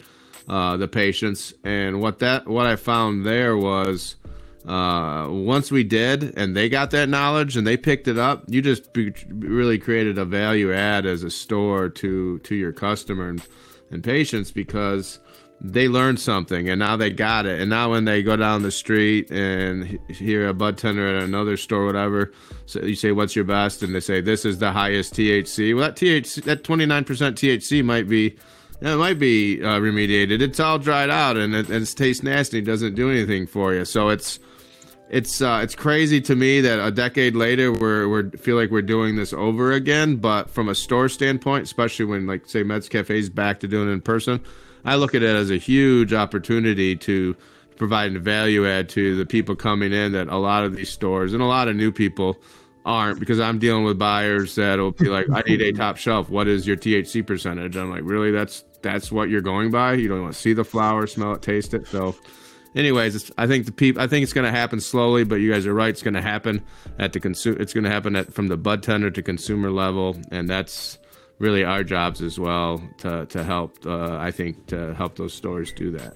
uh, 0.49 0.77
the 0.77 0.89
patients, 0.89 1.55
and 1.65 2.01
what 2.01 2.19
that 2.21 2.47
what 2.47 2.67
I 2.67 2.77
found 2.77 3.25
there 3.25 3.57
was 3.57 4.17
uh, 4.67 5.27
once 5.29 5.73
we 5.73 5.83
did 5.83 6.39
and 6.39 6.57
they 6.57 6.69
got 6.69 6.91
that 6.93 7.09
knowledge 7.09 7.57
and 7.57 7.67
they 7.67 7.77
picked 7.77 8.07
it 8.07 8.17
up 8.17 8.45
you 8.47 8.63
just 8.63 8.93
be, 8.93 9.13
really 9.29 9.77
created 9.77 10.19
a 10.19 10.25
value 10.25 10.73
add 10.73 11.05
as 11.05 11.25
a 11.25 11.31
store 11.31 11.89
to 11.89 12.39
to 12.41 12.55
your 12.55 12.73
customer 12.73 13.29
and, 13.29 13.43
and 13.91 14.05
patients 14.05 14.53
because 14.53 15.19
they 15.65 15.89
learned 15.89 16.19
something 16.19 16.69
and 16.69 16.81
now 16.81 16.97
they 16.97 17.11
got 17.11 17.47
it. 17.47 17.61
And 17.61 17.71
now 17.71 17.91
when 17.91 18.05
they 18.05 18.23
go 18.23 18.37
down 18.37 18.63
the 18.63 18.73
street 18.73 19.31
and 19.31 19.99
hear 20.11 20.49
a 20.49 20.55
bud 20.55 20.77
tender 20.77 21.17
at 21.17 21.23
another 21.23 21.57
store 21.57 21.87
whatever 21.87 22.33
so 22.67 22.81
you 22.83 22.97
say 22.97 23.13
what's 23.13 23.37
your 23.37 23.45
best? 23.45 23.83
And 23.83 23.95
they 23.95 24.01
say 24.01 24.21
this 24.21 24.45
is 24.45 24.59
the 24.59 24.73
highest 24.73 25.15
thc 25.15 25.75
well 25.75 25.89
that 25.89 25.97
thc 25.97 26.43
that 26.45 26.65
29% 26.65 27.05
thc 27.05 27.85
might 27.85 28.09
be 28.09 28.37
it 28.83 28.97
might 28.97 29.19
be 29.19 29.63
uh, 29.63 29.79
remediated. 29.79 30.43
It's 30.43 30.59
all 30.59 30.79
dried 30.79 31.11
out 31.11 31.37
and 31.37 31.55
it, 31.55 31.69
and 31.69 31.83
it 31.83 31.95
tastes 31.97 32.23
nasty. 32.23 32.61
Doesn't 32.61 32.95
do 32.95 33.11
anything 33.11 33.47
for 33.47 33.73
you. 33.73 33.85
So 33.85 34.09
it's 34.09 34.41
it's 35.09 35.41
uh, 35.41 35.61
it's 35.63 35.75
crazy 35.75 36.21
to 36.23 36.35
me 36.35 36.61
that 36.63 36.85
a 36.85 36.91
decade 36.91 37.37
later 37.37 37.73
we're 37.73 38.09
we 38.09 38.31
feel 38.31 38.57
like 38.57 38.71
we're 38.71 38.83
doing 38.83 39.15
this 39.15 39.33
over 39.33 39.73
again. 39.73 40.17
But 40.17 40.51
from 40.51 40.69
a 40.69 40.75
store 40.75 41.09
standpoint, 41.09 41.65
especially 41.65 42.07
when 42.07 42.27
like 42.27 42.49
say 42.49 42.65
Cafe 42.65 43.19
is 43.19 43.31
back 43.31 43.61
to 43.61 43.69
doing 43.69 43.89
it 43.89 43.93
in 43.93 44.01
person, 44.01 44.41
I 44.85 44.97
look 44.97 45.15
at 45.15 45.23
it 45.23 45.37
as 45.37 45.51
a 45.51 45.59
huge 45.59 46.13
opportunity 46.13 46.97
to 46.97 47.37
provide 47.77 48.17
value 48.23 48.67
add 48.67 48.89
to 48.91 49.17
the 49.17 49.27
people 49.27 49.55
coming 49.55 49.93
in 49.93 50.13
that 50.13 50.29
a 50.29 50.37
lot 50.37 50.65
of 50.65 50.77
these 50.77 50.91
stores 50.91 51.33
and 51.33 51.43
a 51.43 51.47
lot 51.47 51.69
of 51.69 51.77
new 51.77 51.93
people 51.93 52.37
aren't 52.85 53.21
because 53.21 53.41
I'm 53.41 53.59
dealing 53.59 53.85
with 53.85 53.99
buyers 53.99 54.55
that'll 54.57 54.93
be 54.93 55.09
like, 55.09 55.27
I 55.31 55.43
need 55.43 55.61
a 55.63 55.73
top 55.73 55.97
shelf. 55.97 56.29
What 56.29 56.49
is 56.49 56.67
your 56.67 56.77
THC 56.77 57.27
percentage? 57.27 57.77
I'm 57.77 57.91
like, 57.91 58.03
really? 58.05 58.31
That's 58.31 58.65
that's 58.83 59.13
what 59.13 59.29
you're 59.29 59.41
going 59.41 59.71
by? 59.71 59.95
You 59.95 60.09
don't 60.09 60.23
want 60.23 60.35
to 60.35 60.39
see 60.39 60.53
the 60.53 60.65
flower, 60.65 61.07
smell 61.07 61.35
it, 61.35 61.43
taste 61.43 61.75
it. 61.75 61.87
So 61.87 62.17
anyways, 62.75 63.31
I 63.39 63.47
think 63.47 63.67
the 63.67 63.73
people. 63.73 64.03
I 64.03 64.07
think 64.07 64.23
it's 64.25 64.33
going 64.33 64.51
to 64.51 64.57
happen 64.57 64.81
slowly, 64.81 65.25
but 65.25 65.37
you 65.37 65.53
guys 65.53 65.67
are 65.67 65.75
right. 65.75 65.91
It's 65.91 66.03
going 66.03 66.15
to 66.15 66.23
happen 66.23 66.65
at 66.99 67.13
the 67.13 67.21
consumer. 67.21 67.61
It's 67.61 67.73
going 67.73 67.85
to 67.85 67.91
happen 67.91 68.17
at 68.17 68.33
from 68.33 68.49
the 68.49 68.57
bud 68.57 68.83
tender 68.83 69.11
to 69.11 69.23
consumer 69.23 69.71
level, 69.71 70.17
and 70.31 70.49
that's 70.49 70.99
really 71.39 71.65
our 71.65 71.85
jobs 71.85 72.23
as 72.23 72.39
well 72.39 72.83
to 72.99 73.27
to 73.27 73.45
help. 73.45 73.85
Uh, 73.87 74.17
I 74.17 74.31
think 74.31 74.67
to 74.67 74.95
help 74.95 75.17
those 75.17 75.35
stores 75.35 75.73
do 75.73 75.91
that. 75.93 76.15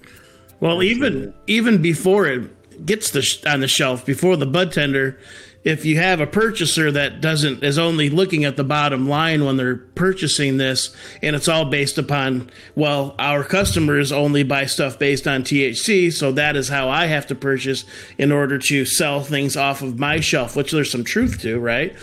Well, 0.60 0.82
even 0.82 1.34
even 1.46 1.82
before 1.82 2.26
it 2.26 2.84
gets 2.84 3.10
the 3.10 3.22
sh- 3.22 3.44
on 3.44 3.60
the 3.60 3.68
shelf, 3.68 4.04
before 4.04 4.36
the 4.36 4.46
bud 4.46 4.72
tender 4.72 5.18
if 5.66 5.84
you 5.84 5.96
have 5.96 6.20
a 6.20 6.26
purchaser 6.28 6.92
that 6.92 7.20
doesn't 7.20 7.64
is 7.64 7.76
only 7.76 8.08
looking 8.08 8.44
at 8.44 8.56
the 8.56 8.62
bottom 8.62 9.08
line 9.08 9.44
when 9.44 9.56
they're 9.56 9.76
purchasing 9.76 10.58
this 10.58 10.94
and 11.22 11.34
it's 11.34 11.48
all 11.48 11.64
based 11.64 11.98
upon 11.98 12.48
well 12.76 13.16
our 13.18 13.42
customers 13.42 14.12
only 14.12 14.44
buy 14.44 14.64
stuff 14.64 14.96
based 14.96 15.26
on 15.26 15.42
THC 15.42 16.12
so 16.12 16.30
that 16.32 16.56
is 16.56 16.68
how 16.68 16.88
I 16.88 17.06
have 17.06 17.26
to 17.26 17.34
purchase 17.34 17.84
in 18.16 18.30
order 18.30 18.58
to 18.58 18.84
sell 18.84 19.20
things 19.22 19.56
off 19.56 19.82
of 19.82 19.98
my 19.98 20.20
shelf 20.20 20.54
which 20.54 20.70
there's 20.70 20.90
some 20.90 21.04
truth 21.04 21.40
to 21.40 21.58
right 21.58 21.94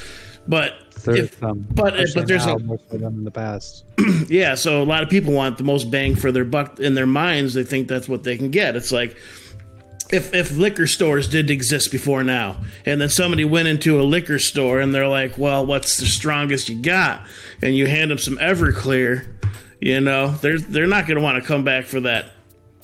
but 0.46 0.74
if, 1.06 1.42
um, 1.44 1.66
but 1.72 1.96
but 2.16 2.28
there's 2.28 2.46
a 2.46 2.58
most 2.60 2.84
of 2.92 3.02
them 3.02 3.16
in 3.16 3.24
the 3.26 3.32
past. 3.32 3.84
yeah, 4.30 4.56
so 4.56 4.82
a 4.82 4.86
lot 4.86 5.04
of 5.04 5.10
people 5.10 5.34
want 5.34 5.58
the 5.58 5.64
most 5.64 5.92
bang 5.92 6.16
for 6.16 6.32
their 6.32 6.46
buck 6.46 6.80
in 6.80 6.94
their 6.94 7.06
minds. 7.06 7.54
They 7.54 7.64
think 7.64 7.90
that's 7.90 8.08
what 8.08 8.24
they 8.24 8.38
can 8.38 8.52
get. 8.52 8.78
It's 8.78 8.92
like 8.92 9.18
if 10.12 10.34
if 10.34 10.52
liquor 10.52 10.88
stores 10.88 11.28
didn't 11.28 11.52
exist 11.52 11.92
before 11.92 12.24
now, 12.24 12.58
and 12.86 13.00
then 13.00 13.10
somebody 13.10 13.46
went 13.46 13.68
into 13.68 14.00
a 14.00 14.04
liquor 14.04 14.40
store 14.40 14.80
and 14.80 14.94
they're 14.94 15.08
like, 15.08 15.38
"Well, 15.38 15.66
what's 15.66 15.98
the 15.98 16.06
strongest 16.06 16.70
you 16.70 16.82
got?" 16.82 17.22
and 17.62 17.76
you 17.76 17.88
hand 17.88 18.12
them 18.12 18.18
some 18.18 18.38
Everclear, 18.38 19.26
you 19.80 20.02
know, 20.02 20.32
they're 20.42 20.60
they're 20.60 20.88
not 20.88 21.08
going 21.08 21.18
to 21.18 21.24
want 21.24 21.42
to 21.42 21.48
come 21.48 21.64
back 21.64 21.86
for 21.86 22.02
that 22.02 22.32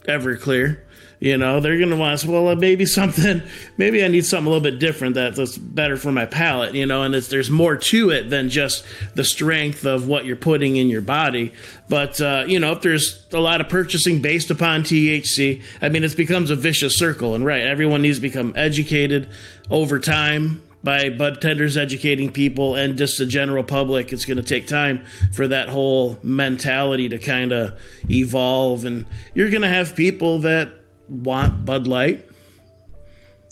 Everclear. 0.04 0.80
You 1.20 1.38
know, 1.38 1.60
they're 1.60 1.78
going 1.78 1.90
to 1.90 1.98
want 1.98 2.18
to, 2.20 2.32
well, 2.32 2.48
uh, 2.48 2.56
maybe 2.56 2.86
something, 2.86 3.44
maybe 3.78 4.06
I 4.06 4.08
need 4.08 4.26
something 4.26 4.48
a 4.48 4.50
little 4.50 4.64
bit 4.64 4.80
different 4.80 5.16
that's 5.16 5.58
better 5.58 5.98
for 5.98 6.14
my 6.14 6.26
palate, 6.26 6.74
you 6.76 6.86
know, 6.86 7.04
and 7.04 7.14
there's 7.14 7.50
more 7.50 7.76
to 7.76 8.10
it 8.10 8.30
than 8.30 8.50
just 8.50 8.86
the 9.16 9.26
strength 9.26 9.86
of 9.86 10.08
what 10.08 10.24
you're 10.24 10.38
putting 10.38 10.78
in 10.78 10.88
your 10.88 11.02
body. 11.02 11.52
But, 11.90 12.22
uh, 12.22 12.46
you 12.48 12.58
know, 12.58 12.72
if 12.72 12.82
there's 12.82 13.26
a 13.34 13.40
lot 13.40 13.60
of 13.60 13.68
purchasing 13.68 14.22
based 14.22 14.50
upon 14.50 14.84
THC, 14.84 15.62
I 15.82 15.90
mean, 15.90 16.06
it 16.06 16.16
becomes 16.16 16.52
a 16.52 16.56
vicious 16.56 16.98
circle. 16.98 17.36
And 17.36 17.44
right, 17.44 17.64
everyone 17.64 18.02
needs 18.02 18.20
to 18.20 18.22
become 18.22 18.54
educated 18.56 19.28
over 19.70 20.00
time 20.00 20.62
by 20.84 21.10
bud 21.10 21.42
tenders 21.42 21.76
educating 21.78 22.32
people 22.32 22.76
and 22.76 22.98
just 22.98 23.18
the 23.18 23.26
general 23.26 23.64
public. 23.64 24.14
It's 24.14 24.26
going 24.26 24.38
to 24.38 24.44
take 24.44 24.68
time 24.68 25.06
for 25.34 25.48
that 25.48 25.70
whole 25.70 26.18
mentality 26.24 27.10
to 27.10 27.18
kind 27.18 27.52
of 27.52 27.80
evolve. 28.10 28.86
And 28.86 29.06
you're 29.34 29.50
going 29.50 29.62
to 29.62 29.68
have 29.68 29.96
people 29.96 30.40
that 30.40 30.72
want 31.10 31.66
Bud 31.66 31.88
Light. 31.88 32.26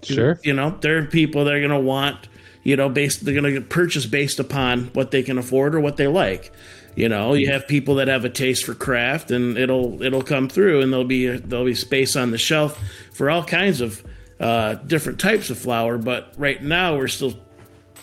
Sure. 0.04 0.40
You 0.44 0.54
know, 0.54 0.78
there 0.82 1.00
are 1.00 1.06
people 1.06 1.46
that 1.46 1.54
are 1.54 1.60
going 1.60 1.72
to 1.72 1.80
want, 1.80 2.30
you 2.64 2.76
know, 2.76 2.88
based 2.88 3.26
they're 3.26 3.40
going 3.40 3.56
to 3.56 3.62
purchase 3.62 4.06
based 4.06 4.40
upon 4.40 4.86
what 4.94 5.12
they 5.12 5.24
can 5.24 5.38
afford 5.38 5.76
or 5.76 5.80
what 5.80 5.98
they 5.98 6.08
like. 6.08 6.52
You 6.96 7.10
know, 7.10 7.34
you 7.34 7.48
hmm. 7.48 7.54
have 7.54 7.68
people 7.68 7.96
that 7.96 8.08
have 8.08 8.26
a 8.26 8.30
taste 8.30 8.66
for 8.66 8.74
craft, 8.74 9.30
and 9.30 9.56
it'll 9.58 10.02
it'll 10.02 10.24
come 10.24 10.50
through, 10.50 10.82
and 10.82 10.92
there'll 10.92 11.06
be 11.06 11.28
there'll 11.28 11.66
be 11.66 11.76
space 11.76 12.16
on 12.16 12.32
the 12.32 12.40
shelf 12.40 12.82
for 13.14 13.30
all 13.30 13.44
kinds 13.44 13.82
of 13.82 14.04
uh, 14.40 14.76
different 14.76 15.20
types 15.20 15.50
of 15.50 15.58
flower. 15.58 15.98
But 15.98 16.34
right 16.38 16.62
now, 16.62 16.98
we're 16.98 17.08
still 17.08 17.34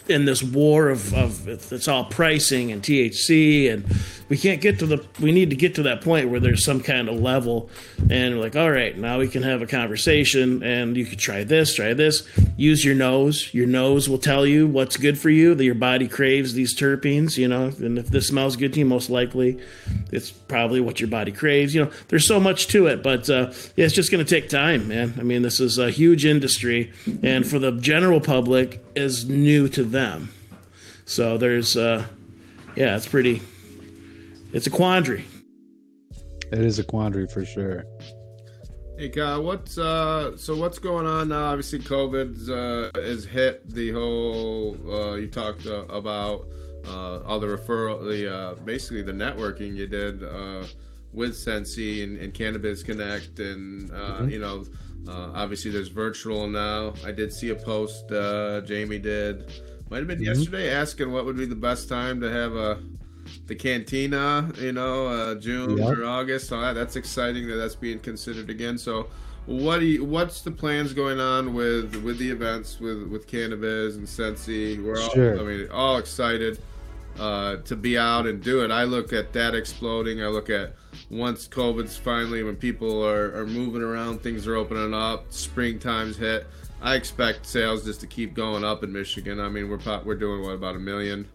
in 0.08 0.24
this 0.24 0.42
war 0.42 0.90
of, 0.90 1.14
of 1.14 1.48
it's 1.48 1.88
all 1.88 2.04
pricing 2.04 2.72
and 2.72 2.82
THC, 2.82 3.72
and 3.72 3.84
we 4.34 4.38
can't 4.38 4.60
get 4.60 4.80
to 4.80 4.86
the 4.86 5.06
we 5.20 5.30
need 5.30 5.50
to 5.50 5.54
get 5.54 5.76
to 5.76 5.84
that 5.84 6.00
point 6.00 6.28
where 6.28 6.40
there's 6.40 6.64
some 6.64 6.80
kind 6.80 7.08
of 7.08 7.14
level 7.14 7.70
and 8.10 8.40
like 8.40 8.56
all 8.56 8.68
right 8.68 8.98
now 8.98 9.16
we 9.16 9.28
can 9.28 9.44
have 9.44 9.62
a 9.62 9.66
conversation 9.66 10.60
and 10.64 10.96
you 10.96 11.06
could 11.06 11.20
try 11.20 11.44
this 11.44 11.72
try 11.76 11.94
this. 11.94 12.28
Use 12.56 12.84
your 12.84 12.96
nose. 12.96 13.54
Your 13.54 13.68
nose 13.68 14.08
will 14.08 14.18
tell 14.18 14.44
you 14.44 14.66
what's 14.66 14.96
good 14.96 15.20
for 15.20 15.30
you 15.30 15.54
that 15.54 15.62
your 15.62 15.76
body 15.76 16.08
craves 16.08 16.52
these 16.52 16.76
terpenes 16.76 17.38
you 17.38 17.46
know 17.46 17.66
and 17.78 17.96
if 17.96 18.08
this 18.08 18.26
smells 18.26 18.56
good 18.56 18.72
to 18.72 18.80
you 18.80 18.86
most 18.86 19.08
likely 19.08 19.60
it's 20.10 20.32
probably 20.32 20.80
what 20.80 20.98
your 20.98 21.08
body 21.08 21.30
craves 21.30 21.72
you 21.72 21.84
know. 21.84 21.92
There's 22.08 22.26
so 22.26 22.40
much 22.40 22.66
to 22.68 22.88
it 22.88 23.04
but 23.04 23.30
uh, 23.30 23.52
yeah 23.76 23.84
it's 23.84 23.94
just 23.94 24.10
going 24.10 24.24
to 24.24 24.28
take 24.28 24.48
time 24.48 24.88
man. 24.88 25.14
I 25.16 25.22
mean 25.22 25.42
this 25.42 25.60
is 25.60 25.78
a 25.78 25.92
huge 25.92 26.24
industry 26.24 26.92
and 27.22 27.46
for 27.46 27.60
the 27.60 27.70
general 27.70 28.20
public 28.20 28.84
is 28.96 29.28
new 29.28 29.68
to 29.68 29.84
them. 29.84 30.30
So 31.04 31.38
there's 31.38 31.76
uh 31.76 32.06
yeah 32.74 32.96
it's 32.96 33.06
pretty 33.06 33.40
it's 34.54 34.66
a 34.66 34.70
quandary. 34.70 35.24
It 36.52 36.60
is 36.60 36.78
a 36.78 36.84
quandary 36.84 37.26
for 37.26 37.44
sure. 37.44 37.84
Hey, 38.96 39.08
Kyle, 39.08 39.42
what's 39.42 39.76
uh, 39.76 40.36
so 40.36 40.54
what's 40.54 40.78
going 40.78 41.06
on 41.06 41.28
now? 41.28 41.46
Obviously, 41.46 41.80
COVID's 41.80 42.48
uh, 42.48 42.90
has 42.94 43.24
hit 43.24 43.68
the 43.68 43.90
whole. 43.90 44.76
Uh, 44.88 45.14
you 45.16 45.26
talked 45.26 45.66
uh, 45.66 45.84
about 45.86 46.46
uh, 46.86 47.20
all 47.26 47.40
the 47.40 47.46
referral, 47.46 48.04
the 48.04 48.32
uh, 48.32 48.54
basically 48.64 49.02
the 49.02 49.12
networking 49.12 49.74
you 49.74 49.88
did 49.88 50.22
uh, 50.22 50.64
with 51.12 51.36
Sensi 51.36 52.04
and, 52.04 52.18
and 52.18 52.32
Cannabis 52.32 52.84
Connect, 52.84 53.40
and 53.40 53.90
uh, 53.90 53.94
mm-hmm. 53.94 54.28
you 54.28 54.38
know, 54.38 54.64
uh, 55.08 55.32
obviously 55.34 55.72
there's 55.72 55.88
virtual 55.88 56.46
now. 56.46 56.94
I 57.04 57.10
did 57.10 57.32
see 57.32 57.50
a 57.50 57.56
post 57.56 58.10
uh, 58.12 58.60
Jamie 58.60 59.00
did, 59.00 59.50
might 59.90 59.98
have 59.98 60.06
been 60.06 60.18
mm-hmm. 60.18 60.26
yesterday, 60.26 60.70
asking 60.70 61.10
what 61.10 61.24
would 61.24 61.36
be 61.36 61.46
the 61.46 61.56
best 61.56 61.88
time 61.88 62.20
to 62.20 62.30
have 62.30 62.54
a 62.54 62.78
the 63.46 63.54
cantina, 63.54 64.50
you 64.58 64.72
know, 64.72 65.06
uh, 65.06 65.34
June 65.34 65.78
yep. 65.78 65.98
or 65.98 66.04
August. 66.04 66.48
So 66.48 66.74
that's 66.74 66.96
exciting 66.96 67.46
that 67.48 67.56
that's 67.56 67.74
being 67.74 67.98
considered 67.98 68.50
again. 68.50 68.78
So, 68.78 69.08
what 69.46 69.80
do 69.80 69.86
you, 69.86 70.04
what's 70.04 70.40
the 70.40 70.50
plans 70.50 70.94
going 70.94 71.20
on 71.20 71.54
with 71.54 71.96
with 71.96 72.18
the 72.18 72.30
events 72.30 72.80
with 72.80 73.06
with 73.08 73.26
cannabis 73.26 73.96
and 73.96 74.08
Sensi? 74.08 74.78
We're 74.78 75.00
all, 75.00 75.10
sure. 75.10 75.38
I 75.38 75.42
mean, 75.42 75.68
all 75.70 75.98
excited 75.98 76.58
uh, 77.18 77.56
to 77.56 77.76
be 77.76 77.98
out 77.98 78.26
and 78.26 78.42
do 78.42 78.64
it. 78.64 78.70
I 78.70 78.84
look 78.84 79.12
at 79.12 79.32
that 79.34 79.54
exploding. 79.54 80.22
I 80.22 80.28
look 80.28 80.50
at 80.50 80.74
once 81.10 81.46
COVID's 81.46 81.96
finally 81.96 82.42
when 82.42 82.56
people 82.56 83.04
are, 83.04 83.36
are 83.36 83.46
moving 83.46 83.82
around, 83.82 84.22
things 84.22 84.46
are 84.46 84.56
opening 84.56 84.94
up, 84.94 85.26
springtime's 85.30 86.16
hit. 86.16 86.46
I 86.80 86.96
expect 86.96 87.46
sales 87.46 87.84
just 87.84 88.00
to 88.00 88.06
keep 88.06 88.34
going 88.34 88.64
up 88.64 88.84
in 88.84 88.92
Michigan. 88.92 89.40
I 89.40 89.48
mean, 89.48 89.68
we're 89.68 90.02
we're 90.04 90.16
doing 90.16 90.42
what 90.42 90.50
about 90.50 90.76
a 90.76 90.80
million 90.80 91.28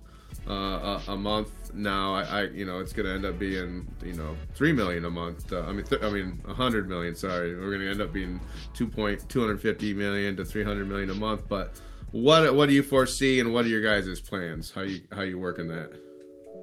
uh, 0.47 0.99
a, 1.07 1.13
a 1.13 1.17
month 1.17 1.51
now 1.73 2.13
I, 2.15 2.21
I, 2.23 2.41
you 2.43 2.65
know 2.65 2.79
it's 2.79 2.93
going 2.93 3.05
to 3.05 3.13
end 3.13 3.25
up 3.25 3.39
being 3.39 3.87
you 4.03 4.13
know 4.13 4.35
three 4.55 4.73
million 4.73 5.05
a 5.05 5.09
month 5.09 5.51
uh, 5.53 5.61
i 5.61 5.71
mean 5.71 5.85
th- 5.85 6.01
i 6.01 6.09
mean 6.09 6.41
hundred 6.47 6.89
million 6.89 7.15
sorry. 7.15 7.55
We're 7.55 7.69
going 7.69 7.81
to 7.81 7.89
end 7.89 8.01
up 8.01 8.11
being 8.11 8.39
2.250 8.73 9.95
million 9.95 10.35
to 10.37 10.45
300 10.45 10.87
million 10.87 11.09
a 11.09 11.15
month 11.15 11.47
but 11.47 11.79
what 12.11 12.55
what 12.55 12.69
do 12.69 12.75
you 12.75 12.83
foresee 12.83 13.39
and 13.39 13.53
what 13.53 13.65
are 13.65 13.69
your 13.69 13.81
guys' 13.81 14.19
plans? 14.19 14.71
How 14.71 14.81
you 14.81 15.01
how 15.11 15.21
you 15.21 15.37
working 15.37 15.67
that? 15.67 15.91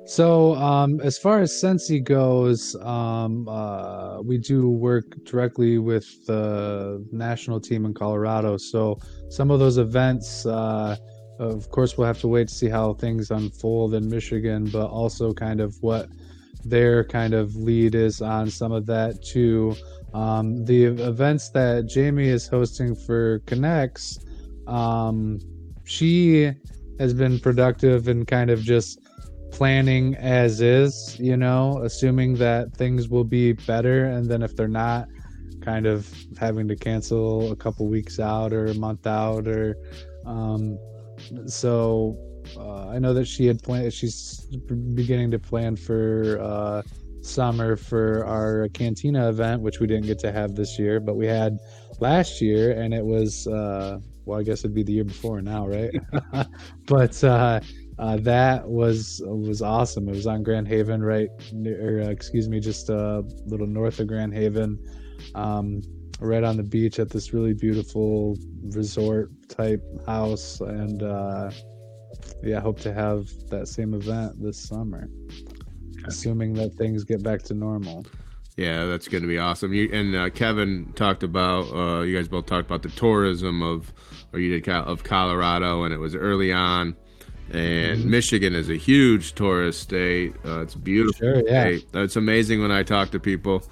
So 0.07 0.55
um, 0.55 1.01
as 1.01 1.19
far 1.19 1.41
as 1.41 1.59
Sensi 1.59 1.99
goes, 1.99 2.77
um, 2.77 3.49
uh, 3.49 4.21
we 4.23 4.39
do 4.39 4.69
work 4.69 5.05
directly 5.25 5.79
with 5.79 6.27
the 6.27 7.05
national 7.11 7.61
team 7.61 7.85
in 7.85 7.93
Colorado. 7.93 8.57
So 8.57 9.01
some 9.31 9.51
of 9.51 9.59
those 9.59 9.79
events, 9.79 10.47
uh, 10.47 10.97
of 11.39 11.71
course, 11.71 11.97
we'll 11.97 12.07
have 12.07 12.21
to 12.21 12.29
wait 12.29 12.49
to 12.49 12.55
see 12.55 12.69
how 12.69 12.95
things 12.95 13.31
unfold 13.31 13.95
in 13.95 14.09
Michigan, 14.09 14.69
but 14.71 14.87
also 14.87 15.33
kind 15.33 15.61
of 15.61 15.77
what 15.81 16.09
their 16.65 17.05
kind 17.05 17.35
of 17.35 17.55
lead 17.57 17.95
is 17.95 18.21
on 18.21 18.51
some 18.51 18.73
of 18.73 18.87
that 18.87 19.23
too. 19.23 19.75
Um, 20.15 20.65
the 20.65 20.85
events 20.85 21.51
that 21.51 21.87
Jamie 21.87 22.29
is 22.29 22.47
hosting 22.49 22.95
for 22.95 23.41
Connects, 23.41 24.19
um, 24.67 25.39
she 25.85 26.53
has 26.99 27.13
been 27.13 27.39
productive 27.39 28.09
and 28.09 28.27
kind 28.27 28.51
of 28.51 28.63
just 28.63 28.99
planning 29.53 30.15
as 30.17 30.61
is, 30.61 31.19
you 31.21 31.37
know, 31.37 31.81
assuming 31.85 32.35
that 32.35 32.75
things 32.77 33.09
will 33.09 33.25
be 33.25 33.53
better. 33.53 34.07
And 34.07 34.27
then 34.27 34.43
if 34.43 34.57
they're 34.57 34.69
not, 34.69 35.09
kind 35.67 35.87
of 35.87 36.09
having 36.39 36.69
to 36.69 36.77
cancel 36.77 37.51
a 37.51 37.57
couple 37.57 37.89
weeks 37.89 38.21
out 38.21 38.53
or 38.53 38.67
a 38.67 38.75
month 38.75 39.05
out 39.05 39.49
or 39.49 39.77
um, 40.25 40.79
so 41.47 42.17
uh, 42.57 42.89
I 42.89 42.99
know 42.99 43.15
that 43.15 43.27
she 43.27 43.47
had 43.47 43.63
planned. 43.63 43.93
She's 43.93 44.47
beginning 44.95 45.31
to 45.33 45.39
plan 45.39 45.77
for 45.77 46.39
uh, 46.41 46.83
summer 47.21 47.77
for 47.77 48.25
our 48.25 48.69
cantina 48.69 49.29
event, 49.29 49.63
which 49.63 49.81
we 49.81 49.87
didn't 49.87 50.07
get 50.07 50.19
to 50.21 50.33
have 50.33 50.55
this 50.55 50.79
year, 50.79 51.01
but 51.01 51.17
we 51.17 51.27
had 51.27 51.59
last 52.01 52.41
year, 52.41 52.73
and 52.81 52.95
it 52.95 53.05
was 53.05 53.47
uh, 53.47 53.99
well, 54.25 54.41
I 54.41 54.43
guess 54.43 54.61
it'd 54.61 54.75
be 54.75 54.83
the 54.83 54.93
year 54.93 55.05
before 55.05 55.41
now, 55.41 55.67
right? 55.67 55.91
but 56.87 57.23
uh, 57.25 57.61
uh, 57.99 58.17
that 58.19 58.69
was 58.69 59.23
was 59.25 59.63
awesome. 59.63 60.09
It 60.09 60.15
was 60.15 60.27
on 60.27 60.43
Grand 60.43 60.69
Haven, 60.69 61.03
right? 61.03 61.29
Or 61.67 62.03
uh, 62.03 62.11
excuse 62.11 62.49
me, 62.49 62.61
just 62.61 62.91
a 62.91 63.25
little 63.47 63.67
north 63.67 64.01
of 64.01 64.09
Grand 64.09 64.35
Haven. 64.35 64.79
Um, 65.35 65.83
right 66.21 66.45
on 66.45 66.57
the 66.57 66.63
beach 66.63 66.99
at 66.99 67.11
this 67.11 67.33
really 67.33 67.53
beautiful 67.53 68.37
resort 68.65 69.31
type 69.49 69.83
house 70.07 70.61
and 70.61 71.03
uh 71.03 71.51
yeah 72.43 72.61
hope 72.61 72.81
to 72.81 72.93
have 72.93 73.29
that 73.49 73.69
same 73.69 73.95
event 73.95 74.41
this 74.43 74.59
summer 74.59 75.09
assuming 76.07 76.55
that 76.55 76.73
things 76.75 77.05
get 77.05 77.23
back 77.23 77.43
to 77.43 77.55
normal 77.55 78.07
yeah 78.57 78.87
that's 78.87 79.09
going 79.09 79.23
to 79.23 79.29
be 79.29 79.39
awesome 79.39 79.73
you 79.73 79.91
and 79.93 80.15
uh, 80.15 80.31
kevin 80.31 80.91
talked 80.95 81.23
about 81.23 81.71
uh 81.73 82.01
you 82.03 82.17
guys 82.17 82.29
both 82.29 82.47
talked 82.47 82.67
about 82.67 82.83
the 82.83 82.89
tourism 82.91 83.63
of 83.63 83.93
or 84.33 84.39
you 84.39 84.59
did 84.59 84.69
of 84.69 85.05
colorado 85.05 85.85
and 85.85 85.93
it 85.93 85.99
was 85.99 86.15
early 86.15 86.53
on 86.53 86.97
and 87.51 88.01
mm-hmm. 88.01 88.11
Michigan 88.11 88.55
is 88.57 88.69
a 88.69 88.75
huge 88.75 89.35
tourist 89.35 89.81
state. 89.81 90.35
Uh, 90.45 90.63
it's 90.63 90.75
beautiful. 90.75 91.29
Sure, 91.29 91.49
yeah. 91.49 91.77
State. 91.77 91.87
It's 91.95 92.17
amazing 92.17 92.61
when 92.61 92.73
I 92.73 92.83
talk 92.83 93.11
to 93.11 93.21
people 93.21 93.63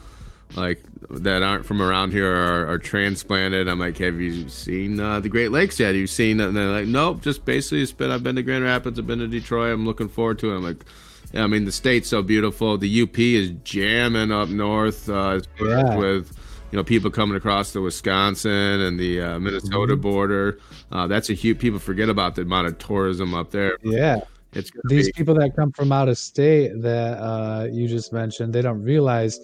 like 0.57 0.83
that 1.11 1.43
aren't 1.43 1.67
from 1.67 1.83
around 1.83 2.13
here 2.13 2.33
are, 2.33 2.67
are 2.69 2.79
transplanted. 2.79 3.69
I'm 3.69 3.79
like, 3.79 3.99
have 3.99 4.21
you 4.21 4.49
seen 4.49 5.01
uh, 5.01 5.21
the 5.21 5.29
Great 5.29 5.51
Lakes 5.51 5.81
yet? 5.81 5.89
Have 5.89 5.97
you 5.97 6.07
seen? 6.07 6.41
And 6.41 6.57
they're 6.57 6.71
like, 6.71 6.87
nope, 6.87 7.23
just 7.23 7.45
basically 7.45 7.83
it's 7.83 7.93
been. 7.93 8.11
I've 8.11 8.23
been 8.23 8.37
to 8.37 8.43
Grand 8.43 8.65
Rapids. 8.65 8.99
I've 8.99 9.07
been 9.07 9.19
to 9.19 9.29
Detroit. 9.29 9.73
I'm 9.73 9.85
looking 9.87 10.09
forward 10.09 10.39
to 10.41 10.53
it. 10.53 10.57
I'm 10.57 10.65
like, 10.65 10.85
yeah, 11.33 11.45
I 11.45 11.47
mean, 11.47 11.65
the 11.65 11.73
state's 11.73 12.09
so 12.09 12.23
beautiful. 12.23 12.79
The 12.79 13.03
UP 13.03 13.19
is 13.19 13.51
jamming 13.65 14.31
up 14.31 14.49
north 14.49 15.09
uh, 15.09 15.41
yeah. 15.61 15.97
with 15.97 16.39
you 16.71 16.77
know 16.77 16.85
people 16.85 17.11
coming 17.11 17.37
across 17.37 17.73
the 17.73 17.81
Wisconsin 17.81 18.81
and 18.81 18.99
the 18.99 19.21
uh, 19.21 19.39
Minnesota 19.39 19.95
mm-hmm. 19.95 20.03
border. 20.03 20.59
Uh, 20.93 21.07
that's 21.07 21.31
a 21.31 21.35
huge. 21.35 21.59
People 21.59 21.81
forget 21.81 22.09
about 22.09 22.37
the 22.37 22.43
amount 22.43 22.69
of 22.69 22.79
tourism 22.79 23.35
up 23.35 23.51
there. 23.51 23.79
Yeah. 23.83 24.21
It's 24.53 24.71
these 24.85 25.07
be- 25.07 25.13
people 25.13 25.35
that 25.35 25.57
come 25.57 25.73
from 25.73 25.91
out 25.91 26.09
of 26.09 26.17
state 26.17 26.81
that 26.83 27.19
uh, 27.19 27.67
you 27.71 27.89
just 27.89 28.13
mentioned. 28.13 28.53
They 28.53 28.63
don't 28.63 28.83
realize 28.83 29.41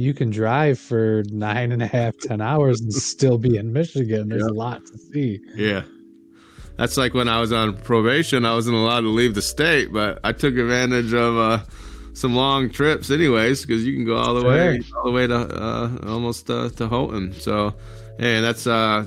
you 0.00 0.14
can 0.14 0.30
drive 0.30 0.78
for 0.78 1.22
nine 1.30 1.72
and 1.72 1.82
a 1.82 1.86
half, 1.86 2.16
ten 2.18 2.40
hours 2.40 2.80
and 2.80 2.92
still 2.92 3.38
be 3.38 3.56
in 3.56 3.72
Michigan. 3.72 4.30
There's 4.30 4.42
yep. 4.42 4.50
a 4.50 4.54
lot 4.54 4.86
to 4.86 4.98
see. 4.98 5.40
Yeah. 5.54 5.82
That's 6.76 6.96
like 6.96 7.12
when 7.12 7.28
I 7.28 7.40
was 7.40 7.52
on 7.52 7.76
probation, 7.76 8.46
I 8.46 8.54
wasn't 8.54 8.76
allowed 8.76 9.02
to 9.02 9.08
leave 9.08 9.34
the 9.34 9.42
state, 9.42 9.92
but 9.92 10.18
I 10.24 10.32
took 10.32 10.56
advantage 10.56 11.12
of 11.12 11.36
uh, 11.36 11.58
some 12.14 12.34
long 12.34 12.70
trips 12.70 13.10
anyways, 13.10 13.66
because 13.66 13.84
you 13.84 13.92
can 13.92 14.06
go 14.06 14.16
all 14.16 14.34
the 14.34 14.40
sure. 14.40 14.50
way 14.50 14.82
all 14.96 15.04
the 15.04 15.10
way 15.10 15.26
to 15.26 15.36
uh, 15.36 15.98
almost 16.06 16.48
uh, 16.48 16.70
to 16.70 16.88
Houghton. 16.88 17.34
So, 17.34 17.74
hey, 18.18 18.40
that's 18.40 18.66
uh, 18.66 19.04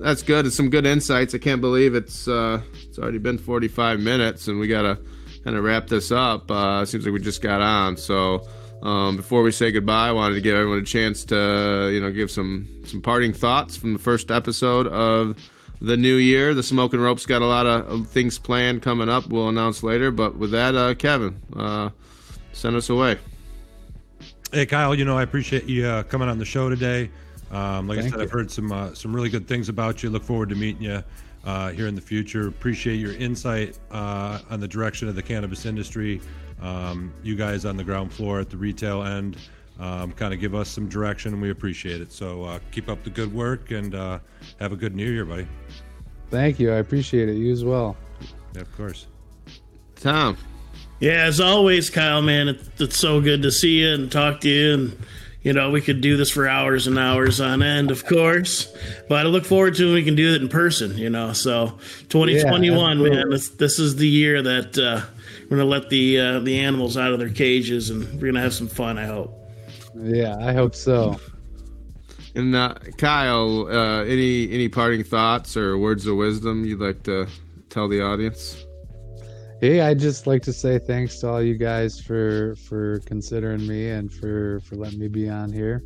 that's 0.00 0.22
good. 0.22 0.44
It's 0.44 0.56
some 0.56 0.68
good 0.68 0.84
insights. 0.84 1.34
I 1.34 1.38
can't 1.38 1.62
believe 1.62 1.94
it's 1.94 2.28
uh, 2.28 2.60
it's 2.82 2.98
already 2.98 3.18
been 3.18 3.38
45 3.38 3.98
minutes, 4.00 4.46
and 4.48 4.58
we 4.58 4.68
gotta 4.68 4.98
kind 5.42 5.56
of 5.56 5.64
wrap 5.64 5.86
this 5.86 6.12
up. 6.12 6.50
Uh, 6.50 6.84
seems 6.84 7.06
like 7.06 7.14
we 7.14 7.20
just 7.20 7.40
got 7.40 7.62
on. 7.62 7.96
So, 7.96 8.46
um, 8.86 9.16
before 9.16 9.42
we 9.42 9.50
say 9.50 9.72
goodbye, 9.72 10.08
I 10.08 10.12
wanted 10.12 10.36
to 10.36 10.40
give 10.40 10.54
everyone 10.54 10.78
a 10.78 10.84
chance 10.84 11.24
to, 11.24 11.90
you 11.92 12.00
know, 12.00 12.12
give 12.12 12.30
some 12.30 12.68
some 12.86 13.02
parting 13.02 13.32
thoughts 13.32 13.76
from 13.76 13.92
the 13.92 13.98
first 13.98 14.30
episode 14.30 14.86
of 14.86 15.36
the 15.80 15.96
new 15.96 16.14
year. 16.14 16.54
The 16.54 16.62
Smoking 16.62 17.00
Rope's 17.00 17.26
got 17.26 17.42
a 17.42 17.46
lot 17.46 17.66
of 17.66 18.06
things 18.08 18.38
planned 18.38 18.82
coming 18.82 19.08
up. 19.08 19.26
We'll 19.26 19.48
announce 19.48 19.82
later. 19.82 20.12
But 20.12 20.36
with 20.36 20.52
that, 20.52 20.76
uh, 20.76 20.94
Kevin, 20.94 21.42
uh, 21.56 21.90
send 22.52 22.76
us 22.76 22.88
away. 22.88 23.18
Hey, 24.52 24.66
Kyle. 24.66 24.94
You 24.94 25.04
know, 25.04 25.18
I 25.18 25.24
appreciate 25.24 25.64
you 25.64 25.84
uh, 25.84 26.04
coming 26.04 26.28
on 26.28 26.38
the 26.38 26.44
show 26.44 26.70
today. 26.70 27.10
Um, 27.50 27.88
like 27.88 27.98
Thank 27.98 28.06
I 28.06 28.10
said, 28.10 28.18
you. 28.18 28.22
I've 28.22 28.30
heard 28.30 28.52
some 28.52 28.70
uh, 28.70 28.94
some 28.94 29.14
really 29.14 29.30
good 29.30 29.48
things 29.48 29.68
about 29.68 30.04
you. 30.04 30.10
Look 30.10 30.22
forward 30.22 30.50
to 30.50 30.54
meeting 30.54 30.82
you 30.82 31.02
uh, 31.44 31.70
here 31.72 31.88
in 31.88 31.96
the 31.96 32.00
future. 32.00 32.46
Appreciate 32.46 32.96
your 32.96 33.14
insight 33.14 33.80
uh, 33.90 34.38
on 34.48 34.60
the 34.60 34.68
direction 34.68 35.08
of 35.08 35.16
the 35.16 35.22
cannabis 35.22 35.66
industry. 35.66 36.20
Um, 36.60 37.12
you 37.22 37.36
guys 37.36 37.64
on 37.64 37.76
the 37.76 37.84
ground 37.84 38.12
floor 38.12 38.40
at 38.40 38.50
the 38.50 38.56
retail 38.56 39.02
end 39.02 39.36
um, 39.78 40.12
kind 40.12 40.32
of 40.32 40.40
give 40.40 40.54
us 40.54 40.68
some 40.68 40.88
direction, 40.88 41.32
and 41.32 41.42
we 41.42 41.50
appreciate 41.50 42.00
it. 42.00 42.12
So 42.12 42.44
uh, 42.44 42.58
keep 42.70 42.88
up 42.88 43.04
the 43.04 43.10
good 43.10 43.32
work 43.32 43.70
and 43.70 43.94
uh, 43.94 44.18
have 44.58 44.72
a 44.72 44.76
good 44.76 44.94
new 44.94 45.10
year, 45.10 45.24
buddy. 45.24 45.46
Thank 46.30 46.58
you. 46.58 46.72
I 46.72 46.76
appreciate 46.76 47.28
it. 47.28 47.34
You 47.34 47.52
as 47.52 47.64
well. 47.64 47.96
Yeah, 48.54 48.62
of 48.62 48.76
course. 48.76 49.06
Tom. 49.96 50.36
Yeah, 50.98 51.24
as 51.24 51.40
always, 51.40 51.90
Kyle, 51.90 52.22
man, 52.22 52.48
it, 52.48 52.60
it's 52.78 52.96
so 52.96 53.20
good 53.20 53.42
to 53.42 53.52
see 53.52 53.80
you 53.82 53.92
and 53.92 54.10
talk 54.10 54.40
to 54.40 54.48
you. 54.48 54.74
And, 54.74 54.98
you 55.42 55.52
know, 55.52 55.70
we 55.70 55.82
could 55.82 56.00
do 56.00 56.16
this 56.16 56.30
for 56.30 56.48
hours 56.48 56.86
and 56.86 56.98
hours 56.98 57.38
on 57.38 57.62
end, 57.62 57.90
of 57.90 58.06
course. 58.06 58.74
But 59.08 59.26
I 59.26 59.28
look 59.28 59.44
forward 59.44 59.74
to 59.74 59.84
when 59.84 59.94
we 59.94 60.04
can 60.04 60.14
do 60.14 60.34
it 60.34 60.40
in 60.40 60.48
person, 60.48 60.96
you 60.96 61.10
know. 61.10 61.34
So 61.34 61.78
2021, 62.08 63.00
yeah, 63.00 63.08
man, 63.10 63.30
this, 63.30 63.50
this 63.50 63.78
is 63.78 63.96
the 63.96 64.08
year 64.08 64.40
that 64.40 64.78
uh, 64.78 65.02
we're 65.48 65.56
going 65.56 65.60
to 65.60 65.64
let 65.64 65.88
the, 65.90 66.20
uh, 66.20 66.40
the 66.40 66.58
animals 66.58 66.96
out 66.96 67.12
of 67.12 67.18
their 67.18 67.30
cages 67.30 67.90
and 67.90 68.04
we're 68.14 68.32
going 68.32 68.34
to 68.34 68.40
have 68.40 68.54
some 68.54 68.68
fun, 68.68 68.98
I 68.98 69.06
hope. 69.06 69.32
Yeah, 69.94 70.36
I 70.40 70.52
hope 70.52 70.74
so. 70.74 71.18
And 72.36 72.54
uh, 72.54 72.74
Kyle, 72.98 73.66
uh, 73.66 74.04
any 74.04 74.52
any 74.52 74.68
parting 74.68 75.02
thoughts 75.02 75.56
or 75.56 75.78
words 75.78 76.06
of 76.06 76.16
wisdom 76.16 76.66
you'd 76.66 76.80
like 76.80 77.02
to 77.04 77.26
tell 77.70 77.88
the 77.88 78.02
audience? 78.02 78.66
Hey, 79.62 79.80
I'd 79.80 79.98
just 79.98 80.26
like 80.26 80.42
to 80.42 80.52
say 80.52 80.78
thanks 80.78 81.18
to 81.20 81.28
all 81.28 81.42
you 81.42 81.56
guys 81.56 81.98
for 81.98 82.54
for 82.56 83.00
considering 83.06 83.66
me 83.66 83.88
and 83.88 84.12
for 84.12 84.60
for 84.60 84.76
letting 84.76 84.98
me 84.98 85.08
be 85.08 85.30
on 85.30 85.50
here. 85.50 85.82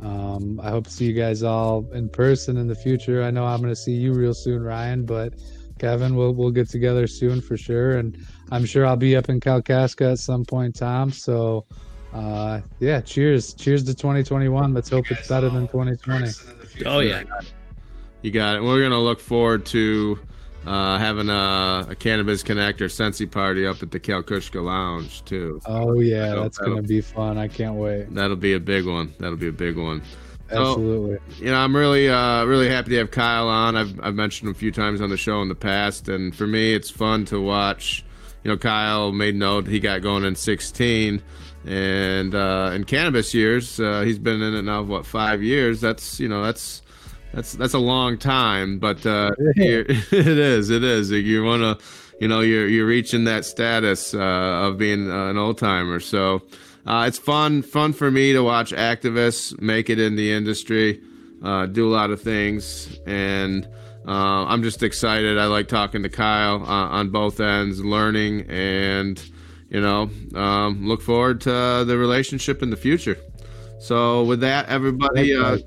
Um, 0.00 0.60
I 0.62 0.68
hope 0.68 0.84
to 0.84 0.90
see 0.90 1.06
you 1.06 1.14
guys 1.14 1.42
all 1.42 1.90
in 1.94 2.10
person 2.10 2.58
in 2.58 2.66
the 2.66 2.74
future. 2.74 3.22
I 3.22 3.30
know 3.30 3.46
I'm 3.46 3.62
going 3.62 3.72
to 3.72 3.80
see 3.80 3.94
you 3.94 4.12
real 4.12 4.34
soon, 4.34 4.62
Ryan, 4.62 5.06
but 5.06 5.32
Kevin, 5.78 6.16
we'll 6.16 6.32
we'll 6.32 6.50
get 6.50 6.68
together 6.68 7.06
soon 7.06 7.40
for 7.40 7.56
sure, 7.56 7.98
and 7.98 8.16
I'm 8.50 8.64
sure 8.64 8.86
I'll 8.86 8.96
be 8.96 9.16
up 9.16 9.28
in 9.28 9.40
Kalkaska 9.40 10.12
at 10.12 10.18
some 10.18 10.44
point, 10.44 10.76
Tom. 10.76 11.12
So 11.12 11.66
uh, 12.16 12.60
yeah, 12.80 13.00
cheers. 13.00 13.52
Cheers 13.54 13.84
to 13.84 13.94
2021. 13.94 14.72
Let's 14.72 14.88
hope 14.88 15.10
it's 15.10 15.28
better 15.28 15.50
than 15.50 15.68
2020. 15.68 16.30
Oh, 16.86 17.00
yeah. 17.00 17.22
You 18.22 18.30
got 18.30 18.56
it. 18.56 18.62
We're 18.62 18.78
going 18.78 18.90
to 18.90 18.98
look 18.98 19.20
forward 19.20 19.66
to 19.66 20.18
uh, 20.66 20.98
having 20.98 21.28
a, 21.28 21.86
a, 21.90 21.94
Cannabis 21.94 22.42
Connector 22.42 22.90
Sensi 22.90 23.26
party 23.26 23.66
up 23.66 23.82
at 23.82 23.90
the 23.90 24.00
Kalkaska 24.00 24.64
Lounge, 24.64 25.24
too. 25.24 25.60
Oh, 25.66 26.00
yeah. 26.00 26.30
So 26.30 26.42
that's 26.42 26.58
going 26.58 26.76
to 26.76 26.82
be 26.82 27.02
fun. 27.02 27.36
I 27.36 27.48
can't 27.48 27.74
wait. 27.74 28.14
That'll 28.14 28.36
be 28.36 28.54
a 28.54 28.60
big 28.60 28.86
one. 28.86 29.14
That'll 29.18 29.36
be 29.36 29.48
a 29.48 29.52
big 29.52 29.76
one. 29.76 30.02
Absolutely. 30.50 31.16
So, 31.16 31.44
you 31.44 31.50
know, 31.50 31.56
I'm 31.56 31.74
really, 31.74 32.08
uh, 32.08 32.44
really 32.44 32.68
happy 32.68 32.90
to 32.90 32.98
have 32.98 33.10
Kyle 33.10 33.48
on. 33.48 33.76
I've, 33.76 33.98
I've 34.00 34.14
mentioned 34.14 34.48
him 34.48 34.54
a 34.54 34.58
few 34.58 34.70
times 34.70 35.00
on 35.00 35.10
the 35.10 35.16
show 35.16 35.42
in 35.42 35.48
the 35.48 35.54
past, 35.54 36.08
and 36.08 36.34
for 36.34 36.46
me, 36.46 36.74
it's 36.74 36.90
fun 36.90 37.24
to 37.26 37.40
watch. 37.40 38.04
You 38.44 38.52
know, 38.52 38.56
Kyle 38.56 39.10
made 39.12 39.34
note 39.34 39.66
he 39.66 39.80
got 39.80 40.02
going 40.02 40.24
in 40.24 40.36
16 40.36 41.20
and 41.66 42.34
uh, 42.34 42.70
in 42.72 42.84
cannabis 42.84 43.34
years, 43.34 43.80
uh, 43.80 44.02
he's 44.02 44.20
been 44.20 44.40
in 44.40 44.54
it 44.54 44.62
now 44.62 44.82
what 44.82 45.04
five 45.04 45.42
years. 45.42 45.80
That's 45.80 46.20
you 46.20 46.28
know 46.28 46.44
that's 46.44 46.82
that's 47.34 47.52
that's 47.54 47.74
a 47.74 47.78
long 47.78 48.18
time, 48.18 48.78
but 48.78 49.04
uh, 49.04 49.32
it 49.56 49.90
is 50.12 50.70
it 50.70 50.84
is. 50.84 51.10
You 51.10 51.42
want 51.42 51.62
to 51.62 51.84
you 52.20 52.28
know 52.28 52.40
you're 52.40 52.68
you're 52.68 52.86
reaching 52.86 53.24
that 53.24 53.44
status 53.44 54.14
uh, 54.14 54.18
of 54.18 54.78
being 54.78 55.10
uh, 55.10 55.30
an 55.30 55.36
old 55.36 55.58
timer. 55.58 56.00
So 56.00 56.42
uh, 56.86 57.04
it's 57.06 57.18
fun 57.18 57.62
fun 57.62 57.92
for 57.92 58.10
me 58.10 58.32
to 58.32 58.42
watch 58.42 58.72
activists 58.72 59.60
make 59.60 59.90
it 59.90 59.98
in 59.98 60.16
the 60.16 60.32
industry, 60.32 61.00
do 61.72 61.88
a 61.88 61.92
lot 61.92 62.10
of 62.10 62.20
things, 62.20 62.98
and 63.06 63.68
I'm 64.06 64.62
just 64.62 64.82
excited. 64.82 65.38
I 65.38 65.46
like 65.46 65.68
talking 65.68 66.02
to 66.02 66.08
Kyle 66.08 66.62
on 66.62 67.10
both 67.10 67.40
ends, 67.40 67.84
learning 67.84 68.48
and 68.48 69.22
you 69.68 69.80
know, 69.80 70.10
um, 70.34 70.86
look 70.86 71.02
forward 71.02 71.40
to 71.42 71.84
the 71.84 71.96
relationship 71.98 72.62
in 72.62 72.70
the 72.70 72.76
future. 72.76 73.18
So 73.78 74.24
with 74.24 74.40
that, 74.40 74.68
everybody, 74.68 75.36
uh, 75.36 75.58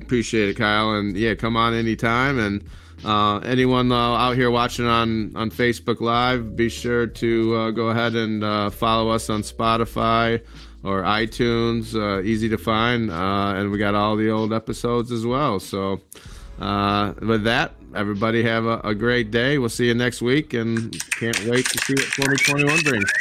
appreciate 0.00 0.48
it, 0.48 0.56
Kyle, 0.56 0.92
and 0.92 1.16
yeah, 1.16 1.34
come 1.34 1.56
on 1.56 1.74
anytime. 1.74 2.38
And 2.38 2.64
uh, 3.04 3.38
anyone 3.38 3.92
uh, 3.92 4.14
out 4.14 4.36
here 4.36 4.50
watching 4.50 4.86
on 4.86 5.36
on 5.36 5.50
Facebook 5.50 6.00
Live, 6.00 6.56
be 6.56 6.68
sure 6.68 7.06
to 7.06 7.54
uh, 7.54 7.70
go 7.70 7.88
ahead 7.88 8.14
and 8.14 8.42
uh, 8.42 8.70
follow 8.70 9.10
us 9.10 9.28
on 9.28 9.42
Spotify 9.42 10.42
or 10.82 11.02
iTunes. 11.02 11.94
Uh, 11.94 12.22
easy 12.22 12.48
to 12.48 12.58
find, 12.58 13.10
and 13.10 13.70
we 13.70 13.78
got 13.78 13.94
all 13.94 14.16
the 14.16 14.30
old 14.30 14.52
episodes 14.52 15.12
as 15.12 15.26
well. 15.26 15.60
So 15.60 16.00
with 16.58 17.44
that, 17.44 17.74
everybody 17.94 18.42
have 18.42 18.64
a, 18.64 18.80
a, 18.80 18.94
great 18.94 19.30
day. 19.30 19.58
We'll 19.58 19.68
see 19.68 19.86
you 19.86 19.94
next 19.94 20.22
week, 20.22 20.54
and 20.54 20.98
can't 21.12 21.44
wait 21.46 21.66
to 21.66 21.78
see 21.84 21.94
what 21.94 22.36
2021 22.38 22.80
brings. 22.82 23.12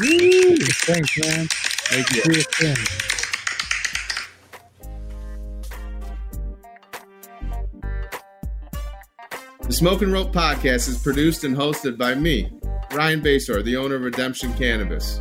Woo! 0.00 0.56
Thanks, 0.56 1.18
man. 1.18 1.46
Thank 1.90 2.26
you 2.26 3.21
The 9.64 9.72
Smoke 9.72 10.02
and 10.02 10.12
Rope 10.12 10.32
podcast 10.32 10.88
is 10.88 10.98
produced 10.98 11.44
and 11.44 11.56
hosted 11.56 11.96
by 11.96 12.14
me, 12.16 12.50
Ryan 12.92 13.20
Basore, 13.20 13.62
the 13.62 13.76
owner 13.76 13.94
of 13.94 14.02
Redemption 14.02 14.52
Cannabis. 14.54 15.20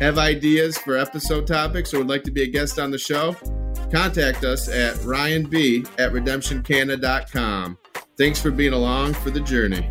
Have 0.00 0.18
ideas 0.18 0.78
for 0.78 0.96
episode 0.96 1.46
topics 1.46 1.92
or 1.92 1.98
would 1.98 2.08
like 2.08 2.24
to 2.24 2.30
be 2.30 2.42
a 2.42 2.46
guest 2.46 2.78
on 2.78 2.90
the 2.90 2.98
show? 2.98 3.36
Contact 3.92 4.42
us 4.42 4.68
at 4.68 4.94
ryanb 4.96 5.86
at 5.98 6.12
redemptioncanna.com. 6.12 7.78
Thanks 8.16 8.40
for 8.40 8.50
being 8.50 8.72
along 8.72 9.14
for 9.14 9.30
the 9.30 9.40
journey. 9.40 9.88